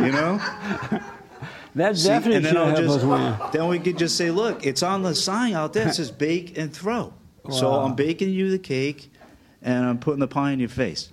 You 0.00 0.12
know? 0.12 1.00
that 1.74 1.96
See, 1.96 2.08
definitely 2.08 2.36
and 2.36 2.44
then 2.46 2.56
I'll 2.56 2.76
just, 2.76 2.98
us 2.98 3.04
win. 3.04 3.36
Then 3.52 3.68
we 3.68 3.78
could 3.78 3.98
just 3.98 4.16
say, 4.16 4.30
look, 4.30 4.64
it's 4.66 4.82
on 4.82 5.02
the 5.02 5.14
sign 5.14 5.54
out 5.54 5.72
there. 5.72 5.88
It 5.88 5.94
says 5.94 6.10
bake 6.26 6.56
and 6.58 6.72
throw. 6.72 7.12
So 7.50 7.72
I'm 7.72 7.94
baking 7.94 8.30
you 8.30 8.50
the 8.50 8.58
cake 8.58 9.10
and 9.62 9.84
I'm 9.84 9.98
putting 9.98 10.20
the 10.20 10.28
pie 10.28 10.52
in 10.52 10.60
your 10.60 10.68
face. 10.68 11.10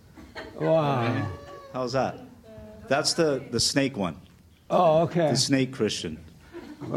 Wow. 0.59 1.27
How's 1.73 1.93
that? 1.93 2.19
That's 2.87 3.13
the, 3.13 3.43
the 3.51 3.59
snake 3.59 3.95
one. 3.97 4.19
Oh, 4.69 5.03
okay. 5.03 5.29
The 5.29 5.37
snake 5.37 5.71
Christian. 5.71 6.17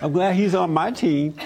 I'm 0.00 0.12
glad 0.12 0.36
he's 0.36 0.54
on 0.54 0.72
my 0.72 0.90
team. 0.90 1.34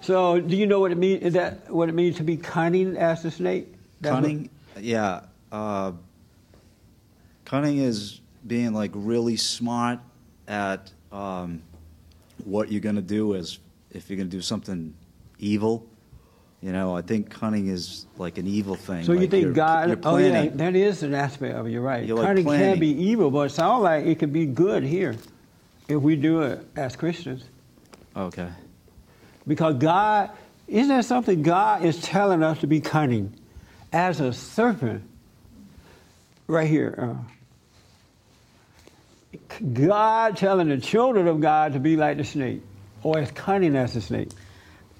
so, 0.00 0.40
do 0.40 0.56
you 0.56 0.66
know 0.66 0.80
what 0.80 0.92
it 0.92 0.98
means? 0.98 1.22
Is 1.22 1.34
that 1.34 1.70
what 1.70 1.88
it 1.88 1.94
means 1.94 2.16
to 2.16 2.22
be 2.24 2.36
cunning 2.36 2.96
as 2.96 3.24
a 3.24 3.30
snake? 3.30 3.72
What- 4.00 4.10
Cunning, 4.10 4.50
yeah. 4.80 5.20
Uh, 5.52 5.92
cunning 7.46 7.78
is 7.78 8.20
being 8.46 8.74
like 8.74 8.90
really 8.92 9.36
smart 9.36 10.00
at 10.46 10.92
um, 11.10 11.62
what 12.44 12.70
you're 12.70 12.82
going 12.82 12.96
to 12.96 13.02
do 13.02 13.34
as 13.34 13.58
if 13.90 14.10
you're 14.10 14.18
going 14.18 14.28
to 14.28 14.36
do 14.36 14.42
something 14.42 14.92
evil. 15.38 15.86
You 16.60 16.72
know, 16.72 16.96
I 16.96 17.02
think 17.02 17.30
cunning 17.30 17.68
is 17.68 18.06
like 18.18 18.38
an 18.38 18.46
evil 18.46 18.74
thing. 18.74 19.04
So 19.04 19.12
you 19.12 19.20
like 19.20 19.30
think 19.30 19.42
you're- 19.42 19.54
God? 19.54 19.88
You're 19.88 19.98
oh 20.04 20.16
yeah, 20.16 20.48
that 20.48 20.74
is 20.74 21.02
an 21.02 21.14
aspect 21.14 21.54
of 21.54 21.66
it. 21.66 21.70
You're 21.70 21.82
right. 21.82 22.04
You're 22.04 22.16
like 22.16 22.26
cunning 22.26 22.44
can 22.44 22.54
planning. 22.56 22.80
be 22.80 22.88
evil, 22.88 23.30
but 23.30 23.42
it 23.42 23.50
sounds 23.50 23.82
like 23.82 24.04
it 24.04 24.18
could 24.18 24.32
be 24.32 24.46
good 24.46 24.82
here 24.82 25.14
if 25.88 26.00
we 26.00 26.16
do 26.16 26.42
it 26.42 26.66
as 26.74 26.96
Christians. 26.96 27.44
Okay. 28.16 28.48
Because 29.46 29.76
God, 29.76 30.30
isn't 30.66 30.88
that 30.88 31.04
something 31.04 31.42
God 31.42 31.84
is 31.84 32.00
telling 32.00 32.42
us 32.42 32.58
to 32.60 32.66
be 32.66 32.80
cunning 32.80 33.32
as 33.92 34.20
a 34.20 34.32
serpent? 34.32 35.04
Right 36.48 36.68
here. 36.68 36.94
Uh, 36.96 37.32
God 39.72 40.36
telling 40.36 40.68
the 40.68 40.78
children 40.78 41.28
of 41.28 41.40
God 41.40 41.72
to 41.72 41.80
be 41.80 41.96
like 41.96 42.16
the 42.16 42.24
snake 42.24 42.62
or 43.02 43.18
as 43.18 43.30
cunning 43.32 43.76
as 43.76 43.94
the 43.94 44.00
snake. 44.00 44.30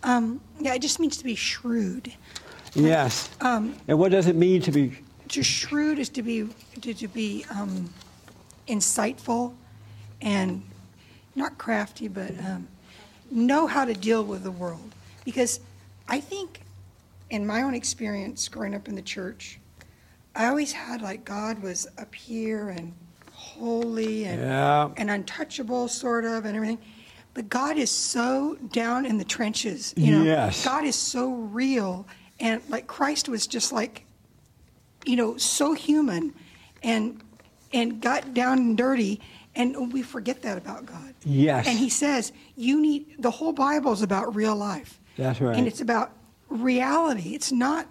Um, 0.03 0.41
yeah, 0.61 0.75
it 0.75 0.83
just 0.83 1.01
means 1.01 1.17
to 1.19 1.25
be 1.25 1.35
shrewd. 1.35 2.13
Yes. 2.75 3.31
Um, 3.41 3.77
and 3.89 3.99
what 3.99 4.13
does 4.13 4.27
it 4.27 4.37
mean 4.37 4.61
to 4.63 4.71
be? 4.71 4.99
to 5.29 5.43
shrewd 5.43 5.99
is 5.99 6.09
to 6.11 6.23
be 6.23 6.49
to, 6.81 6.95
to 6.95 7.09
be 7.09 7.45
um, 7.51 7.93
insightful 8.69 9.55
and 10.21 10.63
not 11.35 11.59
crafty, 11.59 12.09
but 12.09 12.31
um, 12.39 12.69
know 13.31 13.67
how 13.67 13.85
to 13.85 13.95
deal 13.95 14.25
with 14.25 14.43
the 14.43 14.51
world. 14.51 14.95
Because 15.25 15.61
I 16.09 16.21
think, 16.21 16.61
in 17.31 17.47
my 17.47 17.63
own 17.63 17.75
experience 17.75 18.49
growing 18.49 18.75
up 18.75 18.89
in 18.89 18.95
the 18.95 19.03
church, 19.03 19.59
I 20.35 20.47
always 20.47 20.73
had 20.73 21.03
like 21.03 21.25
God 21.25 21.63
was 21.63 21.87
up 21.99 22.15
here 22.15 22.69
and 22.69 22.93
holy 23.59 24.25
and 24.25 24.41
Yeah. 24.41 24.89
and 24.97 25.11
untouchable, 25.11 25.89
sort 25.89 26.25
of, 26.25 26.45
and 26.45 26.57
everything. 26.57 26.79
But 27.35 27.49
God 27.51 27.77
is 27.77 27.91
so 27.91 28.57
down 28.73 29.05
in 29.05 29.19
the 29.19 29.25
trenches. 29.25 29.93
You 29.97 30.13
know, 30.19 30.23
Yes. 30.25 30.65
God 30.65 30.85
is 30.85 30.97
so 30.97 31.31
real, 31.33 32.07
and 32.41 32.63
like 32.69 32.87
Christ 32.87 33.29
was 33.29 33.47
just 33.47 33.73
like 33.73 34.03
you 35.05 35.15
know, 35.15 35.37
so 35.37 35.73
human 35.73 36.35
and 36.83 37.23
and 37.73 38.01
got 38.01 38.35
down 38.35 38.59
and 38.59 38.77
dirty 38.77 39.21
and 39.55 39.93
we 39.93 40.03
forget 40.03 40.43
that 40.43 40.59
about 40.59 40.85
God. 40.85 41.15
Yes. 41.25 41.67
And 41.69 41.79
he 41.79 41.89
says, 41.89 42.33
you 42.57 42.81
need 42.81 43.15
the 43.19 43.31
whole 43.31 43.53
Bible 43.53 43.93
is 43.93 44.03
about 44.03 44.35
real 44.35 44.57
life. 44.57 44.99
That's 45.17 45.41
right. 45.41 45.57
And 45.57 45.67
it's 45.69 45.81
about 45.81 46.11
reality. 46.49 47.35
It's 47.37 47.53
not 47.53 47.87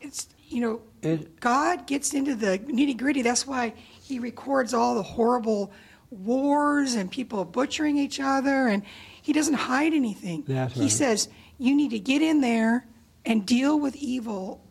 it's 0.00 0.28
you 0.48 0.60
know, 0.62 0.80
It- 1.02 1.38
God 1.40 1.86
gets 1.86 2.14
into 2.14 2.34
the 2.34 2.58
nitty-gritty. 2.58 3.20
That's 3.22 3.46
why 3.46 3.74
he 4.08 4.18
records 4.18 4.72
all 4.72 4.94
the 4.94 5.02
horrible 5.02 5.70
wars 6.10 6.94
and 6.94 7.10
people 7.10 7.44
butchering 7.44 7.98
each 7.98 8.18
other 8.18 8.68
and 8.68 8.82
he 9.20 9.34
doesn't 9.34 9.54
hide 9.54 9.92
anything. 9.92 10.42
That's 10.48 10.74
he 10.74 10.82
right. 10.82 10.90
says, 10.90 11.28
you 11.58 11.76
need 11.76 11.90
to 11.90 11.98
get 11.98 12.22
in 12.22 12.40
there 12.40 12.86
and 13.26 13.44
deal 13.44 13.78
with 13.78 13.94
evil 13.96 14.64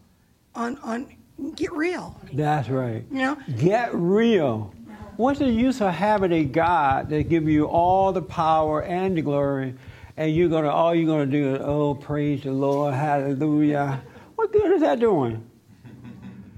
on 0.56 0.78
on 0.80 1.16
get 1.56 1.72
real. 1.74 2.20
That's 2.34 2.70
right. 2.70 3.06
You 3.12 3.18
know? 3.18 3.38
Get 3.58 3.94
real. 3.94 4.74
What's 5.18 5.40
the 5.40 5.50
use 5.50 5.82
of 5.82 5.94
having 5.94 6.32
a 6.32 6.44
God 6.44 7.10
that 7.10 7.30
give 7.30 7.48
you 7.48 7.66
all 7.66 8.12
the 8.12 8.22
power 8.22 8.84
and 8.84 9.18
the 9.18 9.22
glory, 9.22 9.74
and 10.16 10.36
you're 10.36 10.50
gonna 10.50 10.70
all 10.70 10.94
you're 10.94 11.08
gonna 11.08 11.26
do 11.26 11.56
is 11.56 11.62
oh 11.64 11.96
praise 11.96 12.44
the 12.44 12.52
Lord, 12.52 12.94
hallelujah. 12.94 14.02
What 14.36 14.52
good 14.52 14.72
is 14.74 14.82
that 14.82 15.00
doing? 15.00 15.48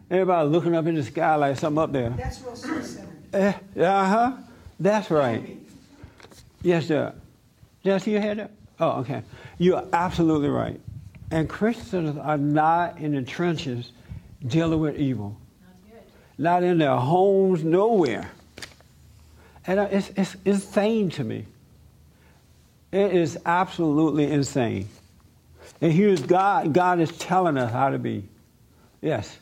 Everybody 0.09 0.49
looking 0.49 0.75
up 0.75 0.87
in 0.87 0.95
the 0.95 1.03
sky 1.03 1.35
like 1.35 1.57
something 1.57 1.81
up 1.81 1.91
there. 1.91 2.09
That's 2.09 2.41
real 2.41 2.55
self-centered. 2.55 3.09
Eh, 3.33 3.53
uh 3.79 4.05
huh. 4.05 4.31
That's 4.79 5.11
right. 5.11 5.57
Yes, 6.63 6.87
sir. 6.87 7.13
Did 7.83 7.93
I 7.93 7.97
see 7.99 8.11
your 8.11 8.21
head 8.21 8.39
up? 8.39 8.51
Oh, 8.79 8.99
okay. 9.01 9.23
You're 9.57 9.85
absolutely 9.93 10.49
right. 10.49 10.79
And 11.31 11.47
Christians 11.47 12.17
are 12.17 12.37
not 12.37 12.97
in 12.97 13.13
the 13.13 13.21
trenches 13.21 13.91
dealing 14.45 14.79
with 14.79 14.97
evil. 14.97 15.37
Not 16.37 16.63
in 16.63 16.77
their 16.77 16.95
homes, 16.95 17.63
nowhere. 17.63 18.31
And 19.67 19.79
uh, 19.79 19.87
it's, 19.91 20.09
it's 20.15 20.35
insane 20.45 21.09
to 21.11 21.23
me. 21.23 21.45
It 22.91 23.13
is 23.13 23.37
absolutely 23.45 24.31
insane. 24.31 24.87
And 25.81 25.91
here's 25.91 26.21
God, 26.21 26.73
God 26.73 26.99
is 26.99 27.15
telling 27.17 27.57
us 27.57 27.71
how 27.71 27.89
to 27.89 27.99
be. 27.99 28.23
Yes. 29.01 29.37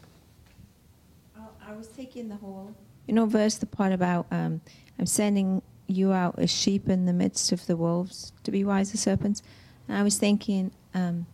Was 1.77 1.87
taking 1.89 2.27
the 2.27 2.37
whole, 2.37 2.73
you 3.05 3.13
know, 3.13 3.27
verse, 3.27 3.57
the 3.57 3.67
part 3.67 3.91
about 3.91 4.25
um, 4.31 4.61
I'm 4.97 5.05
sending 5.05 5.61
you 5.85 6.11
out 6.11 6.39
as 6.39 6.49
sheep 6.49 6.89
in 6.89 7.05
the 7.05 7.13
midst 7.13 7.51
of 7.51 7.67
the 7.67 7.77
wolves 7.77 8.33
to 8.45 8.49
be 8.49 8.63
wise 8.63 8.95
as 8.95 9.01
serpents. 9.01 9.43
And 9.87 9.95
I 9.95 10.01
was 10.01 10.17
thinking 10.17 10.71
um, 10.95 11.27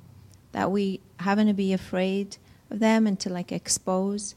that 0.52 0.70
we 0.70 1.00
having 1.22 1.48
to 1.48 1.54
be 1.54 1.72
afraid 1.72 2.36
of 2.70 2.80
them 2.80 3.08
and 3.08 3.18
to 3.22 3.30
like 3.30 3.54
expose 3.54 4.36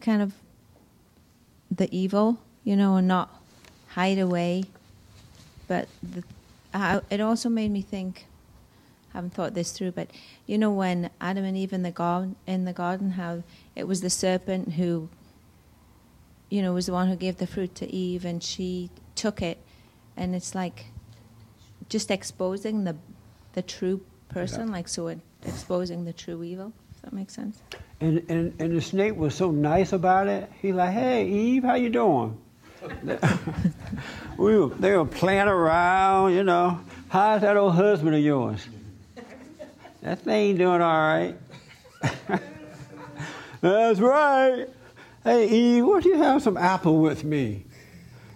kind 0.00 0.22
of 0.22 0.32
the 1.70 1.88
evil, 1.96 2.40
you 2.64 2.74
know, 2.74 2.96
and 2.96 3.06
not 3.06 3.30
hide 3.90 4.18
away. 4.18 4.64
But 5.68 5.86
the, 6.02 6.24
I, 6.74 7.00
it 7.10 7.20
also 7.20 7.48
made 7.48 7.70
me 7.70 7.82
think. 7.82 8.26
I 9.12 9.18
haven't 9.18 9.34
thought 9.34 9.54
this 9.54 9.72
through, 9.72 9.92
but 9.92 10.08
you 10.46 10.56
know 10.56 10.70
when 10.70 11.10
Adam 11.20 11.44
and 11.44 11.56
Eve 11.56 11.72
in 11.72 11.82
the 11.82 11.90
garden, 11.90 12.36
in 12.46 12.64
the 12.64 12.72
garden, 12.72 13.10
how 13.12 13.42
it 13.80 13.88
was 13.88 14.02
the 14.02 14.10
serpent 14.10 14.74
who, 14.74 15.08
you 16.50 16.60
know, 16.62 16.72
was 16.74 16.86
the 16.86 16.92
one 16.92 17.08
who 17.08 17.16
gave 17.16 17.38
the 17.38 17.46
fruit 17.46 17.74
to 17.76 17.90
Eve, 17.92 18.24
and 18.26 18.42
she 18.42 18.90
took 19.14 19.40
it, 19.42 19.58
and 20.16 20.34
it's 20.34 20.54
like 20.54 20.86
just 21.88 22.10
exposing 22.10 22.84
the 22.84 22.96
the 23.54 23.62
true 23.62 24.00
person, 24.28 24.68
Yeah. 24.68 24.74
like 24.74 24.86
so 24.88 25.08
it, 25.08 25.18
exposing 25.44 26.04
the 26.04 26.12
true 26.12 26.42
evil. 26.44 26.72
Does 26.92 27.00
that 27.02 27.12
make 27.14 27.30
sense? 27.30 27.62
And, 28.00 28.22
and, 28.28 28.52
and 28.60 28.76
the 28.76 28.80
snake 28.82 29.16
was 29.16 29.34
so 29.34 29.50
nice 29.50 29.92
about 29.92 30.28
it. 30.28 30.50
He's 30.60 30.74
like, 30.74 30.92
hey, 30.92 31.26
Eve, 31.26 31.64
how 31.64 31.74
you 31.74 31.88
doing? 31.90 32.36
we 34.38 34.56
were, 34.58 34.68
they 34.68 34.96
were 34.96 35.04
playing 35.06 35.48
around, 35.48 36.32
you 36.34 36.44
know. 36.44 36.78
How's 37.08 37.40
that 37.40 37.56
old 37.56 37.74
husband 37.74 38.14
of 38.14 38.22
yours? 38.22 38.66
That 40.02 40.20
thing 40.20 40.56
doing 40.56 40.80
all 40.80 40.98
right. 40.98 41.36
That's 43.60 44.00
right. 44.00 44.66
Hey, 45.22 45.48
Eve, 45.48 45.84
why 45.84 46.00
don't 46.00 46.04
you 46.06 46.16
have 46.16 46.42
some 46.42 46.56
apple 46.56 46.98
with 46.98 47.24
me? 47.24 47.64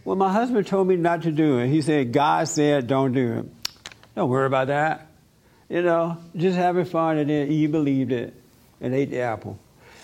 Well, 0.05 0.16
my 0.16 0.31
husband 0.31 0.66
told 0.66 0.87
me 0.87 0.97
not 0.97 1.22
to 1.22 1.33
do 1.33 1.59
it. 1.59 1.68
He 1.68 1.81
said, 1.81 2.12
God 2.12 2.47
said 2.47 2.87
don't 2.87 3.12
do 3.12 3.39
it. 3.39 3.47
Don't 4.14 4.29
worry 4.29 4.47
about 4.47 4.66
that. 4.66 5.07
You 5.68 5.83
know, 5.83 6.18
just 6.37 6.57
having 6.57 6.85
fun, 6.85 7.16
and 7.16 7.31
then 7.31 7.49
Eve 7.49 7.72
believed 7.72 8.12
it 8.12 8.35
and 8.81 8.95
ate 8.95 9.11
the 9.11 9.20
apple. 9.20 9.59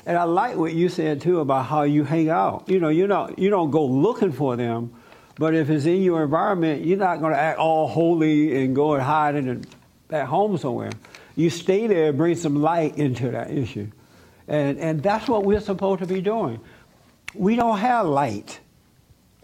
And 0.07 0.17
I 0.17 0.25
like 0.25 0.57
what 0.57 0.73
you 0.73 0.89
said 0.89 1.21
too 1.21 1.41
about 1.41 1.67
how 1.67 1.83
you 1.83 2.05
hang 2.05 2.31
out. 2.31 2.65
You 2.69 2.81
know, 2.81 2.89
you 2.89 3.07
don't 3.07 3.39
you 3.39 3.51
don't 3.51 3.71
go 3.71 3.85
looking 3.85 4.33
for 4.33 4.57
them, 4.57 4.95
but 5.37 5.55
if 5.55 5.69
it's 5.69 5.85
in 5.85 6.03
your 6.03 6.25
environment, 6.25 6.87
you're 6.87 6.99
not 6.99 7.21
going 7.21 7.33
to 7.33 7.39
act 7.39 7.59
all 7.59 7.87
holy 7.87 8.65
and 8.65 8.75
go 8.75 8.95
and 8.95 9.03
hide 9.03 9.35
in 9.35 9.67
a, 10.11 10.17
at 10.17 10.27
home 10.27 10.57
somewhere. 10.57 10.91
You 11.37 11.51
stay 11.51 11.87
there, 11.87 12.09
and 12.09 12.19
bring 12.19 12.37
some 12.37 12.57
light 12.63 12.97
into 12.97 13.31
that 13.31 13.51
issue, 13.51 13.89
and 14.51 14.79
and 14.79 15.03
that's 15.03 15.29
what 15.29 15.45
we're 15.45 15.61
supposed 15.61 16.01
to 16.01 16.07
be 16.07 16.21
doing. 16.21 16.61
We 17.35 17.57
don't 17.57 17.79
have 17.79 18.07
light. 18.07 18.61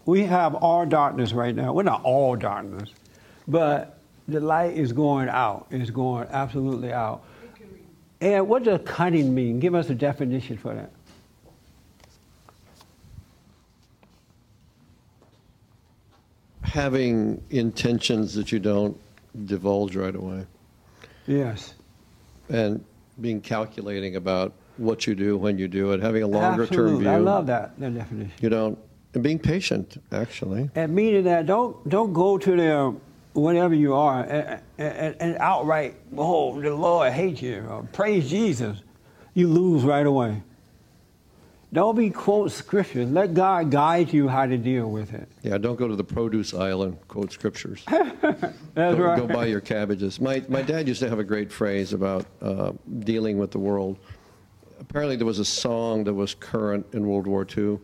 We 0.05 0.23
have 0.25 0.53
all 0.53 0.85
darkness 0.85 1.33
right 1.33 1.55
now. 1.55 1.73
We're 1.73 1.83
not 1.83 2.03
all 2.03 2.35
darkness, 2.35 2.89
but 3.47 3.99
the 4.27 4.41
light 4.41 4.77
is 4.77 4.91
going 4.91 5.29
out. 5.29 5.67
It's 5.71 5.89
going 5.89 6.27
absolutely 6.29 6.91
out. 6.93 7.23
And 8.19 8.47
what 8.47 8.63
does 8.63 8.81
cunning 8.83 9.33
mean? 9.33 9.59
Give 9.59 9.75
us 9.75 9.89
a 9.89 9.95
definition 9.95 10.57
for 10.57 10.73
that. 10.75 10.91
Having 16.63 17.41
intentions 17.49 18.33
that 18.33 18.51
you 18.51 18.59
don't 18.59 18.99
divulge 19.45 19.95
right 19.95 20.15
away. 20.15 20.45
Yes. 21.27 21.73
And 22.49 22.83
being 23.21 23.39
calculating 23.39 24.15
about 24.15 24.53
what 24.77 25.07
you 25.07 25.15
do, 25.15 25.37
when 25.37 25.57
you 25.57 25.67
do 25.67 25.91
it, 25.91 26.01
having 26.01 26.23
a 26.23 26.27
longer 26.27 26.67
term 26.67 26.99
view. 26.99 27.09
I 27.09 27.17
love 27.17 27.47
that, 27.47 27.79
that 27.79 27.93
definition. 27.93 28.31
You 28.41 28.49
don't, 28.49 28.77
and 29.13 29.23
being 29.23 29.39
patient, 29.39 30.01
actually. 30.11 30.69
And 30.75 30.93
meaning 30.93 31.23
that 31.23 31.45
don't 31.45 31.87
don't 31.89 32.13
go 32.13 32.37
to 32.37 32.55
them 32.55 33.01
whatever 33.33 33.75
you 33.75 33.93
are 33.93 34.23
and, 34.23 34.61
and, 34.77 35.15
and 35.19 35.37
outright, 35.37 35.95
oh, 36.17 36.59
the 36.59 36.73
Lord 36.73 37.13
hates 37.13 37.41
you, 37.41 37.65
or 37.69 37.83
praise 37.93 38.29
Jesus. 38.29 38.79
You 39.33 39.47
lose 39.47 39.83
right 39.83 40.05
away. 40.05 40.41
Don't 41.73 41.97
be 41.97 42.09
quote 42.09 42.51
scriptures. 42.51 43.09
Let 43.11 43.33
God 43.33 43.71
guide 43.71 44.13
you 44.13 44.27
how 44.29 44.45
to 44.45 44.57
deal 44.57 44.89
with 44.89 45.13
it. 45.13 45.27
Yeah, 45.43 45.57
don't 45.57 45.75
go 45.75 45.87
to 45.87 45.95
the 45.95 46.03
produce 46.03 46.53
aisle 46.53 46.83
and 46.83 47.07
quote 47.07 47.31
scriptures. 47.31 47.83
That's 47.89 48.15
go, 48.73 48.95
right. 48.95 49.19
Go 49.19 49.27
buy 49.27 49.45
your 49.45 49.59
cabbages. 49.59 50.21
My, 50.21 50.43
my 50.47 50.61
dad 50.61 50.87
used 50.87 51.01
to 51.01 51.09
have 51.09 51.19
a 51.19 51.25
great 51.25 51.51
phrase 51.51 51.91
about 51.91 52.25
uh, 52.41 52.71
dealing 52.99 53.37
with 53.37 53.51
the 53.51 53.59
world. 53.59 53.97
Apparently, 54.89 55.15
there 55.15 55.25
was 55.25 55.39
a 55.39 55.45
song 55.45 56.03
that 56.05 56.13
was 56.13 56.33
current 56.35 56.85
in 56.93 57.07
World 57.07 57.27
War 57.27 57.45
II, 57.57 57.77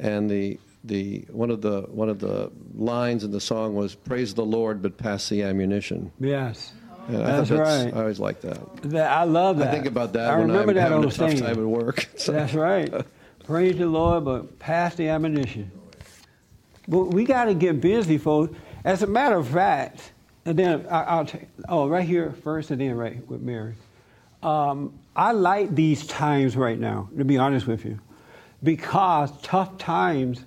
and 0.00 0.28
the, 0.28 0.58
the, 0.84 1.24
one, 1.30 1.50
of 1.50 1.60
the, 1.62 1.82
one 1.82 2.08
of 2.08 2.18
the 2.18 2.50
lines 2.74 3.22
in 3.24 3.30
the 3.30 3.40
song 3.40 3.74
was, 3.74 3.94
Praise 3.94 4.34
the 4.34 4.44
Lord, 4.44 4.82
but 4.82 4.96
pass 4.98 5.28
the 5.28 5.42
ammunition. 5.42 6.10
Yes. 6.18 6.72
And 7.08 7.16
I 7.22 7.40
That's 7.40 7.50
right. 7.50 7.92
I 7.94 8.00
always 8.00 8.20
like 8.20 8.40
that. 8.42 8.82
That, 8.82 9.10
I 9.10 9.24
love 9.24 9.58
that. 9.58 9.68
I 9.68 9.70
think 9.72 9.86
about 9.86 10.12
that 10.14 10.30
I 10.30 10.38
when 10.38 10.48
remember 10.48 10.70
I'm 10.70 10.76
that 10.76 10.82
having 10.82 11.04
a 11.04 11.10
tough 11.10 11.38
time 11.38 11.58
at 11.58 11.58
work. 11.58 12.08
So- 12.16 12.32
That's 12.32 12.54
right. 12.54 12.92
Praise 13.44 13.76
the 13.76 13.86
Lord, 13.86 14.24
but 14.24 14.58
pass 14.60 14.94
the 14.94 15.08
ammunition. 15.08 15.70
But 16.86 17.06
we 17.06 17.24
got 17.24 17.46
to 17.46 17.54
get 17.54 17.80
busy, 17.80 18.18
folks. 18.18 18.56
As 18.84 19.02
a 19.02 19.06
matter 19.08 19.36
of 19.36 19.48
fact, 19.48 20.12
and 20.44 20.56
then 20.56 20.86
I, 20.88 21.02
I'll 21.02 21.26
take, 21.26 21.48
oh, 21.68 21.88
right 21.88 22.06
here 22.06 22.32
first 22.44 22.70
and 22.70 22.80
then 22.80 22.94
right 22.94 23.26
with 23.28 23.40
Mary. 23.40 23.74
Um, 24.44 24.92
I 25.14 25.32
like 25.32 25.74
these 25.74 26.06
times 26.06 26.56
right 26.56 26.78
now, 26.78 27.10
to 27.18 27.24
be 27.24 27.36
honest 27.36 27.66
with 27.66 27.84
you, 27.84 28.00
because 28.62 29.30
tough 29.42 29.76
times 29.76 30.44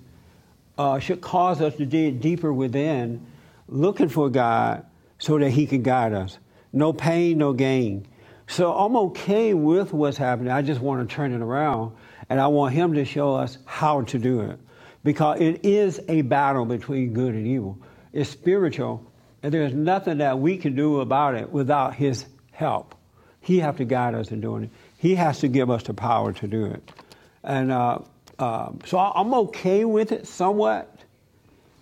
uh, 0.76 0.98
should 0.98 1.20
cause 1.20 1.60
us 1.60 1.76
to 1.76 1.86
dig 1.86 2.20
deeper 2.20 2.52
within, 2.52 3.24
looking 3.68 4.08
for 4.08 4.28
God 4.28 4.84
so 5.18 5.38
that 5.38 5.50
He 5.50 5.66
can 5.66 5.82
guide 5.82 6.12
us. 6.12 6.38
No 6.72 6.92
pain, 6.92 7.38
no 7.38 7.52
gain. 7.52 8.06
So 8.48 8.72
I'm 8.72 8.96
okay 8.96 9.54
with 9.54 9.92
what's 9.92 10.16
happening. 10.16 10.52
I 10.52 10.62
just 10.62 10.80
want 10.80 11.08
to 11.08 11.14
turn 11.14 11.32
it 11.32 11.40
around, 11.40 11.92
and 12.28 12.40
I 12.40 12.48
want 12.48 12.74
Him 12.74 12.94
to 12.94 13.04
show 13.04 13.34
us 13.34 13.58
how 13.66 14.02
to 14.02 14.18
do 14.18 14.40
it. 14.40 14.58
Because 15.04 15.40
it 15.40 15.64
is 15.64 16.00
a 16.08 16.22
battle 16.22 16.64
between 16.64 17.12
good 17.12 17.34
and 17.34 17.46
evil. 17.46 17.78
It's 18.12 18.30
spiritual, 18.30 19.12
and 19.42 19.54
there's 19.54 19.72
nothing 19.72 20.18
that 20.18 20.40
we 20.40 20.56
can 20.56 20.74
do 20.74 21.00
about 21.00 21.36
it 21.36 21.50
without 21.50 21.94
His 21.94 22.26
help. 22.50 22.96
He 23.46 23.60
has 23.60 23.76
to 23.76 23.84
guide 23.84 24.16
us 24.16 24.32
in 24.32 24.40
doing 24.40 24.64
it. 24.64 24.70
He 24.98 25.14
has 25.14 25.38
to 25.38 25.46
give 25.46 25.70
us 25.70 25.84
the 25.84 25.94
power 25.94 26.32
to 26.32 26.48
do 26.48 26.64
it. 26.64 26.90
And 27.44 27.70
uh, 27.70 28.00
um, 28.40 28.80
so 28.84 28.98
I'm 28.98 29.32
okay 29.34 29.84
with 29.84 30.10
it 30.10 30.26
somewhat, 30.26 30.92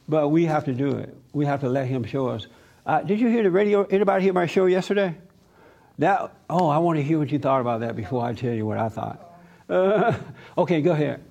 but 0.06 0.28
we 0.28 0.44
have 0.44 0.66
to 0.66 0.74
do 0.74 0.98
it. 0.98 1.16
We 1.32 1.46
have 1.46 1.60
to 1.60 1.70
let 1.70 1.86
Him 1.86 2.04
show 2.04 2.28
us. 2.28 2.48
Uh, 2.84 3.00
did 3.00 3.18
you 3.18 3.28
hear 3.28 3.42
the 3.42 3.50
radio? 3.50 3.84
Anybody 3.84 4.24
hear 4.24 4.34
my 4.34 4.44
show 4.44 4.66
yesterday? 4.66 5.16
That 5.96 6.34
oh, 6.50 6.68
I 6.68 6.76
want 6.76 6.98
to 6.98 7.02
hear 7.02 7.18
what 7.18 7.32
you 7.32 7.38
thought 7.38 7.62
about 7.62 7.80
that 7.80 7.96
before 7.96 8.22
I 8.22 8.34
tell 8.34 8.52
you 8.52 8.66
what 8.66 8.76
I 8.76 8.90
thought. 8.90 9.40
Uh, 9.66 10.18
okay, 10.58 10.82
go 10.82 10.92
ahead. 10.92 11.24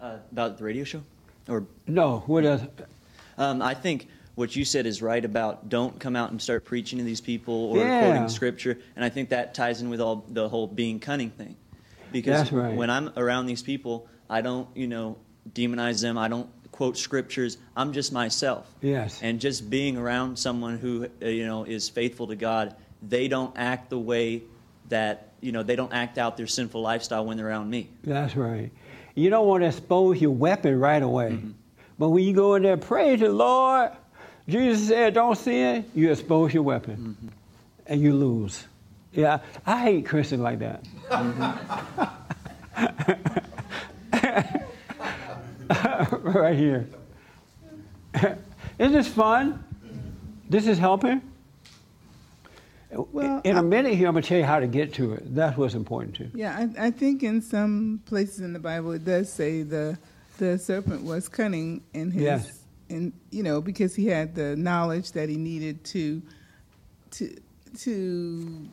Uh, 0.00 0.16
about 0.32 0.56
the 0.56 0.64
radio 0.64 0.84
show? 0.84 1.02
Or 1.46 1.66
No, 1.86 2.20
what 2.20 2.46
else? 2.46 2.62
Um, 3.36 3.60
I 3.60 3.74
think 3.74 4.08
what 4.34 4.54
you 4.56 4.64
said 4.64 4.86
is 4.86 5.00
right 5.00 5.24
about 5.24 5.68
don't 5.68 5.98
come 6.00 6.16
out 6.16 6.30
and 6.30 6.40
start 6.42 6.64
preaching 6.64 6.98
to 6.98 7.04
these 7.04 7.20
people 7.20 7.54
or 7.54 7.78
Yeah. 7.78 7.98
quoting 8.00 8.28
scripture, 8.28 8.78
and 8.96 9.04
I 9.04 9.08
think 9.08 9.28
that 9.30 9.54
ties 9.54 9.80
in 9.80 9.90
with 9.90 10.00
all 10.00 10.24
the 10.28 10.48
whole 10.48 10.66
being 10.66 10.98
cunning 11.00 11.30
thing. 11.30 11.56
Because 12.12 12.38
That's 12.40 12.52
right. 12.52 12.76
when 12.76 12.90
I'm 12.90 13.10
around 13.16 13.46
these 13.46 13.62
people, 13.62 14.06
I 14.30 14.40
don't, 14.40 14.68
you 14.74 14.86
know, 14.86 15.16
demonize 15.52 16.00
them. 16.00 16.16
I 16.16 16.28
don't 16.28 16.48
quote 16.70 16.96
scriptures. 16.96 17.58
I'm 17.76 17.92
just 17.92 18.12
myself. 18.12 18.72
Yes. 18.80 19.20
And 19.22 19.40
just 19.40 19.68
being 19.70 19.96
around 19.96 20.38
someone 20.38 20.78
who, 20.78 21.08
uh, 21.22 21.26
you 21.26 21.44
know, 21.46 21.64
is 21.64 21.88
faithful 21.88 22.26
to 22.28 22.36
God, 22.36 22.74
they 23.02 23.28
don't 23.28 23.52
act 23.56 23.90
the 23.90 23.98
way 23.98 24.42
that, 24.88 25.32
you 25.40 25.52
know, 25.52 25.62
they 25.62 25.76
don't 25.76 25.92
act 25.92 26.18
out 26.18 26.36
their 26.36 26.46
sinful 26.46 26.80
lifestyle 26.80 27.24
when 27.26 27.36
they're 27.36 27.48
around 27.48 27.68
me. 27.70 27.90
That's 28.02 28.36
right. 28.36 28.70
You 29.14 29.30
don't 29.30 29.46
want 29.46 29.62
to 29.62 29.68
expose 29.68 30.20
your 30.20 30.32
weapon 30.32 30.78
right 30.78 31.02
away. 31.02 31.38
But 31.98 32.08
when 32.10 32.24
you 32.24 32.32
go 32.32 32.54
in 32.56 32.62
there, 32.62 32.76
praise 32.76 33.20
the 33.20 33.28
Lord, 33.28 33.90
Jesus 34.48 34.88
said, 34.88 35.14
don't 35.14 35.38
sin, 35.38 35.84
you 35.94 36.10
expose 36.10 36.52
your 36.52 36.62
weapon. 36.62 36.96
Mm-hmm. 36.96 37.28
And 37.86 38.00
you 38.00 38.14
lose. 38.14 38.64
Yeah, 39.12 39.40
I 39.66 39.80
hate 39.80 40.06
Christians 40.06 40.42
like 40.42 40.58
that. 40.58 40.84
Mm-hmm. 41.10 42.28
right 46.38 46.56
here. 46.56 46.86
Isn't 48.78 48.92
this 48.92 49.08
fun? 49.08 49.62
This 50.48 50.66
is 50.66 50.78
helping? 50.78 51.22
Well, 52.90 53.40
in 53.44 53.56
a 53.56 53.62
minute 53.62 53.94
here, 53.94 54.06
I'm 54.08 54.14
going 54.14 54.22
to 54.22 54.28
tell 54.28 54.38
you 54.38 54.44
how 54.44 54.60
to 54.60 54.66
get 54.66 54.94
to 54.94 55.14
it. 55.14 55.34
That's 55.34 55.56
what's 55.56 55.74
important 55.74 56.14
too. 56.14 56.30
Yeah, 56.34 56.68
I, 56.78 56.86
I 56.86 56.90
think 56.90 57.22
in 57.22 57.42
some 57.42 58.02
places 58.06 58.40
in 58.40 58.52
the 58.52 58.58
Bible 58.58 58.92
it 58.92 59.04
does 59.04 59.32
say 59.32 59.62
the 59.62 59.98
the 60.38 60.58
serpent 60.58 61.02
was 61.02 61.28
cunning 61.28 61.82
in 61.92 62.10
his 62.10 62.22
Yes. 62.22 62.63
In 62.88 63.12
you 63.30 63.42
know 63.42 63.60
because 63.60 63.94
he 63.94 64.06
had 64.06 64.34
the 64.34 64.56
knowledge 64.56 65.12
that 65.12 65.28
he 65.28 65.36
needed 65.36 65.84
to 65.84 66.22
to 67.12 67.34
to 67.78 68.68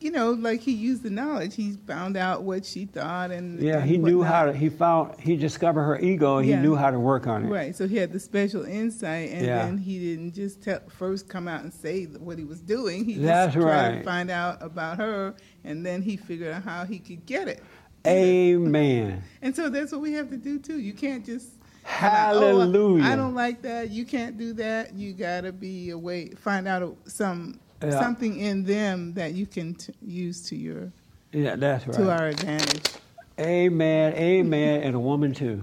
you 0.00 0.10
know 0.10 0.32
like 0.32 0.60
he 0.60 0.72
used 0.72 1.02
the 1.02 1.10
knowledge 1.10 1.54
he 1.54 1.72
found 1.86 2.16
out 2.18 2.42
what 2.42 2.64
she 2.66 2.84
thought 2.84 3.30
and 3.30 3.60
Yeah, 3.60 3.78
and 3.78 3.88
he 3.88 3.96
knew 3.96 4.22
how 4.22 4.44
to, 4.44 4.52
he 4.52 4.68
found, 4.68 5.18
he 5.18 5.36
discovered 5.36 5.82
her 5.84 5.98
ego, 5.98 6.38
he 6.38 6.50
Yeah. 6.50 6.60
knew 6.60 6.74
how 6.76 6.90
to 6.90 7.00
work 7.00 7.26
on 7.26 7.44
it. 7.46 7.48
Right, 7.48 7.74
so 7.74 7.88
he 7.88 7.96
had 7.96 8.12
the 8.12 8.20
special 8.20 8.64
insight, 8.64 9.30
and 9.30 9.46
Yeah. 9.46 9.64
then 9.64 9.78
he 9.78 9.98
didn't 9.98 10.34
just 10.34 10.62
tell, 10.62 10.80
first 10.88 11.28
come 11.30 11.48
out 11.48 11.62
and 11.62 11.72
say 11.72 12.04
what 12.04 12.38
he 12.38 12.44
was 12.44 12.60
doing. 12.60 13.04
He 13.06 13.14
That's 13.14 13.54
just 13.54 13.64
tried 13.64 13.88
right. 13.88 13.98
to 13.98 14.04
find 14.04 14.30
out 14.30 14.62
about 14.62 14.98
her, 14.98 15.34
and 15.64 15.84
then 15.84 16.02
he 16.02 16.16
figured 16.18 16.52
out 16.52 16.62
how 16.62 16.84
he 16.84 16.98
could 16.98 17.24
get 17.24 17.48
it. 17.48 17.62
Amen. 18.06 19.22
And 19.42 19.56
so 19.56 19.68
that's 19.70 19.92
what 19.92 20.00
we 20.02 20.12
have 20.12 20.28
to 20.30 20.36
do 20.36 20.58
too. 20.58 20.78
You 20.78 20.92
can't 20.92 21.24
just 21.24 21.48
come 21.86 22.12
out, 22.12 22.36
"Oh, 22.36 22.40
Hallelujah. 22.40 23.04
I 23.04 23.16
don't 23.16 23.34
like 23.34 23.62
that. 23.62 23.90
You 23.90 24.04
can't 24.04 24.36
do 24.38 24.52
that. 24.54 24.94
You 24.94 25.12
gotta 25.12 25.52
be 25.52 25.90
away. 25.90 26.30
Find 26.30 26.66
out 26.68 26.96
some 27.06 27.60
Yeah. 27.82 27.98
something 28.00 28.38
in 28.38 28.64
them 28.64 29.12
that 29.14 29.34
you 29.34 29.46
can 29.46 29.74
t- 29.74 29.92
use 30.02 30.42
to 30.48 30.56
your 30.56 30.92
Yeah, 31.32 31.56
that's 31.56 31.86
right. 31.86 31.96
to 31.96 32.10
our 32.10 32.28
advantage. 32.28 32.92
Amen, 33.38 34.14
amen, 34.14 34.82
and 34.82 34.94
a 34.96 34.98
woman 35.00 35.34
too. 35.34 35.62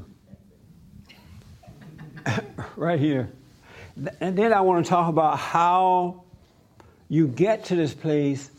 right 2.76 2.99
here. 2.99 3.30
And 4.19 4.38
then 4.38 4.53
I 4.53 4.61
want 4.61 4.86
to 4.86 4.89
talk 4.89 5.09
about 5.09 5.38
how 5.38 6.24
you 7.09 7.28
get 7.28 7.65
to 7.65 7.76
this 7.76 7.93
place 7.93 8.49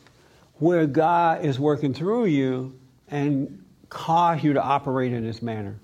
where 0.58 0.86
God 0.86 1.44
is 1.44 1.58
working 1.58 1.92
through 1.94 2.26
you 2.26 2.78
and 3.08 3.64
cause 3.88 4.42
you 4.44 4.52
to 4.54 4.62
operate 4.62 5.12
in 5.12 5.24
this 5.24 5.42
manner. 5.42 5.76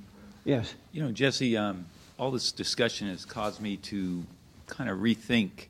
Yes. 0.44 0.74
You 0.92 1.02
know, 1.02 1.12
Jesse, 1.12 1.56
um, 1.56 1.84
all 2.18 2.30
this 2.30 2.50
discussion 2.50 3.08
has 3.08 3.26
caused 3.26 3.60
me 3.60 3.76
to 3.76 4.24
kind 4.66 4.88
of 4.88 4.98
rethink, 4.98 5.66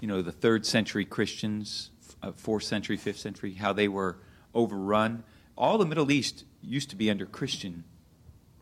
you 0.00 0.08
know, 0.08 0.22
the 0.22 0.32
third 0.32 0.64
century 0.64 1.04
Christians, 1.04 1.90
uh, 2.22 2.32
fourth 2.32 2.64
century, 2.64 2.96
fifth 2.96 3.18
century, 3.18 3.52
how 3.52 3.74
they 3.74 3.88
were 3.88 4.16
overrun. 4.54 5.24
All 5.58 5.76
the 5.76 5.84
Middle 5.84 6.10
East 6.10 6.44
used 6.62 6.88
to 6.90 6.96
be 6.96 7.10
under 7.10 7.26
Christian 7.26 7.84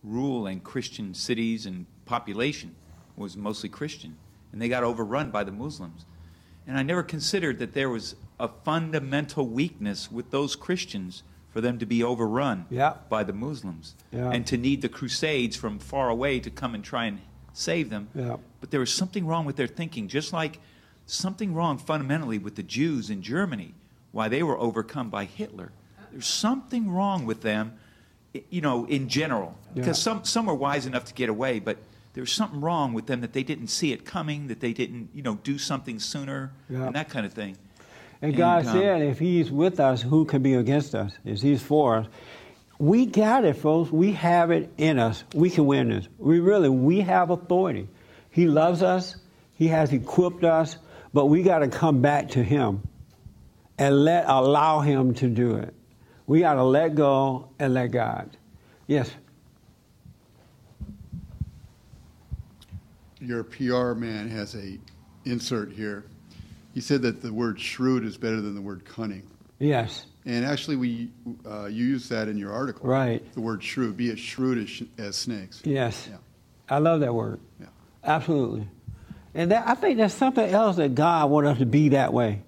rule, 0.02 0.46
and 0.46 0.64
Christian 0.64 1.14
cities 1.14 1.64
and 1.64 1.86
population 2.06 2.74
was 3.16 3.36
mostly 3.36 3.68
Christian, 3.68 4.16
and 4.50 4.60
they 4.60 4.68
got 4.68 4.82
overrun 4.82 5.30
by 5.30 5.44
the 5.44 5.52
Muslims. 5.52 6.06
And 6.66 6.76
I 6.76 6.82
never 6.82 7.02
considered 7.02 7.58
that 7.58 7.74
there 7.74 7.90
was 7.90 8.16
a 8.38 8.48
fundamental 8.48 9.46
weakness 9.46 10.10
with 10.10 10.30
those 10.30 10.56
Christians 10.56 11.22
for 11.50 11.60
them 11.60 11.78
to 11.78 11.86
be 11.86 12.02
overrun 12.02 12.66
Yeah. 12.70 12.94
by 13.08 13.24
the 13.24 13.32
Muslims 13.32 13.94
Yeah. 14.12 14.30
and 14.30 14.46
to 14.46 14.56
need 14.56 14.82
the 14.82 14.88
Crusades 14.88 15.56
from 15.56 15.78
far 15.78 16.08
away 16.08 16.40
to 16.40 16.50
come 16.50 16.74
and 16.74 16.84
try 16.84 17.06
and 17.06 17.20
save 17.52 17.90
them. 17.90 18.08
Yeah. 18.14 18.36
But 18.60 18.70
there 18.70 18.80
was 18.80 18.92
something 18.92 19.26
wrong 19.26 19.44
with 19.44 19.56
their 19.56 19.66
thinking, 19.66 20.08
just 20.08 20.32
like 20.32 20.60
something 21.06 21.52
wrong 21.54 21.78
fundamentally 21.78 22.38
with 22.38 22.54
the 22.54 22.62
Jews 22.62 23.10
in 23.10 23.22
Germany, 23.22 23.74
why 24.12 24.28
they 24.28 24.42
were 24.42 24.58
overcome 24.58 25.10
by 25.10 25.24
Hitler. 25.24 25.72
There's 26.12 26.26
something 26.26 26.90
wrong 26.90 27.26
with 27.26 27.42
them, 27.42 27.74
you 28.48 28.60
know, 28.60 28.84
in 28.86 29.08
general. 29.08 29.56
Because 29.74 30.00
some, 30.00 30.24
some 30.24 30.46
were 30.46 30.54
wise 30.54 30.86
enough 30.86 31.04
to 31.06 31.14
get 31.14 31.28
away, 31.28 31.58
but 31.58 31.78
there's 32.12 32.32
something 32.32 32.60
wrong 32.60 32.92
with 32.92 33.06
them 33.06 33.20
that 33.22 33.32
they 33.32 33.42
didn't 33.42 33.68
see 33.68 33.92
it 33.92 34.04
coming, 34.04 34.46
that 34.48 34.60
they 34.60 34.72
didn't, 34.72 35.10
you 35.14 35.22
know, 35.22 35.36
do 35.42 35.58
something 35.58 35.98
sooner, 35.98 36.52
and 36.68 36.94
that 36.94 37.08
kind 37.08 37.26
of 37.26 37.32
thing. 37.32 37.56
And 38.22 38.36
God 38.36 38.66
um, 38.66 38.72
said, 38.72 39.02
if 39.02 39.18
He's 39.18 39.50
with 39.50 39.80
us, 39.80 40.02
who 40.02 40.24
can 40.24 40.42
be 40.42 40.54
against 40.54 40.94
us? 40.94 41.12
If 41.24 41.40
He's 41.40 41.62
for 41.62 41.96
us, 41.96 42.06
we 42.78 43.06
got 43.06 43.44
it, 43.44 43.56
folks. 43.56 43.90
We 43.90 44.12
have 44.12 44.50
it 44.50 44.72
in 44.78 44.98
us. 44.98 45.24
We 45.34 45.50
can 45.50 45.66
win 45.66 45.90
this. 45.90 46.08
We 46.18 46.40
really, 46.40 46.68
we 46.68 47.00
have 47.00 47.30
authority. 47.30 47.88
He 48.30 48.46
loves 48.46 48.82
us. 48.82 49.16
He 49.54 49.68
has 49.68 49.92
equipped 49.92 50.44
us, 50.44 50.78
but 51.12 51.26
we 51.26 51.42
got 51.42 51.58
to 51.58 51.68
come 51.68 52.00
back 52.00 52.30
to 52.30 52.42
Him 52.42 52.82
and 53.78 54.04
let 54.04 54.24
allow 54.26 54.80
Him 54.80 55.14
to 55.14 55.28
do 55.28 55.56
it. 55.56 55.74
We 56.26 56.40
got 56.40 56.54
to 56.54 56.64
let 56.64 56.94
go 56.94 57.50
and 57.58 57.74
let 57.74 57.88
God. 57.88 58.36
Yes. 58.86 59.10
Your 63.20 63.44
PR 63.44 63.92
man 63.92 64.30
has 64.30 64.54
a 64.54 64.78
insert 65.24 65.72
here. 65.72 66.04
He 66.74 66.80
said 66.80 67.02
that 67.02 67.22
the 67.22 67.32
word 67.32 67.60
shrewd 67.60 68.04
is 68.04 68.16
better 68.16 68.40
than 68.40 68.54
the 68.54 68.60
word 68.60 68.84
cunning. 68.84 69.22
Yes. 69.58 70.06
And 70.24 70.44
actually, 70.44 70.76
we 70.76 71.10
uh, 71.46 71.66
you 71.66 71.84
use 71.84 72.08
that 72.08 72.28
in 72.28 72.36
your 72.36 72.52
article. 72.52 72.88
Right. 72.88 73.22
The 73.34 73.40
word 73.40 73.62
shrewd, 73.62 73.96
be 73.96 74.10
as 74.10 74.20
shrewd 74.20 74.58
as, 74.58 74.68
sh- 74.70 74.82
as 74.98 75.16
snakes. 75.16 75.62
Yes. 75.64 76.08
Yeah. 76.10 76.18
I 76.68 76.78
love 76.78 77.00
that 77.00 77.14
word. 77.14 77.40
Yeah. 77.58 77.66
Absolutely. 78.04 78.68
And 79.34 79.50
that, 79.50 79.66
I 79.66 79.74
think 79.74 79.98
there's 79.98 80.14
something 80.14 80.48
else 80.48 80.76
that 80.76 80.94
God 80.94 81.30
wants 81.30 81.50
us 81.50 81.58
to 81.58 81.66
be 81.66 81.90
that 81.90 82.12
way. 82.12 82.42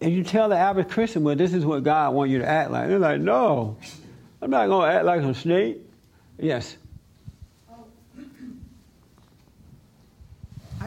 And 0.00 0.12
you 0.12 0.22
tell 0.22 0.48
the 0.48 0.56
average 0.56 0.88
Christian, 0.88 1.24
well, 1.24 1.36
this 1.36 1.52
is 1.52 1.64
what 1.64 1.82
God 1.82 2.14
wants 2.14 2.32
you 2.32 2.38
to 2.38 2.46
act 2.46 2.70
like. 2.70 2.88
They're 2.88 2.98
like, 2.98 3.20
no, 3.20 3.76
I'm 4.40 4.50
not 4.50 4.68
going 4.68 4.88
to 4.88 4.96
act 4.96 5.04
like 5.04 5.22
a 5.22 5.34
snake. 5.34 5.78
Yes. 6.38 6.76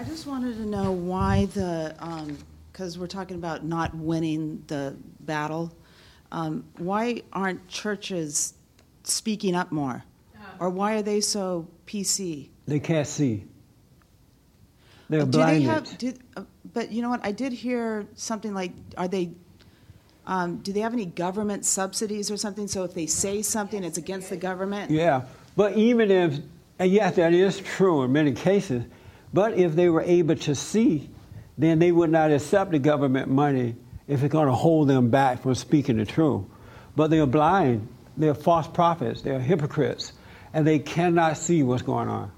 I 0.02 0.04
just 0.04 0.26
wanted 0.26 0.58
to 0.58 0.66
know 0.66 0.92
why 0.92 1.46
the, 1.46 1.96
because 2.72 2.98
we're 2.98 3.06
talking 3.06 3.38
about 3.38 3.64
not 3.64 3.94
winning 3.94 4.64
the 4.66 4.96
battle, 5.20 5.72
um, 6.32 6.64
why 6.80 7.22
aren't 7.32 7.68
churches 7.68 8.56
speaking 9.04 9.54
up 9.54 9.72
more? 9.72 10.04
Or 10.60 10.72
why 10.72 10.96
are 10.96 11.04
they 11.04 11.22
so 11.22 11.68
PC? 11.86 12.50
They 12.66 12.80
can't 12.80 13.06
see. 13.06 13.46
They're 15.08 15.20
do 15.20 15.28
blinded. 15.28 15.62
they 15.62 15.66
have? 15.66 15.98
Did, 16.00 16.20
uh, 16.36 16.46
but 16.74 16.92
you 16.92 17.04
know 17.04 17.10
what? 17.10 17.24
I 17.24 17.32
did 17.32 17.54
hear 17.54 18.08
something 18.16 18.56
like, 18.56 18.72
are 18.98 19.08
they? 19.08 19.30
Um, 20.26 20.58
do 20.58 20.74
they 20.74 20.80
have 20.80 20.94
any 20.94 21.06
government 21.06 21.64
subsidies 21.64 22.32
or 22.32 22.38
something? 22.38 22.68
So 22.68 22.84
if 22.86 22.96
they 22.96 23.06
say 23.06 23.44
something, 23.44 23.84
it's 23.84 24.00
against 24.00 24.32
the 24.32 24.38
government. 24.38 24.90
Yeah, 24.90 25.26
but 25.56 25.78
even 25.78 26.10
if, 26.10 26.40
and 26.80 26.92
yes, 26.92 27.18
that 27.18 27.34
is 27.34 27.60
true 27.60 28.02
in 28.04 28.12
many 28.12 28.32
cases, 28.32 28.84
but 29.34 29.54
if 29.54 29.76
they 29.76 29.90
were 29.90 30.02
able 30.02 30.36
to 30.36 30.56
see, 30.56 31.10
then 31.58 31.80
they 31.80 31.92
would 31.92 32.10
not 32.10 32.32
accept 32.32 32.72
the 32.72 32.80
government 32.80 33.30
money 33.30 33.76
if 34.08 34.24
it's 34.24 34.32
going 34.32 34.48
to 34.48 34.54
hold 34.54 34.88
them 34.88 35.10
back 35.10 35.42
from 35.44 35.56
speaking 35.56 35.98
the 35.98 36.06
truth. 36.06 36.44
But 36.96 37.10
they're 37.10 37.26
blind, 37.26 37.88
they're 38.18 38.34
false 38.34 38.68
prophets, 38.68 39.22
they're 39.22 39.40
hypocrites, 39.40 40.14
and 40.54 40.68
they 40.68 40.80
cannot 40.80 41.38
see 41.38 41.64
what's 41.64 41.82
going 41.82 42.10
on. 42.10 42.32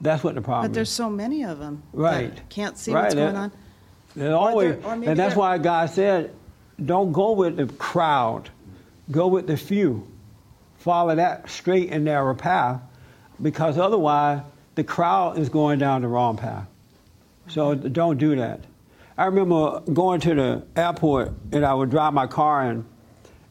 That's 0.00 0.22
what 0.22 0.34
the 0.34 0.40
problem 0.40 0.66
is. 0.66 0.68
But 0.68 0.74
there's 0.74 0.88
is. 0.88 0.94
so 0.94 1.10
many 1.10 1.44
of 1.44 1.58
them. 1.58 1.82
Right. 1.92 2.40
Can't 2.48 2.78
see 2.78 2.92
Right, 2.92 3.04
what's 3.04 3.14
going 3.14 3.36
on. 3.36 3.52
There's 4.14 4.32
always, 4.32 4.84
and 4.84 5.18
that's 5.18 5.36
why 5.36 5.58
God 5.58 5.90
said, 5.90 6.34
don't 6.84 7.12
go 7.12 7.32
with 7.32 7.56
the 7.56 7.66
crowd, 7.66 8.50
go 9.10 9.28
with 9.28 9.46
the 9.46 9.56
few. 9.56 10.06
Follow 10.78 11.14
that 11.14 11.50
straight 11.50 11.90
and 11.90 12.04
narrow 12.04 12.34
path, 12.34 12.80
because 13.42 13.78
otherwise 13.78 14.42
the 14.74 14.84
crowd 14.84 15.38
is 15.38 15.48
going 15.48 15.78
down 15.78 16.02
the 16.02 16.08
wrong 16.08 16.36
path. 16.36 16.66
So 17.48 17.74
don't 17.74 18.18
do 18.18 18.36
that. 18.36 18.60
I 19.18 19.26
remember 19.26 19.80
going 19.92 20.20
to 20.20 20.34
the 20.34 20.62
airport 20.76 21.32
and 21.52 21.64
I 21.64 21.74
would 21.74 21.90
drive 21.90 22.14
my 22.14 22.26
car 22.26 22.70
in 22.70 22.84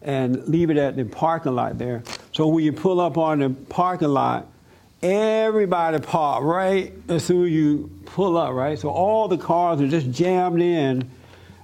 and 0.01 0.47
leave 0.47 0.69
it 0.69 0.77
at 0.77 0.95
the 0.95 1.03
parking 1.03 1.55
lot 1.55 1.77
there. 1.77 2.03
So 2.31 2.47
when 2.47 2.63
you 2.63 2.71
pull 2.71 3.01
up 3.01 3.17
on 3.17 3.39
the 3.39 3.49
parking 3.49 4.07
lot, 4.07 4.47
everybody 5.03 5.99
park 5.99 6.43
right 6.43 6.93
as 7.09 7.23
soon 7.23 7.45
as 7.45 7.51
you 7.51 7.89
pull 8.05 8.37
up, 8.37 8.53
right? 8.53 8.79
So 8.79 8.89
all 8.89 9.27
the 9.27 9.37
cars 9.37 9.81
are 9.81 9.87
just 9.87 10.09
jammed 10.11 10.61
in 10.61 11.09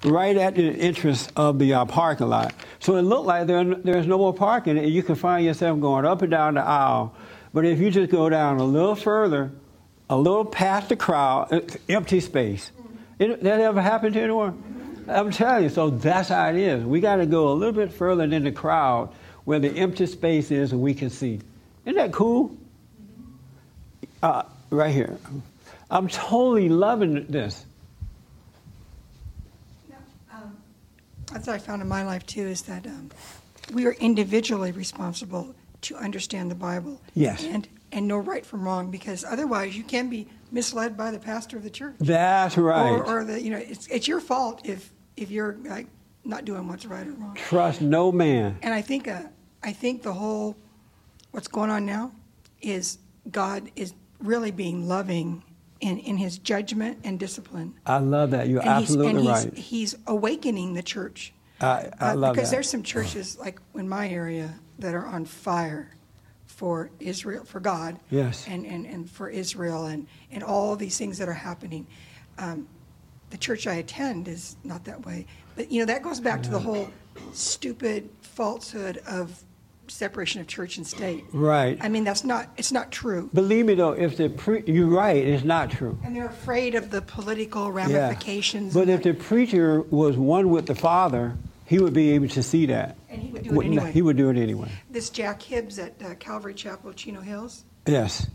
right 0.04 0.38
at 0.38 0.56
the 0.56 0.70
entrance 0.70 1.28
of 1.36 1.58
the 1.60 1.74
uh, 1.74 1.86
parking 1.86 2.28
lot. 2.28 2.54
So 2.80 2.98
it 2.98 3.02
looked 3.02 3.26
like 3.26 3.48
there, 3.48 3.64
there's 3.64 4.08
no 4.08 4.18
more 4.18 4.34
parking, 4.34 4.78
and 4.78 4.90
you 4.90 5.02
can 5.02 5.16
find 5.16 5.46
yourself 5.46 5.80
going 5.80 6.06
up 6.06 6.22
and 6.22 6.32
down 6.32 6.56
the 6.56 6.62
aisle. 6.62 7.16
But 7.56 7.64
if 7.64 7.80
you 7.80 7.90
just 7.90 8.12
go 8.12 8.28
down 8.28 8.58
a 8.58 8.66
little 8.66 8.96
further, 8.96 9.50
a 10.10 10.18
little 10.18 10.44
past 10.44 10.90
the 10.90 10.98
crowd, 10.98 11.80
empty 11.88 12.20
space. 12.20 12.70
It, 13.18 13.44
that 13.44 13.62
ever 13.62 13.82
happened 13.82 14.16
to 14.16 14.22
anyone? 14.22 15.06
I'm 15.08 15.32
telling 15.32 15.64
you, 15.64 15.70
so 15.70 15.90
that's 15.90 16.28
how 16.28 16.50
it 16.50 16.58
is. 16.58 16.84
We 16.84 17.00
got 17.00 17.16
to 17.16 17.26
go 17.26 17.54
a 17.54 17.56
little 17.56 17.72
bit 17.74 17.94
further 17.94 18.28
than 18.28 18.44
the 18.44 18.52
crowd 18.52 19.14
where 19.46 19.60
the 19.60 19.70
empty 19.70 20.06
space 20.06 20.52
is 20.52 20.74
and 20.74 20.82
we 20.82 20.94
can 20.94 21.10
see. 21.10 21.40
Isn't 21.86 21.96
that 21.96 22.12
cool? 22.12 22.58
Uh, 24.22 24.44
right 24.70 24.94
here. 24.94 25.18
I'm 25.90 26.10
totally 26.10 26.68
loving 26.68 27.26
this. 27.28 27.66
That's 31.32 31.48
what 31.48 31.56
I 31.56 31.60
found 31.60 31.82
in 31.82 31.88
my 31.88 32.04
life 32.04 32.26
too, 32.26 32.48
is 32.48 32.64
that 32.64 32.86
um, 32.86 33.12
we 33.72 33.86
are 33.86 33.94
individually 33.94 34.74
responsible 34.74 35.56
to 35.86 35.96
understand 35.96 36.52
the 36.52 36.56
Bible. 36.56 37.02
Yes. 37.14 37.44
And, 37.44 37.68
and 37.92 38.08
know 38.08 38.18
right 38.18 38.46
from 38.46 38.64
wrong, 38.64 38.92
because 38.92 39.24
otherwise 39.24 39.76
you 39.76 39.84
can 39.84 40.10
be 40.10 40.28
misled 40.52 40.96
by 40.98 41.12
the 41.12 41.20
pastor 41.20 41.58
of 41.58 41.64
the 41.64 41.70
church. 41.70 41.96
That's 42.00 42.58
right. 42.58 42.92
Or, 42.92 43.06
or 43.06 43.24
the, 43.24 43.42
you 43.42 43.50
know, 43.52 43.58
it's, 43.58 43.88
it's 43.88 44.08
your 44.08 44.20
fault 44.20 44.62
if, 44.66 44.92
if 45.16 45.32
you're 45.32 45.58
like 45.66 45.88
not 46.24 46.46
doing 46.46 46.68
what's 46.68 46.86
right 46.86 47.08
or 47.08 47.12
wrong. 47.12 47.36
Trust 47.36 47.82
no 47.82 48.12
man. 48.12 48.58
And 48.62 48.74
I 48.74 48.82
think, 48.82 49.08
uh, 49.08 49.24
I 49.64 49.74
think 49.74 50.04
the 50.04 50.14
whole, 50.14 50.56
what's 51.32 51.48
going 51.48 51.70
on 51.70 51.86
now 51.86 52.12
is 52.62 52.98
God 53.32 53.72
is 53.76 53.94
really 54.20 54.52
being 54.52 54.88
loving 54.88 55.44
in, 55.82 56.00
in 56.00 56.18
his 56.18 56.38
judgment 56.38 57.00
and 57.04 57.20
discipline. 57.20 57.76
I 57.86 58.00
love 58.00 58.32
that. 58.32 58.48
You're 58.48 58.62
and 58.62 58.80
he's, 58.80 58.90
absolutely 58.90 59.10
and 59.12 59.20
he's, 59.20 59.46
right. 59.46 59.58
he's 59.58 59.96
awakening 60.08 60.74
the 60.74 60.84
church. 60.84 61.34
I, 61.62 61.90
I 62.00 62.12
Uh, 62.12 62.16
love 62.16 62.36
because 62.36 62.50
that. 62.50 62.56
there's 62.56 62.70
some 62.70 62.84
churches 62.84 63.38
like 63.38 63.60
in 63.76 63.88
my 63.88 64.10
area 64.10 64.60
that 64.80 64.94
are 64.94 65.06
on 65.06 65.26
fire 65.26 65.92
for 66.48 66.90
Israel, 67.00 67.44
for 67.46 67.60
God, 67.60 68.00
Yes. 68.10 68.46
and, 68.48 68.66
and, 68.66 68.86
and 68.86 69.10
for 69.10 69.30
Israel, 69.30 69.86
and, 69.88 70.08
and 70.32 70.44
all 70.44 70.76
these 70.76 70.98
things 70.98 71.18
that 71.18 71.28
are 71.28 71.34
happening. 71.34 71.86
Um, 72.38 72.68
the 73.30 73.38
church 73.38 73.68
I 73.68 73.76
attend 73.76 74.28
is 74.28 74.56
not 74.64 74.86
that 74.86 75.06
way, 75.06 75.26
but 75.56 75.72
you 75.72 75.80
know 75.80 75.86
that 75.88 76.02
goes 76.04 76.20
back 76.20 76.44
to 76.44 76.50
the 76.50 76.60
whole 76.60 76.88
stupid 77.34 78.10
falsehood 78.22 78.98
of 79.08 79.44
separation 79.88 80.42
of 80.42 80.48
church 80.48 80.78
and 80.78 80.86
state. 80.88 81.24
Right. 81.34 81.78
I 81.82 81.90
mean 81.90 82.04
that's 82.04 82.24
not 82.24 82.50
it's 82.58 82.72
not 82.72 82.92
true, 82.92 83.30
Believe 83.34 83.66
me 83.66 83.76
though, 83.76 83.92
if 83.92 84.18
the 84.18 84.30
pre- 84.30 84.64
you're 84.68 84.88
right, 84.88 85.18
it's 85.18 85.44
not 85.44 85.72
true. 85.72 85.98
and 86.04 86.16
they're 86.16 86.26
afraid 86.28 86.76
of 86.76 86.92
the 86.92 87.02
political 87.02 87.66
Yeah. 87.66 87.86
ramifications. 87.88 88.74
But 88.74 88.90
if 88.90 89.04
the 89.04 89.14
preacher 89.14 89.82
was 89.82 90.18
one 90.18 90.50
with 90.50 90.66
the 90.68 90.76
Father, 90.76 91.36
he 91.66 91.80
would 91.80 91.94
be 91.94 92.12
able 92.12 92.28
to 92.30 92.44
see 92.44 92.66
that. 92.68 92.96
And 93.10 93.22
he 93.22 93.32
would 93.32 93.44
do 93.44 93.60
it 93.62 93.66
anyway. 93.66 93.92
He 93.92 94.02
would 94.02 94.18
do 94.18 94.30
it 94.30 94.38
anyway. 94.38 94.70
this 94.90 95.10
Jack 95.10 95.42
Hibbs 95.42 95.80
at 95.80 95.94
uh, 96.04 96.16
Calvary 96.16 96.54
Chapel, 96.54 96.94
Chino 96.94 97.22
Hills. 97.22 97.66
Yes. 97.86 98.28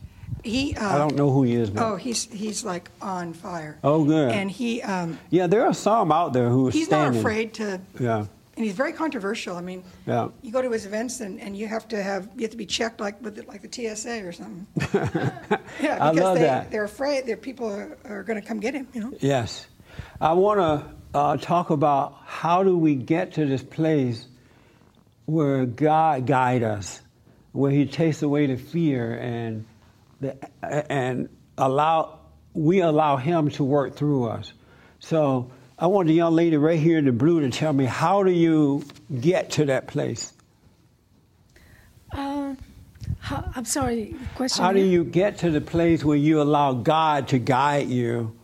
He. 0.45 0.75
Uh, 0.75 0.95
I 0.95 0.99
don't 0.99 1.17
know 1.17 1.31
who 1.31 1.43
he 1.43 1.55
is, 1.55 1.71
but 1.71 1.83
Oh, 1.85 1.97
he's 1.97 2.25
he's 2.33 2.65
like 2.65 2.91
on 3.03 3.33
fire. 3.35 3.79
Oh, 3.85 4.05
good. 4.05 4.31
And 4.33 4.51
he 4.51 4.81
um, 4.83 5.19
yeah, 5.31 5.47
there 5.47 5.67
are 5.67 5.75
some 5.75 6.11
out 6.13 6.33
there 6.33 6.49
who 6.49 6.69
are 6.69 6.71
he's 6.71 6.87
standing. 6.87 7.15
not 7.15 7.21
afraid 7.21 7.55
to, 7.55 7.81
Yeah, 7.99 8.19
and 8.57 8.65
he's 8.65 8.75
very 8.75 8.93
controversial. 8.93 9.57
I 9.57 9.61
mean, 9.61 9.85
yeah. 10.07 10.29
you 10.41 10.51
go 10.51 10.63
to 10.63 10.71
his 10.71 10.87
events 10.87 11.21
and, 11.21 11.39
and 11.41 11.57
you 11.57 11.67
have 11.67 11.87
to 11.89 12.03
have 12.03 12.29
you 12.37 12.43
have 12.43 12.53
to 12.53 12.57
be 12.57 12.65
checked 12.65 13.01
like 13.01 13.21
with 13.23 13.37
the, 13.37 13.43
like 13.43 13.61
the 13.61 13.95
TSA 13.95 14.25
or 14.27 14.33
something. 14.33 14.67
yeah, 15.81 15.99
I 16.01 16.11
because 16.11 16.17
love 16.21 16.35
they 16.37 16.43
that. 16.45 16.71
they're 16.71 16.85
afraid 16.85 17.27
that 17.27 17.43
people 17.43 17.69
are, 17.69 17.99
are 18.05 18.23
going 18.23 18.41
to 18.41 18.47
come 18.47 18.61
get 18.61 18.73
him. 18.75 18.89
You 18.95 19.01
know. 19.03 19.13
Yes. 19.21 19.67
I 20.21 20.33
want 20.33 20.61
to 20.61 20.95
uh, 21.15 21.37
talk 21.37 21.71
about 21.71 22.17
how 22.25 22.63
do 22.63 22.77
we 22.77 22.95
get 22.95 23.35
to 23.35 23.47
this 23.47 23.63
place 23.63 24.27
where 25.27 25.67
God 25.67 26.27
guide 26.27 26.63
us, 26.63 27.01
where 27.53 27.71
He 27.71 27.87
takes 27.87 28.23
away 28.23 28.47
the 28.47 28.57
fear 28.57 29.13
and 29.15 29.67
the, 30.21 30.37
and 30.63 31.29
allow 31.57 32.19
we 32.53 32.81
allow 32.81 33.17
Him 33.17 33.51
to 33.51 33.65
work 33.65 33.97
through 33.97 34.29
us. 34.29 34.53
So 34.99 35.51
I 35.79 35.87
want 35.87 36.09
the 36.09 36.15
young 36.15 36.35
lady 36.35 36.57
right 36.57 36.79
here 36.79 36.99
in 36.99 37.05
the 37.05 37.13
blue 37.13 37.41
to 37.41 37.51
tell 37.51 37.73
me 37.73 37.85
how 37.85 38.23
do 38.23 38.31
you 38.31 38.85
get 39.21 39.51
to 39.53 39.67
that 39.67 39.87
place? 39.87 40.33
Uh, 42.13 42.55
how, 43.21 43.51
I'm 43.55 43.65
sorry, 43.65 44.15
question. 44.35 44.65
How 44.65 44.73
do 44.73 44.81
you 44.81 45.05
get 45.05 45.39
to 45.39 45.51
the 45.51 45.61
place 45.61 46.05
where 46.05 46.17
you 46.17 46.43
allow 46.43 46.73
God 46.73 47.29
to 47.29 47.39
guide 47.39 47.89
you 47.89 48.37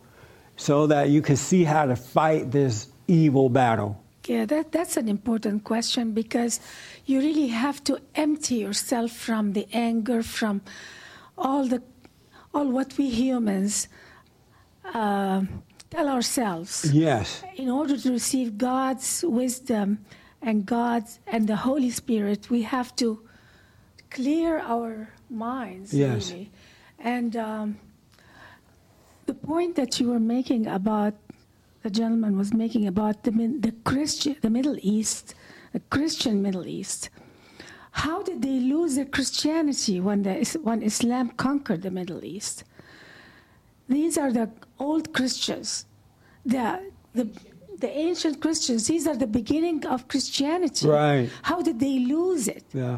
so 0.57 0.87
that 0.87 1.09
you 1.09 1.21
can 1.21 1.37
see 1.37 1.63
how 1.63 1.85
to 1.85 1.95
fight 1.95 2.51
this 2.51 2.87
evil 3.07 3.49
battle? 3.49 4.03
Yeah, 4.27 4.45
that, 4.45 4.73
that's 4.73 4.97
an 4.97 5.07
important 5.07 5.63
question 5.63 6.11
because 6.11 6.59
you 7.05 7.19
really 7.19 7.47
have 7.47 7.81
to 7.85 7.99
empty 8.15 8.55
yourself 8.55 9.11
from 9.11 9.53
the 9.53 9.65
anger, 9.71 10.21
from 10.21 10.61
all 11.37 11.65
the, 11.65 11.81
all 12.53 12.67
what 12.67 12.97
we 12.97 13.09
humans 13.09 13.87
uh, 14.93 15.43
tell 15.89 16.09
ourselves. 16.09 16.91
Yes. 16.91 17.43
In 17.55 17.69
order 17.69 17.97
to 17.97 18.11
receive 18.11 18.57
God's 18.57 19.23
wisdom 19.25 19.99
and 20.41 20.65
God's 20.65 21.19
and 21.27 21.47
the 21.47 21.55
Holy 21.55 21.89
Spirit, 21.89 22.49
we 22.49 22.63
have 22.63 22.93
to 22.97 23.21
clear 24.09 24.59
our 24.59 25.09
minds. 25.29 25.93
Yes. 25.93 26.31
Really. 26.31 26.51
And 26.99 27.35
um, 27.37 27.77
the 29.27 29.33
point 29.33 29.75
that 29.75 29.99
you 29.99 30.09
were 30.09 30.19
making 30.19 30.65
about 30.67 31.13
the 31.83 31.89
gentleman 31.89 32.37
was 32.37 32.53
making 32.53 32.87
about 32.87 33.23
the 33.23 33.31
the 33.67 33.73
Christian, 33.83 34.35
the 34.41 34.49
Middle 34.49 34.77
East, 34.81 35.35
the 35.73 35.83
Christian 35.95 36.41
Middle 36.41 36.67
East. 36.79 37.09
How 37.91 38.21
did 38.23 38.41
they 38.41 38.59
lose 38.59 38.95
their 38.95 39.09
Christianity 39.17 39.99
when 40.07 40.19
the 40.23 40.33
when 40.67 40.81
Islam 40.91 41.29
conquered 41.45 41.81
the 41.83 41.91
Middle 41.99 42.23
East? 42.35 42.63
These 43.87 44.17
are 44.17 44.31
the 44.39 44.49
old 44.79 45.13
Christians, 45.17 45.85
the 46.45 46.65
the 47.13 47.25
the 47.83 47.91
ancient 48.07 48.41
Christians. 48.41 48.87
These 48.87 49.05
are 49.07 49.15
the 49.15 49.31
beginning 49.39 49.85
of 49.85 50.07
Christianity. 50.07 50.87
Right. 50.87 51.29
How 51.43 51.61
did 51.61 51.79
they 51.79 51.99
lose 51.99 52.47
it? 52.47 52.65
Yeah. 52.73 52.97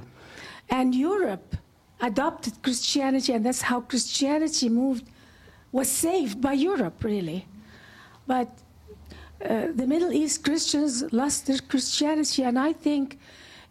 And 0.69 0.95
Europe 0.95 1.55
adopted 2.01 2.53
Christianity, 2.61 3.33
and 3.33 3.45
that's 3.45 3.63
how 3.63 3.81
Christianity 3.81 4.69
moved, 4.69 5.05
was 5.71 5.89
saved 5.89 6.41
by 6.41 6.53
Europe, 6.53 7.03
really. 7.03 7.45
But 8.27 8.49
uh, 9.43 9.67
the 9.73 9.87
Middle 9.87 10.11
East 10.11 10.43
Christians 10.43 11.03
lost 11.13 11.47
their 11.47 11.59
Christianity, 11.59 12.43
and 12.43 12.57
I 12.59 12.73
think 12.73 13.17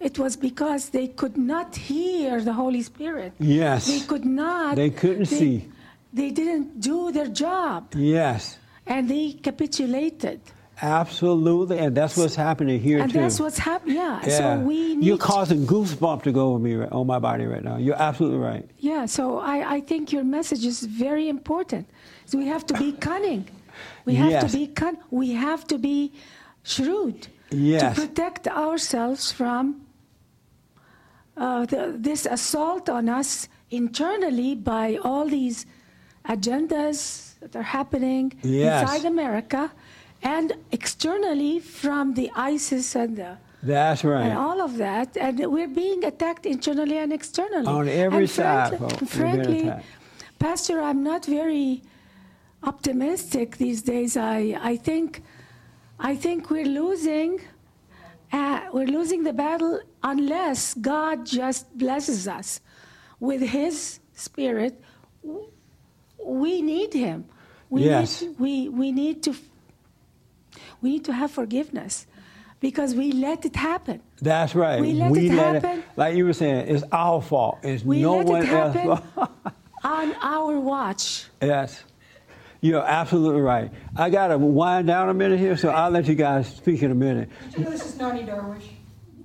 it 0.00 0.18
was 0.18 0.36
because 0.36 0.90
they 0.90 1.08
could 1.08 1.36
not 1.36 1.76
hear 1.76 2.40
the 2.40 2.52
Holy 2.52 2.82
Spirit. 2.82 3.32
Yes. 3.38 3.86
They 3.86 4.00
could 4.00 4.24
not. 4.24 4.76
They 4.76 4.90
couldn't 4.90 5.26
see. 5.26 5.68
They 6.12 6.30
didn't 6.30 6.80
do 6.80 7.12
their 7.12 7.28
job, 7.28 7.94
Yes. 7.94 8.58
and 8.86 9.08
they 9.10 9.32
capitulated. 9.32 10.40
Absolutely, 10.80 11.78
and 11.78 11.96
that's 11.96 12.16
what's 12.16 12.34
happening 12.36 12.80
here 12.80 13.00
and 13.00 13.12
too. 13.12 13.18
that's 13.20 13.40
what's 13.40 13.58
happening. 13.58 13.96
Yeah. 13.96 14.20
yeah. 14.24 14.38
So 14.38 14.58
we 14.60 14.94
need. 14.96 15.04
You're 15.06 15.18
causing 15.18 15.66
goosebumps 15.66 16.22
to 16.22 16.32
go 16.32 16.50
over 16.50 16.58
me 16.58 16.74
right- 16.74 16.92
on 16.92 17.06
my 17.06 17.18
body 17.18 17.46
right 17.46 17.64
now. 17.64 17.76
You're 17.78 18.00
absolutely 18.00 18.38
right. 18.38 18.68
Yeah, 18.78 19.06
so 19.06 19.38
I, 19.38 19.74
I 19.76 19.80
think 19.80 20.12
your 20.12 20.24
message 20.24 20.64
is 20.64 20.82
very 20.84 21.28
important. 21.28 21.88
So 22.26 22.38
we 22.38 22.46
have 22.46 22.64
to 22.66 22.74
be 22.74 22.92
cunning. 22.92 23.48
We 24.04 24.14
have 24.16 24.30
Yes. 24.30 24.52
to 24.52 24.58
be 24.58 24.66
cun- 24.68 24.98
We 25.10 25.32
have 25.32 25.66
to 25.68 25.78
be 25.78 26.12
shrewd 26.62 27.28
Yes. 27.50 27.94
to 27.96 28.00
protect 28.02 28.46
ourselves 28.48 29.32
from 29.32 29.82
uh, 31.36 31.66
the, 31.66 31.94
this 31.96 32.26
assault 32.26 32.88
on 32.88 33.08
us 33.08 33.48
internally 33.70 34.54
by 34.54 34.98
all 35.02 35.26
these 35.26 35.66
agendas 36.28 37.38
that 37.40 37.54
are 37.56 37.62
happening 37.62 38.32
Yes. 38.42 38.82
inside 38.82 39.04
America 39.06 39.70
and 40.22 40.52
externally 40.72 41.60
from 41.60 42.14
the 42.14 42.30
ISIS 42.34 42.94
and 42.96 43.16
the 43.16 43.38
That's 43.62 44.04
right. 44.04 44.24
and 44.26 44.38
all 44.38 44.60
of 44.60 44.76
that, 44.78 45.16
and 45.16 45.38
we're 45.52 45.68
being 45.68 46.04
attacked 46.04 46.46
internally 46.46 46.98
and 46.98 47.12
externally. 47.12 47.66
On 47.66 47.88
every 47.88 48.18
And 48.20 48.30
side, 48.30 48.78
frankly-. 49.08 49.72
Pastor, 50.38 50.80
I'm 50.80 51.02
not 51.02 51.24
very 51.26 51.82
optimistic 52.62 53.56
these 53.56 53.82
days. 53.82 54.16
I, 54.16 54.56
I 54.60 54.76
think, 54.76 55.22
I 55.98 56.14
think 56.14 56.50
we're 56.50 56.64
losing. 56.82 57.40
Uh, 58.32 58.60
we're 58.72 58.86
losing 58.86 59.24
the 59.24 59.32
battle 59.32 59.80
unless 60.02 60.74
God 60.74 61.24
just 61.24 61.76
blesses 61.78 62.28
us 62.28 62.60
with 63.20 63.40
His 63.40 64.00
Spirit. 64.14 64.80
We 66.22 66.62
need 66.62 66.92
Him. 66.92 67.24
We 67.70 67.84
Yes. 67.84 68.22
Need, 68.22 68.38
we 68.38 68.68
we 68.68 68.92
need 68.92 69.22
to. 69.24 69.34
We 70.80 70.90
need 70.90 71.04
to 71.06 71.12
have 71.12 71.30
forgiveness, 71.30 72.06
because 72.60 72.94
we 72.94 73.12
let 73.12 73.44
it 73.44 73.56
happen. 73.56 74.00
That's 74.20 74.54
right. 74.54 74.80
We 74.80 74.92
let 74.94 75.16
it 75.16 75.30
happen. 75.30 75.84
like 75.96 76.16
you 76.16 76.24
were 76.24 76.32
saying, 76.32 76.68
it's 76.68 76.84
our 76.92 77.20
fault. 77.22 77.58
It's 77.62 77.84
We 77.84 78.02
no 78.02 78.16
let 78.18 78.26
one 78.26 78.42
it 78.42 78.46
happen 78.48 78.88
else. 78.88 79.00
on 79.84 80.14
our 80.22 80.58
watch. 80.58 81.26
yes. 81.40 81.82
You're 82.60 82.82
absolutely 82.84 83.40
right. 83.42 83.70
I 83.96 84.10
got 84.10 84.28
to 84.28 84.38
wind 84.38 84.88
down 84.88 85.08
a 85.10 85.14
minute 85.14 85.38
here, 85.38 85.56
so 85.56 85.68
I'll 85.68 85.90
let 85.92 86.08
you 86.08 86.16
guys 86.16 86.48
speak 86.56 86.82
in 86.82 86.90
a 86.90 86.94
minute. 86.94 87.28
Did 87.50 87.58
you 87.58 87.64
know 87.64 87.70
this 87.70 87.84
is 87.86 87.96
Nonie 87.96 88.24
Darwish? 88.24 88.64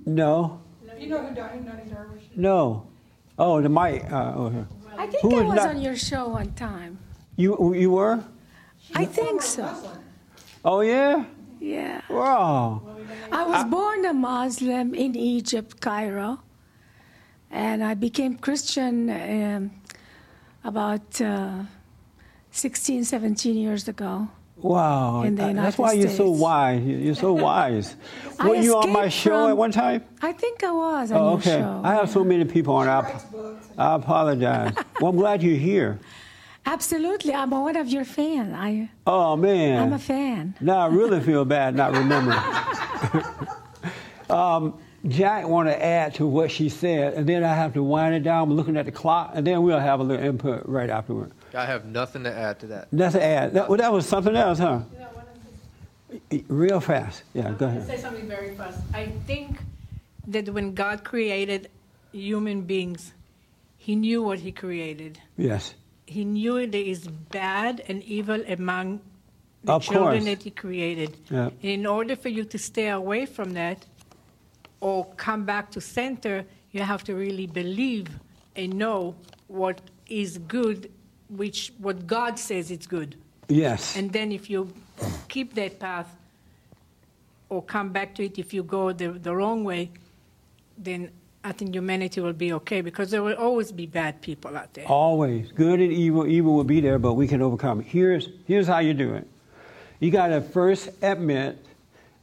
No, 0.06 0.60
Do 0.88 1.02
you 1.02 1.08
know 1.08 1.18
who 1.18 1.34
Nonie 1.34 1.60
Nonie 1.60 1.90
Darwish? 1.90 2.22
no. 2.36 2.86
Oh, 3.36 3.60
the 3.60 3.68
mic. 3.68 4.04
Uh, 4.12 4.32
oh, 4.36 4.48
here. 4.50 4.68
I 4.96 5.08
think 5.08 5.22
Who 5.22 5.34
I 5.36 5.42
was 5.42 5.56
not- 5.56 5.68
on 5.70 5.80
your 5.82 5.96
show 5.96 6.28
one 6.28 6.52
time. 6.52 6.98
You 7.34 7.74
you 7.74 7.90
were? 7.90 8.22
I 8.94 9.04
think 9.06 9.42
so. 9.42 9.66
Oh 10.64 10.80
yeah. 10.80 11.24
Yeah. 11.60 12.00
Wow. 12.08 12.82
I 13.32 13.44
was 13.44 13.64
born 13.64 14.04
a 14.04 14.12
Muslim 14.12 14.94
in 14.94 15.14
Egypt, 15.16 15.80
Cairo, 15.80 16.40
and 17.50 17.82
I 17.82 17.94
became 17.94 18.36
Christian 18.36 19.10
um, 19.10 19.70
about 20.62 21.20
uh, 21.20 21.62
16, 22.50 23.04
17 23.04 23.56
years 23.56 23.88
ago. 23.88 24.28
Wow, 24.56 25.22
in 25.22 25.34
the 25.34 25.44
Uh, 25.44 25.48
United 25.48 25.66
that's 25.66 25.78
why 25.78 25.92
you're 25.92 26.08
so 26.08 26.26
States. 26.32 26.40
wise. 26.40 26.82
You- 26.84 26.96
You're 26.98 27.14
so 27.14 27.32
wise. 27.48 27.96
Were 28.42 28.54
you 28.54 28.76
on 28.76 28.90
my 28.90 29.08
show 29.08 29.48
at 29.48 29.56
one 29.56 29.72
time? 29.72 30.04
I 30.22 30.32
think 30.32 30.62
I 30.64 30.70
was 30.70 31.10
on 31.12 31.18
Oh, 31.20 31.24
your 31.30 31.38
okay. 31.38 31.58
show. 31.60 31.80
I 31.84 31.94
have 31.94 32.08
so 32.08 32.24
many 32.24 32.44
people 32.44 32.74
on. 32.76 32.88
I, 32.88 33.20
I 33.76 33.94
apologize. 33.96 34.72
well, 35.00 35.10
I'm 35.10 35.16
glad 35.16 35.42
you're 35.42 35.56
here. 35.58 35.98
Absolutely, 36.66 37.34
I'm 37.34 37.50
one 37.50 37.76
of 37.76 37.88
your 37.88 38.04
fans. 38.04 38.54
I, 38.56 38.88
Oh 39.06 39.36
man, 39.36 39.82
I'm 39.82 39.92
a 39.92 39.98
fan. 39.98 40.54
Now 40.60 40.78
I 40.78 40.86
really 40.86 41.20
feel 41.20 41.44
bad 41.44 41.74
not 41.74 41.92
remembering. 41.96 42.38
um, 44.30 44.78
Jack 45.06 45.46
want 45.46 45.68
to 45.68 45.84
add 45.84 46.14
to 46.14 46.26
what 46.26 46.50
she 46.50 46.68
said, 46.70 47.14
and 47.14 47.28
then 47.28 47.44
I 47.44 47.54
have 47.54 47.74
to 47.74 47.82
wind 47.82 48.14
it 48.14 48.22
down. 48.22 48.44
I'm 48.48 48.56
looking 48.56 48.76
at 48.78 48.86
the 48.86 48.92
clock, 48.92 49.32
and 49.34 49.46
then 49.46 49.62
we'll 49.62 49.78
have 49.78 50.00
a 50.00 50.02
little 50.02 50.24
input 50.24 50.62
right 50.66 50.88
afterward. 50.88 51.32
I 51.52 51.66
have 51.66 51.84
nothing 51.84 52.24
to 52.24 52.32
add 52.34 52.58
to 52.60 52.66
that. 52.68 52.88
That's 52.90 53.14
an 53.14 53.20
ad. 53.20 53.52
That, 53.54 53.68
well, 53.68 53.76
that 53.78 53.92
was 53.92 54.06
something 54.08 54.34
else, 54.34 54.58
huh? 54.58 54.80
Real 56.48 56.80
fast. 56.80 57.22
Yeah, 57.34 57.50
go 57.52 57.66
I'll 57.66 57.72
ahead. 57.72 57.86
say 57.86 57.98
something 57.98 58.26
very 58.26 58.54
fast. 58.54 58.80
I 58.94 59.06
think 59.26 59.58
that 60.28 60.48
when 60.48 60.74
God 60.74 61.04
created 61.04 61.68
human 62.12 62.62
beings, 62.62 63.12
He 63.76 63.94
knew 63.96 64.22
what 64.22 64.38
He 64.38 64.52
created. 64.52 65.20
Yes. 65.36 65.74
He 66.06 66.24
knew 66.24 66.66
there 66.66 66.82
is 66.82 67.08
bad 67.08 67.82
and 67.88 68.02
evil 68.02 68.42
among 68.46 69.00
the 69.64 69.72
Of 69.72 69.82
children 69.82 70.18
course. 70.18 70.24
that 70.24 70.42
He 70.42 70.50
created. 70.50 71.16
Yeah. 71.30 71.50
In 71.62 71.86
order 71.86 72.16
for 72.16 72.28
you 72.28 72.44
to 72.44 72.58
stay 72.58 72.88
away 72.88 73.26
from 73.26 73.54
that 73.54 73.86
or 74.80 75.06
come 75.16 75.44
back 75.44 75.70
to 75.72 75.80
center, 75.80 76.44
you 76.72 76.80
have 76.82 77.04
to 77.04 77.14
really 77.14 77.46
believe 77.46 78.08
and 78.56 78.74
know 78.74 79.14
what 79.48 79.80
is 80.08 80.38
good, 80.38 80.90
which 81.30 81.72
what 81.78 82.06
God 82.06 82.38
says 82.38 82.70
is 82.70 82.86
good. 82.86 83.16
Yes. 83.48 83.96
And 83.96 84.12
then 84.12 84.32
if 84.32 84.50
you 84.50 84.72
keep 85.28 85.54
that 85.54 85.78
path 85.78 86.14
or 87.48 87.62
come 87.62 87.90
back 87.90 88.14
to 88.16 88.24
it, 88.24 88.38
if 88.38 88.52
you 88.52 88.62
go 88.62 88.92
the, 88.92 89.08
the 89.08 89.34
wrong 89.34 89.64
way, 89.64 89.90
then 90.76 91.10
I 91.46 91.52
think 91.52 91.74
humanity 91.74 92.22
will 92.22 92.32
be 92.32 92.54
okay 92.54 92.80
because 92.80 93.10
there 93.10 93.22
will 93.22 93.36
always 93.36 93.70
be 93.70 93.84
bad 93.84 94.22
people 94.22 94.56
out 94.56 94.72
there. 94.72 94.86
Always. 94.86 95.52
Good 95.52 95.78
and 95.78 95.92
evil. 95.92 96.26
Evil 96.26 96.54
will 96.54 96.64
be 96.64 96.80
there, 96.80 96.98
but 96.98 97.12
we 97.14 97.28
can 97.28 97.42
overcome 97.42 97.80
it. 97.80 97.86
Here's, 97.86 98.30
here's 98.46 98.66
how 98.66 98.78
you 98.78 98.94
do 98.94 99.12
it. 99.14 99.28
You 100.00 100.10
got 100.10 100.28
to 100.28 100.40
first 100.40 100.88
admit 101.02 101.62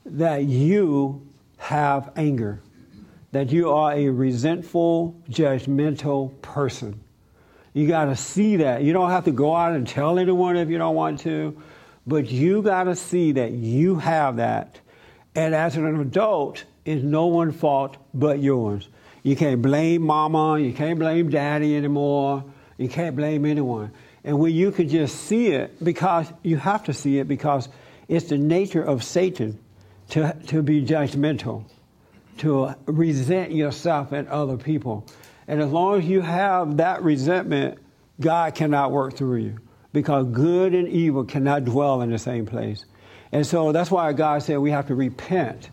that 0.06 0.46
you 0.46 1.28
have 1.58 2.12
anger, 2.16 2.62
that 3.32 3.52
you 3.52 3.70
are 3.70 3.94
a 3.94 4.10
resentful, 4.10 5.16
judgmental 5.30 6.42
person. 6.42 7.00
You 7.74 7.88
got 7.88 8.06
to 8.06 8.16
see 8.16 8.56
that. 8.58 8.82
You 8.82 8.92
don't 8.92 9.12
have 9.12 9.26
to 9.26 9.32
go 9.32 9.56
out 9.56 9.74
and 9.74 9.88
tell 9.88 10.18
anyone 10.18 10.58
if 10.58 10.68
you 10.68 10.80
don't 10.80 10.96
want 10.96 11.20
to, 11.22 11.62
but 12.08 12.28
you 12.32 12.64
got 12.64 12.86
to 12.86 12.96
see 12.96 13.34
that 13.34 13.52
you 13.52 13.98
have 13.98 14.38
that. 14.38 14.80
And 15.36 15.54
as 15.54 15.78
an 15.78 16.02
adult, 16.02 16.66
it's 16.86 17.04
no 17.04 17.28
one's 17.28 17.56
fault 17.56 17.98
but 18.16 18.40
yours. 18.40 18.90
You 19.24 19.36
can't 19.36 19.62
blame 19.62 20.02
mama, 20.04 20.60
you 20.60 20.74
can't 20.74 20.98
blame 20.98 21.30
daddy 21.30 21.76
anymore, 21.76 22.44
you 22.78 22.90
can't 22.90 23.16
blame 23.16 23.46
anyone. 23.46 23.92
And 24.24 24.40
when 24.40 24.54
you 24.54 24.72
can 24.72 24.90
just 24.90 25.16
see 25.16 25.48
it, 25.48 25.84
because 25.84 26.32
you 26.44 26.58
have 26.58 26.84
to 26.86 26.94
see 26.94 27.20
it, 27.20 27.28
because 27.28 27.70
it's 28.08 28.30
the 28.30 28.38
nature 28.38 28.84
of 28.84 29.04
Satan 29.04 29.60
to, 30.10 30.36
to 30.48 30.62
be 30.62 30.84
judgmental 30.84 31.66
to 32.40 32.74
resent 32.86 33.52
yourself 33.52 34.12
and 34.12 34.28
other 34.28 34.58
people. 34.58 35.06
And 35.48 35.62
as 35.62 35.70
long 35.70 36.00
as 36.00 36.06
you 36.06 36.22
have 36.22 36.78
that 36.78 37.04
resentment, 37.04 37.78
God 38.20 38.56
cannot 38.56 38.92
work 38.92 39.16
through 39.16 39.38
you 39.38 39.58
because 39.94 40.26
good 40.28 40.74
and 40.74 40.88
evil 40.88 41.24
cannot 41.24 41.66
dwell 41.66 42.02
in 42.02 42.10
the 42.10 42.18
same 42.18 42.46
place. 42.46 42.86
And 43.32 43.46
so 43.46 43.72
that's 43.72 43.92
why 43.92 44.12
God 44.14 44.44
said 44.44 44.58
we 44.58 44.72
have 44.72 44.88
to 44.88 44.96
repent 44.96 45.70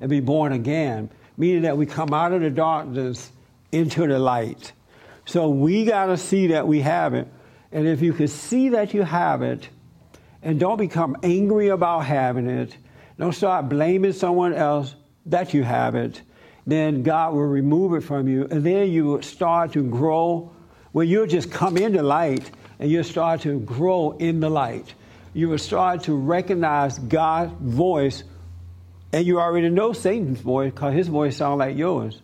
and 0.00 0.10
be 0.10 0.20
born 0.20 0.52
again, 0.52 1.10
meaning 1.36 1.62
that 1.62 1.76
we 1.76 1.86
come 1.86 2.12
out 2.12 2.32
of 2.32 2.40
the 2.40 2.50
darkness 2.50 3.30
into 3.72 4.06
the 4.06 4.18
light. 4.18 4.72
So 5.24 5.48
we 5.48 5.84
got 5.84 6.06
to 6.06 6.16
see 6.16 6.48
that 6.48 6.66
we 6.66 6.80
have 6.80 7.14
it. 7.14 7.28
And 7.72 7.88
if 7.88 8.02
you 8.02 8.12
can 8.12 8.28
see 8.28 8.70
that 8.70 8.94
you 8.94 9.02
have 9.02 9.42
it, 9.42 9.68
and 10.42 10.60
don't 10.60 10.76
become 10.76 11.16
angry 11.22 11.68
about 11.68 12.00
having 12.00 12.46
it, 12.46 12.76
don't 13.18 13.32
start 13.32 13.68
blaming 13.68 14.12
someone 14.12 14.52
else 14.52 14.94
that 15.26 15.54
you 15.54 15.64
have 15.64 15.94
it, 15.94 16.20
then 16.66 17.02
God 17.02 17.32
will 17.32 17.46
remove 17.46 17.94
it 17.94 18.02
from 18.02 18.28
you. 18.28 18.46
And 18.50 18.64
then 18.64 18.90
you 18.90 19.06
will 19.06 19.22
start 19.22 19.72
to 19.72 19.82
grow. 19.82 20.52
Well, 20.92 21.04
you'll 21.04 21.26
just 21.26 21.50
come 21.50 21.76
into 21.76 22.02
light 22.02 22.50
and 22.78 22.90
you'll 22.90 23.04
start 23.04 23.40
to 23.42 23.60
grow 23.60 24.12
in 24.18 24.40
the 24.40 24.50
light. 24.50 24.94
You 25.32 25.48
will 25.48 25.58
start 25.58 26.04
to 26.04 26.14
recognize 26.14 26.98
God's 26.98 27.52
voice, 27.60 28.22
and 29.14 29.24
you 29.24 29.38
already 29.38 29.68
know 29.68 29.92
Satan's 29.92 30.40
voice 30.40 30.72
because 30.72 30.92
his 30.92 31.06
voice 31.06 31.36
sounds 31.36 31.60
like 31.60 31.76
yours. 31.76 32.20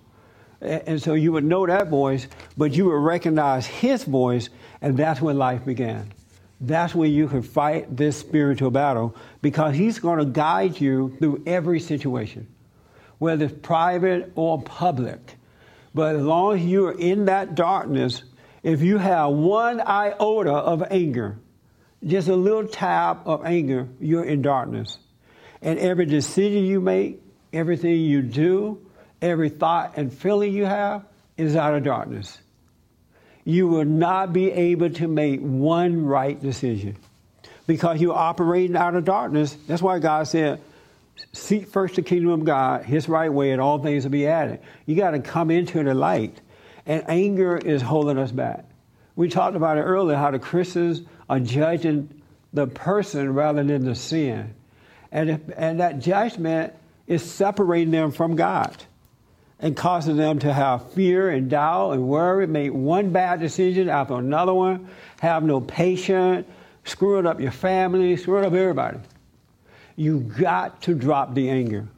And 0.60 1.00
so 1.00 1.14
you 1.14 1.30
would 1.30 1.44
know 1.44 1.64
that 1.64 1.86
voice, 1.86 2.26
but 2.58 2.72
you 2.72 2.86
would 2.86 3.00
recognize 3.00 3.64
his 3.64 4.02
voice, 4.02 4.50
and 4.82 4.96
that's 4.96 5.20
when 5.20 5.38
life 5.38 5.64
began. 5.64 6.12
That's 6.60 6.92
when 6.92 7.12
you 7.12 7.28
can 7.28 7.42
fight 7.42 7.96
this 7.96 8.18
spiritual 8.18 8.72
battle 8.72 9.14
because 9.40 9.76
he's 9.76 10.00
going 10.00 10.18
to 10.18 10.24
guide 10.24 10.80
you 10.80 11.14
through 11.20 11.44
every 11.46 11.78
situation, 11.78 12.48
whether 13.18 13.44
it's 13.44 13.54
private 13.62 14.32
or 14.34 14.60
public. 14.60 15.20
But 15.94 16.16
as 16.16 16.22
long 16.22 16.56
as 16.56 16.66
you're 16.66 16.98
in 16.98 17.26
that 17.26 17.54
darkness, 17.54 18.24
if 18.64 18.82
you 18.82 18.98
have 18.98 19.30
one 19.30 19.80
iota 19.80 20.54
of 20.54 20.82
anger, 20.90 21.38
just 22.04 22.26
a 22.26 22.34
little 22.34 22.66
tap 22.66 23.28
of 23.28 23.46
anger, 23.46 23.86
you're 24.00 24.24
in 24.24 24.42
darkness. 24.42 24.98
And 25.62 25.78
every 25.78 26.06
decision 26.06 26.64
you 26.64 26.80
make, 26.80 27.22
everything 27.52 28.00
you 28.00 28.22
do, 28.22 28.86
every 29.20 29.48
thought 29.48 29.94
and 29.96 30.12
feeling 30.12 30.52
you 30.52 30.64
have 30.64 31.04
is 31.36 31.56
out 31.56 31.74
of 31.74 31.82
darkness. 31.82 32.38
You 33.44 33.68
will 33.68 33.84
not 33.84 34.32
be 34.32 34.50
able 34.50 34.90
to 34.90 35.08
make 35.08 35.40
one 35.40 36.04
right 36.04 36.40
decision 36.40 36.96
because 37.66 38.00
you're 38.00 38.16
operating 38.16 38.76
out 38.76 38.94
of 38.94 39.04
darkness. 39.04 39.56
That's 39.66 39.82
why 39.82 39.98
God 39.98 40.28
said, 40.28 40.60
Seek 41.32 41.68
first 41.68 41.96
the 41.96 42.02
kingdom 42.02 42.30
of 42.30 42.44
God, 42.44 42.84
His 42.84 43.08
right 43.08 43.32
way, 43.32 43.52
and 43.52 43.60
all 43.60 43.78
things 43.78 44.04
will 44.04 44.10
be 44.10 44.26
added. 44.26 44.60
You 44.86 44.96
got 44.96 45.10
to 45.10 45.20
come 45.20 45.50
into 45.50 45.82
the 45.82 45.94
light. 45.94 46.40
And 46.86 47.04
anger 47.08 47.56
is 47.56 47.82
holding 47.82 48.18
us 48.18 48.32
back. 48.32 48.64
We 49.14 49.28
talked 49.28 49.54
about 49.54 49.76
it 49.76 49.82
earlier 49.82 50.16
how 50.16 50.30
the 50.30 50.38
Christians 50.38 51.02
are 51.28 51.38
judging 51.38 52.22
the 52.52 52.66
person 52.66 53.34
rather 53.34 53.62
than 53.62 53.84
the 53.84 53.94
sin. 53.94 54.54
And, 55.12 55.30
if, 55.30 55.40
and 55.56 55.80
that 55.80 55.98
judgment 55.98 56.72
is 57.06 57.28
separating 57.28 57.90
them 57.90 58.12
from 58.12 58.36
God 58.36 58.76
and 59.58 59.76
causing 59.76 60.16
them 60.16 60.38
to 60.38 60.52
have 60.52 60.92
fear 60.92 61.30
and 61.30 61.50
doubt 61.50 61.92
and 61.92 62.08
worry, 62.08 62.46
make 62.46 62.72
one 62.72 63.10
bad 63.10 63.40
decision 63.40 63.88
after 63.88 64.14
another 64.14 64.54
one, 64.54 64.88
have 65.20 65.42
no 65.42 65.60
patience, 65.60 66.46
screwing 66.84 67.26
up 67.26 67.40
your 67.40 67.50
family, 67.50 68.16
screwing 68.16 68.44
up 68.44 68.52
everybody. 68.52 68.98
You 69.96 70.20
got 70.20 70.82
to 70.82 70.94
drop 70.94 71.34
the 71.34 71.50
anger. 71.50 71.88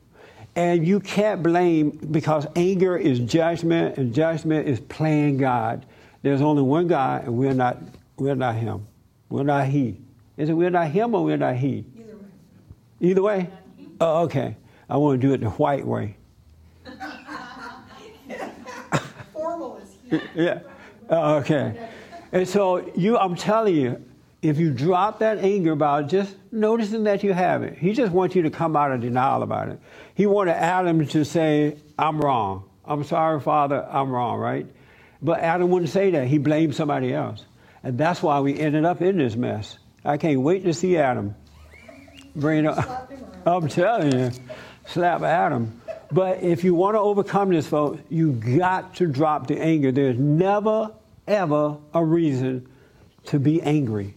And 0.55 0.87
you 0.87 1.01
can't 1.01 1.43
blame 1.43 1.91
because 2.11 2.47
anger 2.57 2.97
is 2.97 3.21
judgment 3.21 3.97
and 3.97 4.15
judgment 4.15 4.69
is 4.69 4.81
playing 4.81 5.39
God. 5.39 5.87
There's 6.23 6.43
only 6.43 6.63
one 6.63 6.89
God 6.89 7.25
and 7.25 7.39
we're 7.39 7.55
not 7.55 7.79
we're 8.17 8.35
not 8.35 8.57
him. 8.57 8.87
We're 9.29 9.45
not 9.45 9.67
he. 9.67 9.99
Is 10.37 10.49
it 10.49 10.53
we're 10.53 10.71
not 10.71 10.89
him 10.89 11.15
or 11.15 11.25
we're 11.25 11.37
not 11.37 11.57
he? 11.57 11.85
Either 13.03 13.21
way. 13.21 13.51
Oh, 14.01 14.23
okay. 14.23 14.57
I 14.89 14.97
want 14.97 15.21
to 15.21 15.27
do 15.27 15.35
it 15.35 15.41
the 15.41 15.51
white 15.51 15.85
way. 15.85 16.17
Formal 19.33 19.79
is 19.79 20.21
Yeah. 20.35 20.61
Oh, 21.11 21.35
okay. 21.37 21.89
And 22.31 22.47
so 22.47 22.93
you, 22.95 23.19
I'm 23.19 23.35
telling 23.35 23.75
you, 23.75 24.05
if 24.41 24.59
you 24.59 24.73
drop 24.73 25.19
that 25.19 25.39
anger 25.39 25.73
about 25.73 26.09
just 26.09 26.35
noticing 26.53 27.05
that 27.05 27.25
you 27.25 27.33
have 27.33 27.65
it, 27.65 27.77
he 27.77 27.93
just 27.93 28.13
wants 28.13 28.37
you 28.37 28.43
to 28.43 28.51
come 28.51 28.77
out 28.77 28.93
of 28.93 29.01
denial 29.01 29.43
about 29.43 29.69
it. 29.69 29.81
He 30.15 30.27
wanted 30.27 30.55
Adam 30.55 31.05
to 31.07 31.25
say, 31.25 31.77
"I'm 31.99 32.21
wrong. 32.21 32.65
I'm 32.85 33.05
sorry, 33.05 33.41
Father. 33.41 33.87
I'm 33.89 34.11
wrong." 34.11 34.39
Right? 34.39 34.67
But 35.21 35.41
Adam 35.41 35.71
wouldn't 35.71 35.91
say 35.91 36.11
that. 36.13 36.27
He 36.27 36.39
blamed 36.39 36.75
somebody 36.75 37.13
else, 37.13 37.45
and 37.83 37.99
that's 37.99 38.23
why 38.23 38.41
we 38.41 38.59
ended 38.59 38.85
up 38.85 39.03
in 39.03 39.19
this 39.19 39.37
mess. 39.37 39.79
I 40.05 40.17
can't 40.17 40.41
wait 40.41 40.65
to 40.65 40.75
see 40.75 40.97
Adam. 40.97 41.37
Bring 42.37 42.67
up. 42.69 43.11
I'm 43.47 43.69
telling 43.69 44.13
you, 44.19 44.31
slap 44.87 45.23
Adam. 45.23 45.81
But 46.11 46.43
if 46.43 46.63
you 46.63 46.75
want 46.75 46.95
to 46.95 47.01
overcome 47.01 47.51
this, 47.51 47.67
folks, 47.67 48.03
you 48.11 48.33
got 48.33 48.95
to 48.97 49.07
drop 49.07 49.47
the 49.47 49.59
anger. 49.59 49.91
There's 49.91 50.19
never, 50.19 50.93
ever 51.27 51.79
a 51.95 52.05
reason 52.05 52.69
to 53.27 53.39
be 53.39 53.63
angry. 53.63 54.15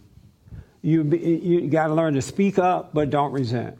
You, 0.82 1.02
you 1.02 1.68
got 1.68 1.88
to 1.88 1.94
learn 1.94 2.14
to 2.14 2.22
speak 2.22 2.58
up, 2.58 2.92
but 2.92 3.10
don't 3.10 3.32
resent. 3.32 3.78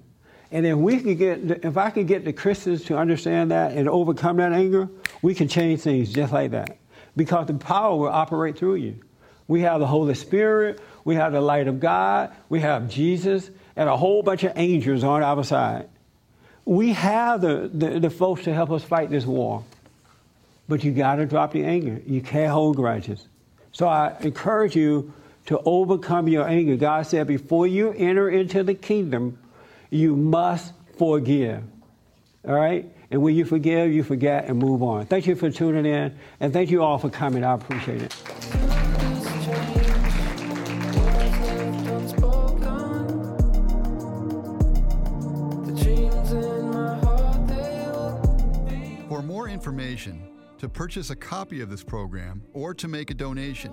And 0.50 0.64
if 0.64 0.76
we 0.76 1.00
could 1.00 1.18
get, 1.18 1.64
if 1.64 1.76
I 1.76 1.90
could 1.90 2.06
get 2.06 2.24
the 2.24 2.32
Christians 2.32 2.84
to 2.84 2.96
understand 2.96 3.50
that 3.50 3.72
and 3.72 3.88
overcome 3.88 4.38
that 4.38 4.52
anger, 4.52 4.88
we 5.20 5.34
can 5.34 5.48
change 5.48 5.80
things 5.80 6.12
just 6.12 6.32
like 6.32 6.52
that. 6.52 6.78
Because 7.16 7.46
the 7.46 7.54
power 7.54 7.96
will 7.96 8.08
operate 8.08 8.58
through 8.58 8.76
you. 8.76 9.00
We 9.48 9.60
have 9.60 9.80
the 9.80 9.86
Holy 9.86 10.14
Spirit, 10.14 10.80
we 11.04 11.14
have 11.14 11.32
the 11.32 11.40
light 11.40 11.68
of 11.68 11.80
God, 11.80 12.32
we 12.48 12.60
have 12.60 12.88
Jesus, 12.88 13.50
and 13.76 13.88
a 13.88 13.96
whole 13.96 14.22
bunch 14.22 14.42
of 14.44 14.52
angels 14.56 15.04
on 15.04 15.22
our 15.22 15.44
side. 15.44 15.88
We 16.64 16.94
have 16.94 17.40
the, 17.40 17.70
the, 17.72 18.00
the 18.00 18.10
folks 18.10 18.44
to 18.44 18.54
help 18.54 18.70
us 18.70 18.82
fight 18.82 19.10
this 19.10 19.24
war. 19.24 19.64
But 20.68 20.82
you 20.82 20.92
got 20.92 21.16
to 21.16 21.26
drop 21.26 21.52
the 21.52 21.62
anger. 21.62 22.00
You 22.06 22.20
can't 22.20 22.50
hold 22.50 22.76
grudges. 22.76 23.28
So 23.70 23.86
I 23.86 24.16
encourage 24.20 24.74
you 24.74 25.12
to 25.46 25.60
overcome 25.60 26.26
your 26.26 26.48
anger. 26.48 26.76
God 26.76 27.06
said, 27.06 27.28
before 27.28 27.66
you 27.66 27.92
enter 27.92 28.28
into 28.28 28.64
the 28.64 28.74
kingdom, 28.74 29.38
you 29.90 30.16
must 30.16 30.72
forgive. 30.98 31.62
All 32.44 32.54
right? 32.54 32.90
And 33.10 33.22
when 33.22 33.36
you 33.36 33.44
forgive, 33.44 33.92
you 33.92 34.02
forget 34.02 34.46
and 34.46 34.58
move 34.58 34.82
on. 34.82 35.06
Thank 35.06 35.28
you 35.28 35.36
for 35.36 35.50
tuning 35.50 35.86
in, 35.86 36.18
and 36.40 36.52
thank 36.52 36.70
you 36.70 36.82
all 36.82 36.98
for 36.98 37.10
coming. 37.10 37.44
I 37.44 37.54
appreciate 37.54 38.02
it. 38.02 38.85
More 49.36 49.50
information, 49.50 50.26
to 50.56 50.66
purchase 50.66 51.10
a 51.10 51.14
copy 51.14 51.60
of 51.60 51.68
this 51.68 51.84
program, 51.84 52.42
or 52.54 52.72
to 52.72 52.88
make 52.88 53.10
a 53.10 53.14
donation, 53.14 53.70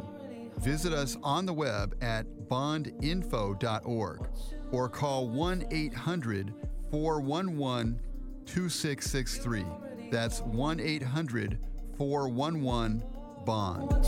visit 0.58 0.92
us 0.92 1.16
on 1.24 1.46
the 1.46 1.54
web 1.54 1.96
at 2.02 2.26
bondinfo.org 2.50 4.28
or 4.74 4.90
call 4.90 5.30
1 5.30 5.66
800 5.72 6.54
411 6.92 7.98
2663. 8.46 9.66
That's 10.12 10.42
1 10.42 10.82
800 10.82 11.58
411 11.98 13.02
BOND. 13.46 14.06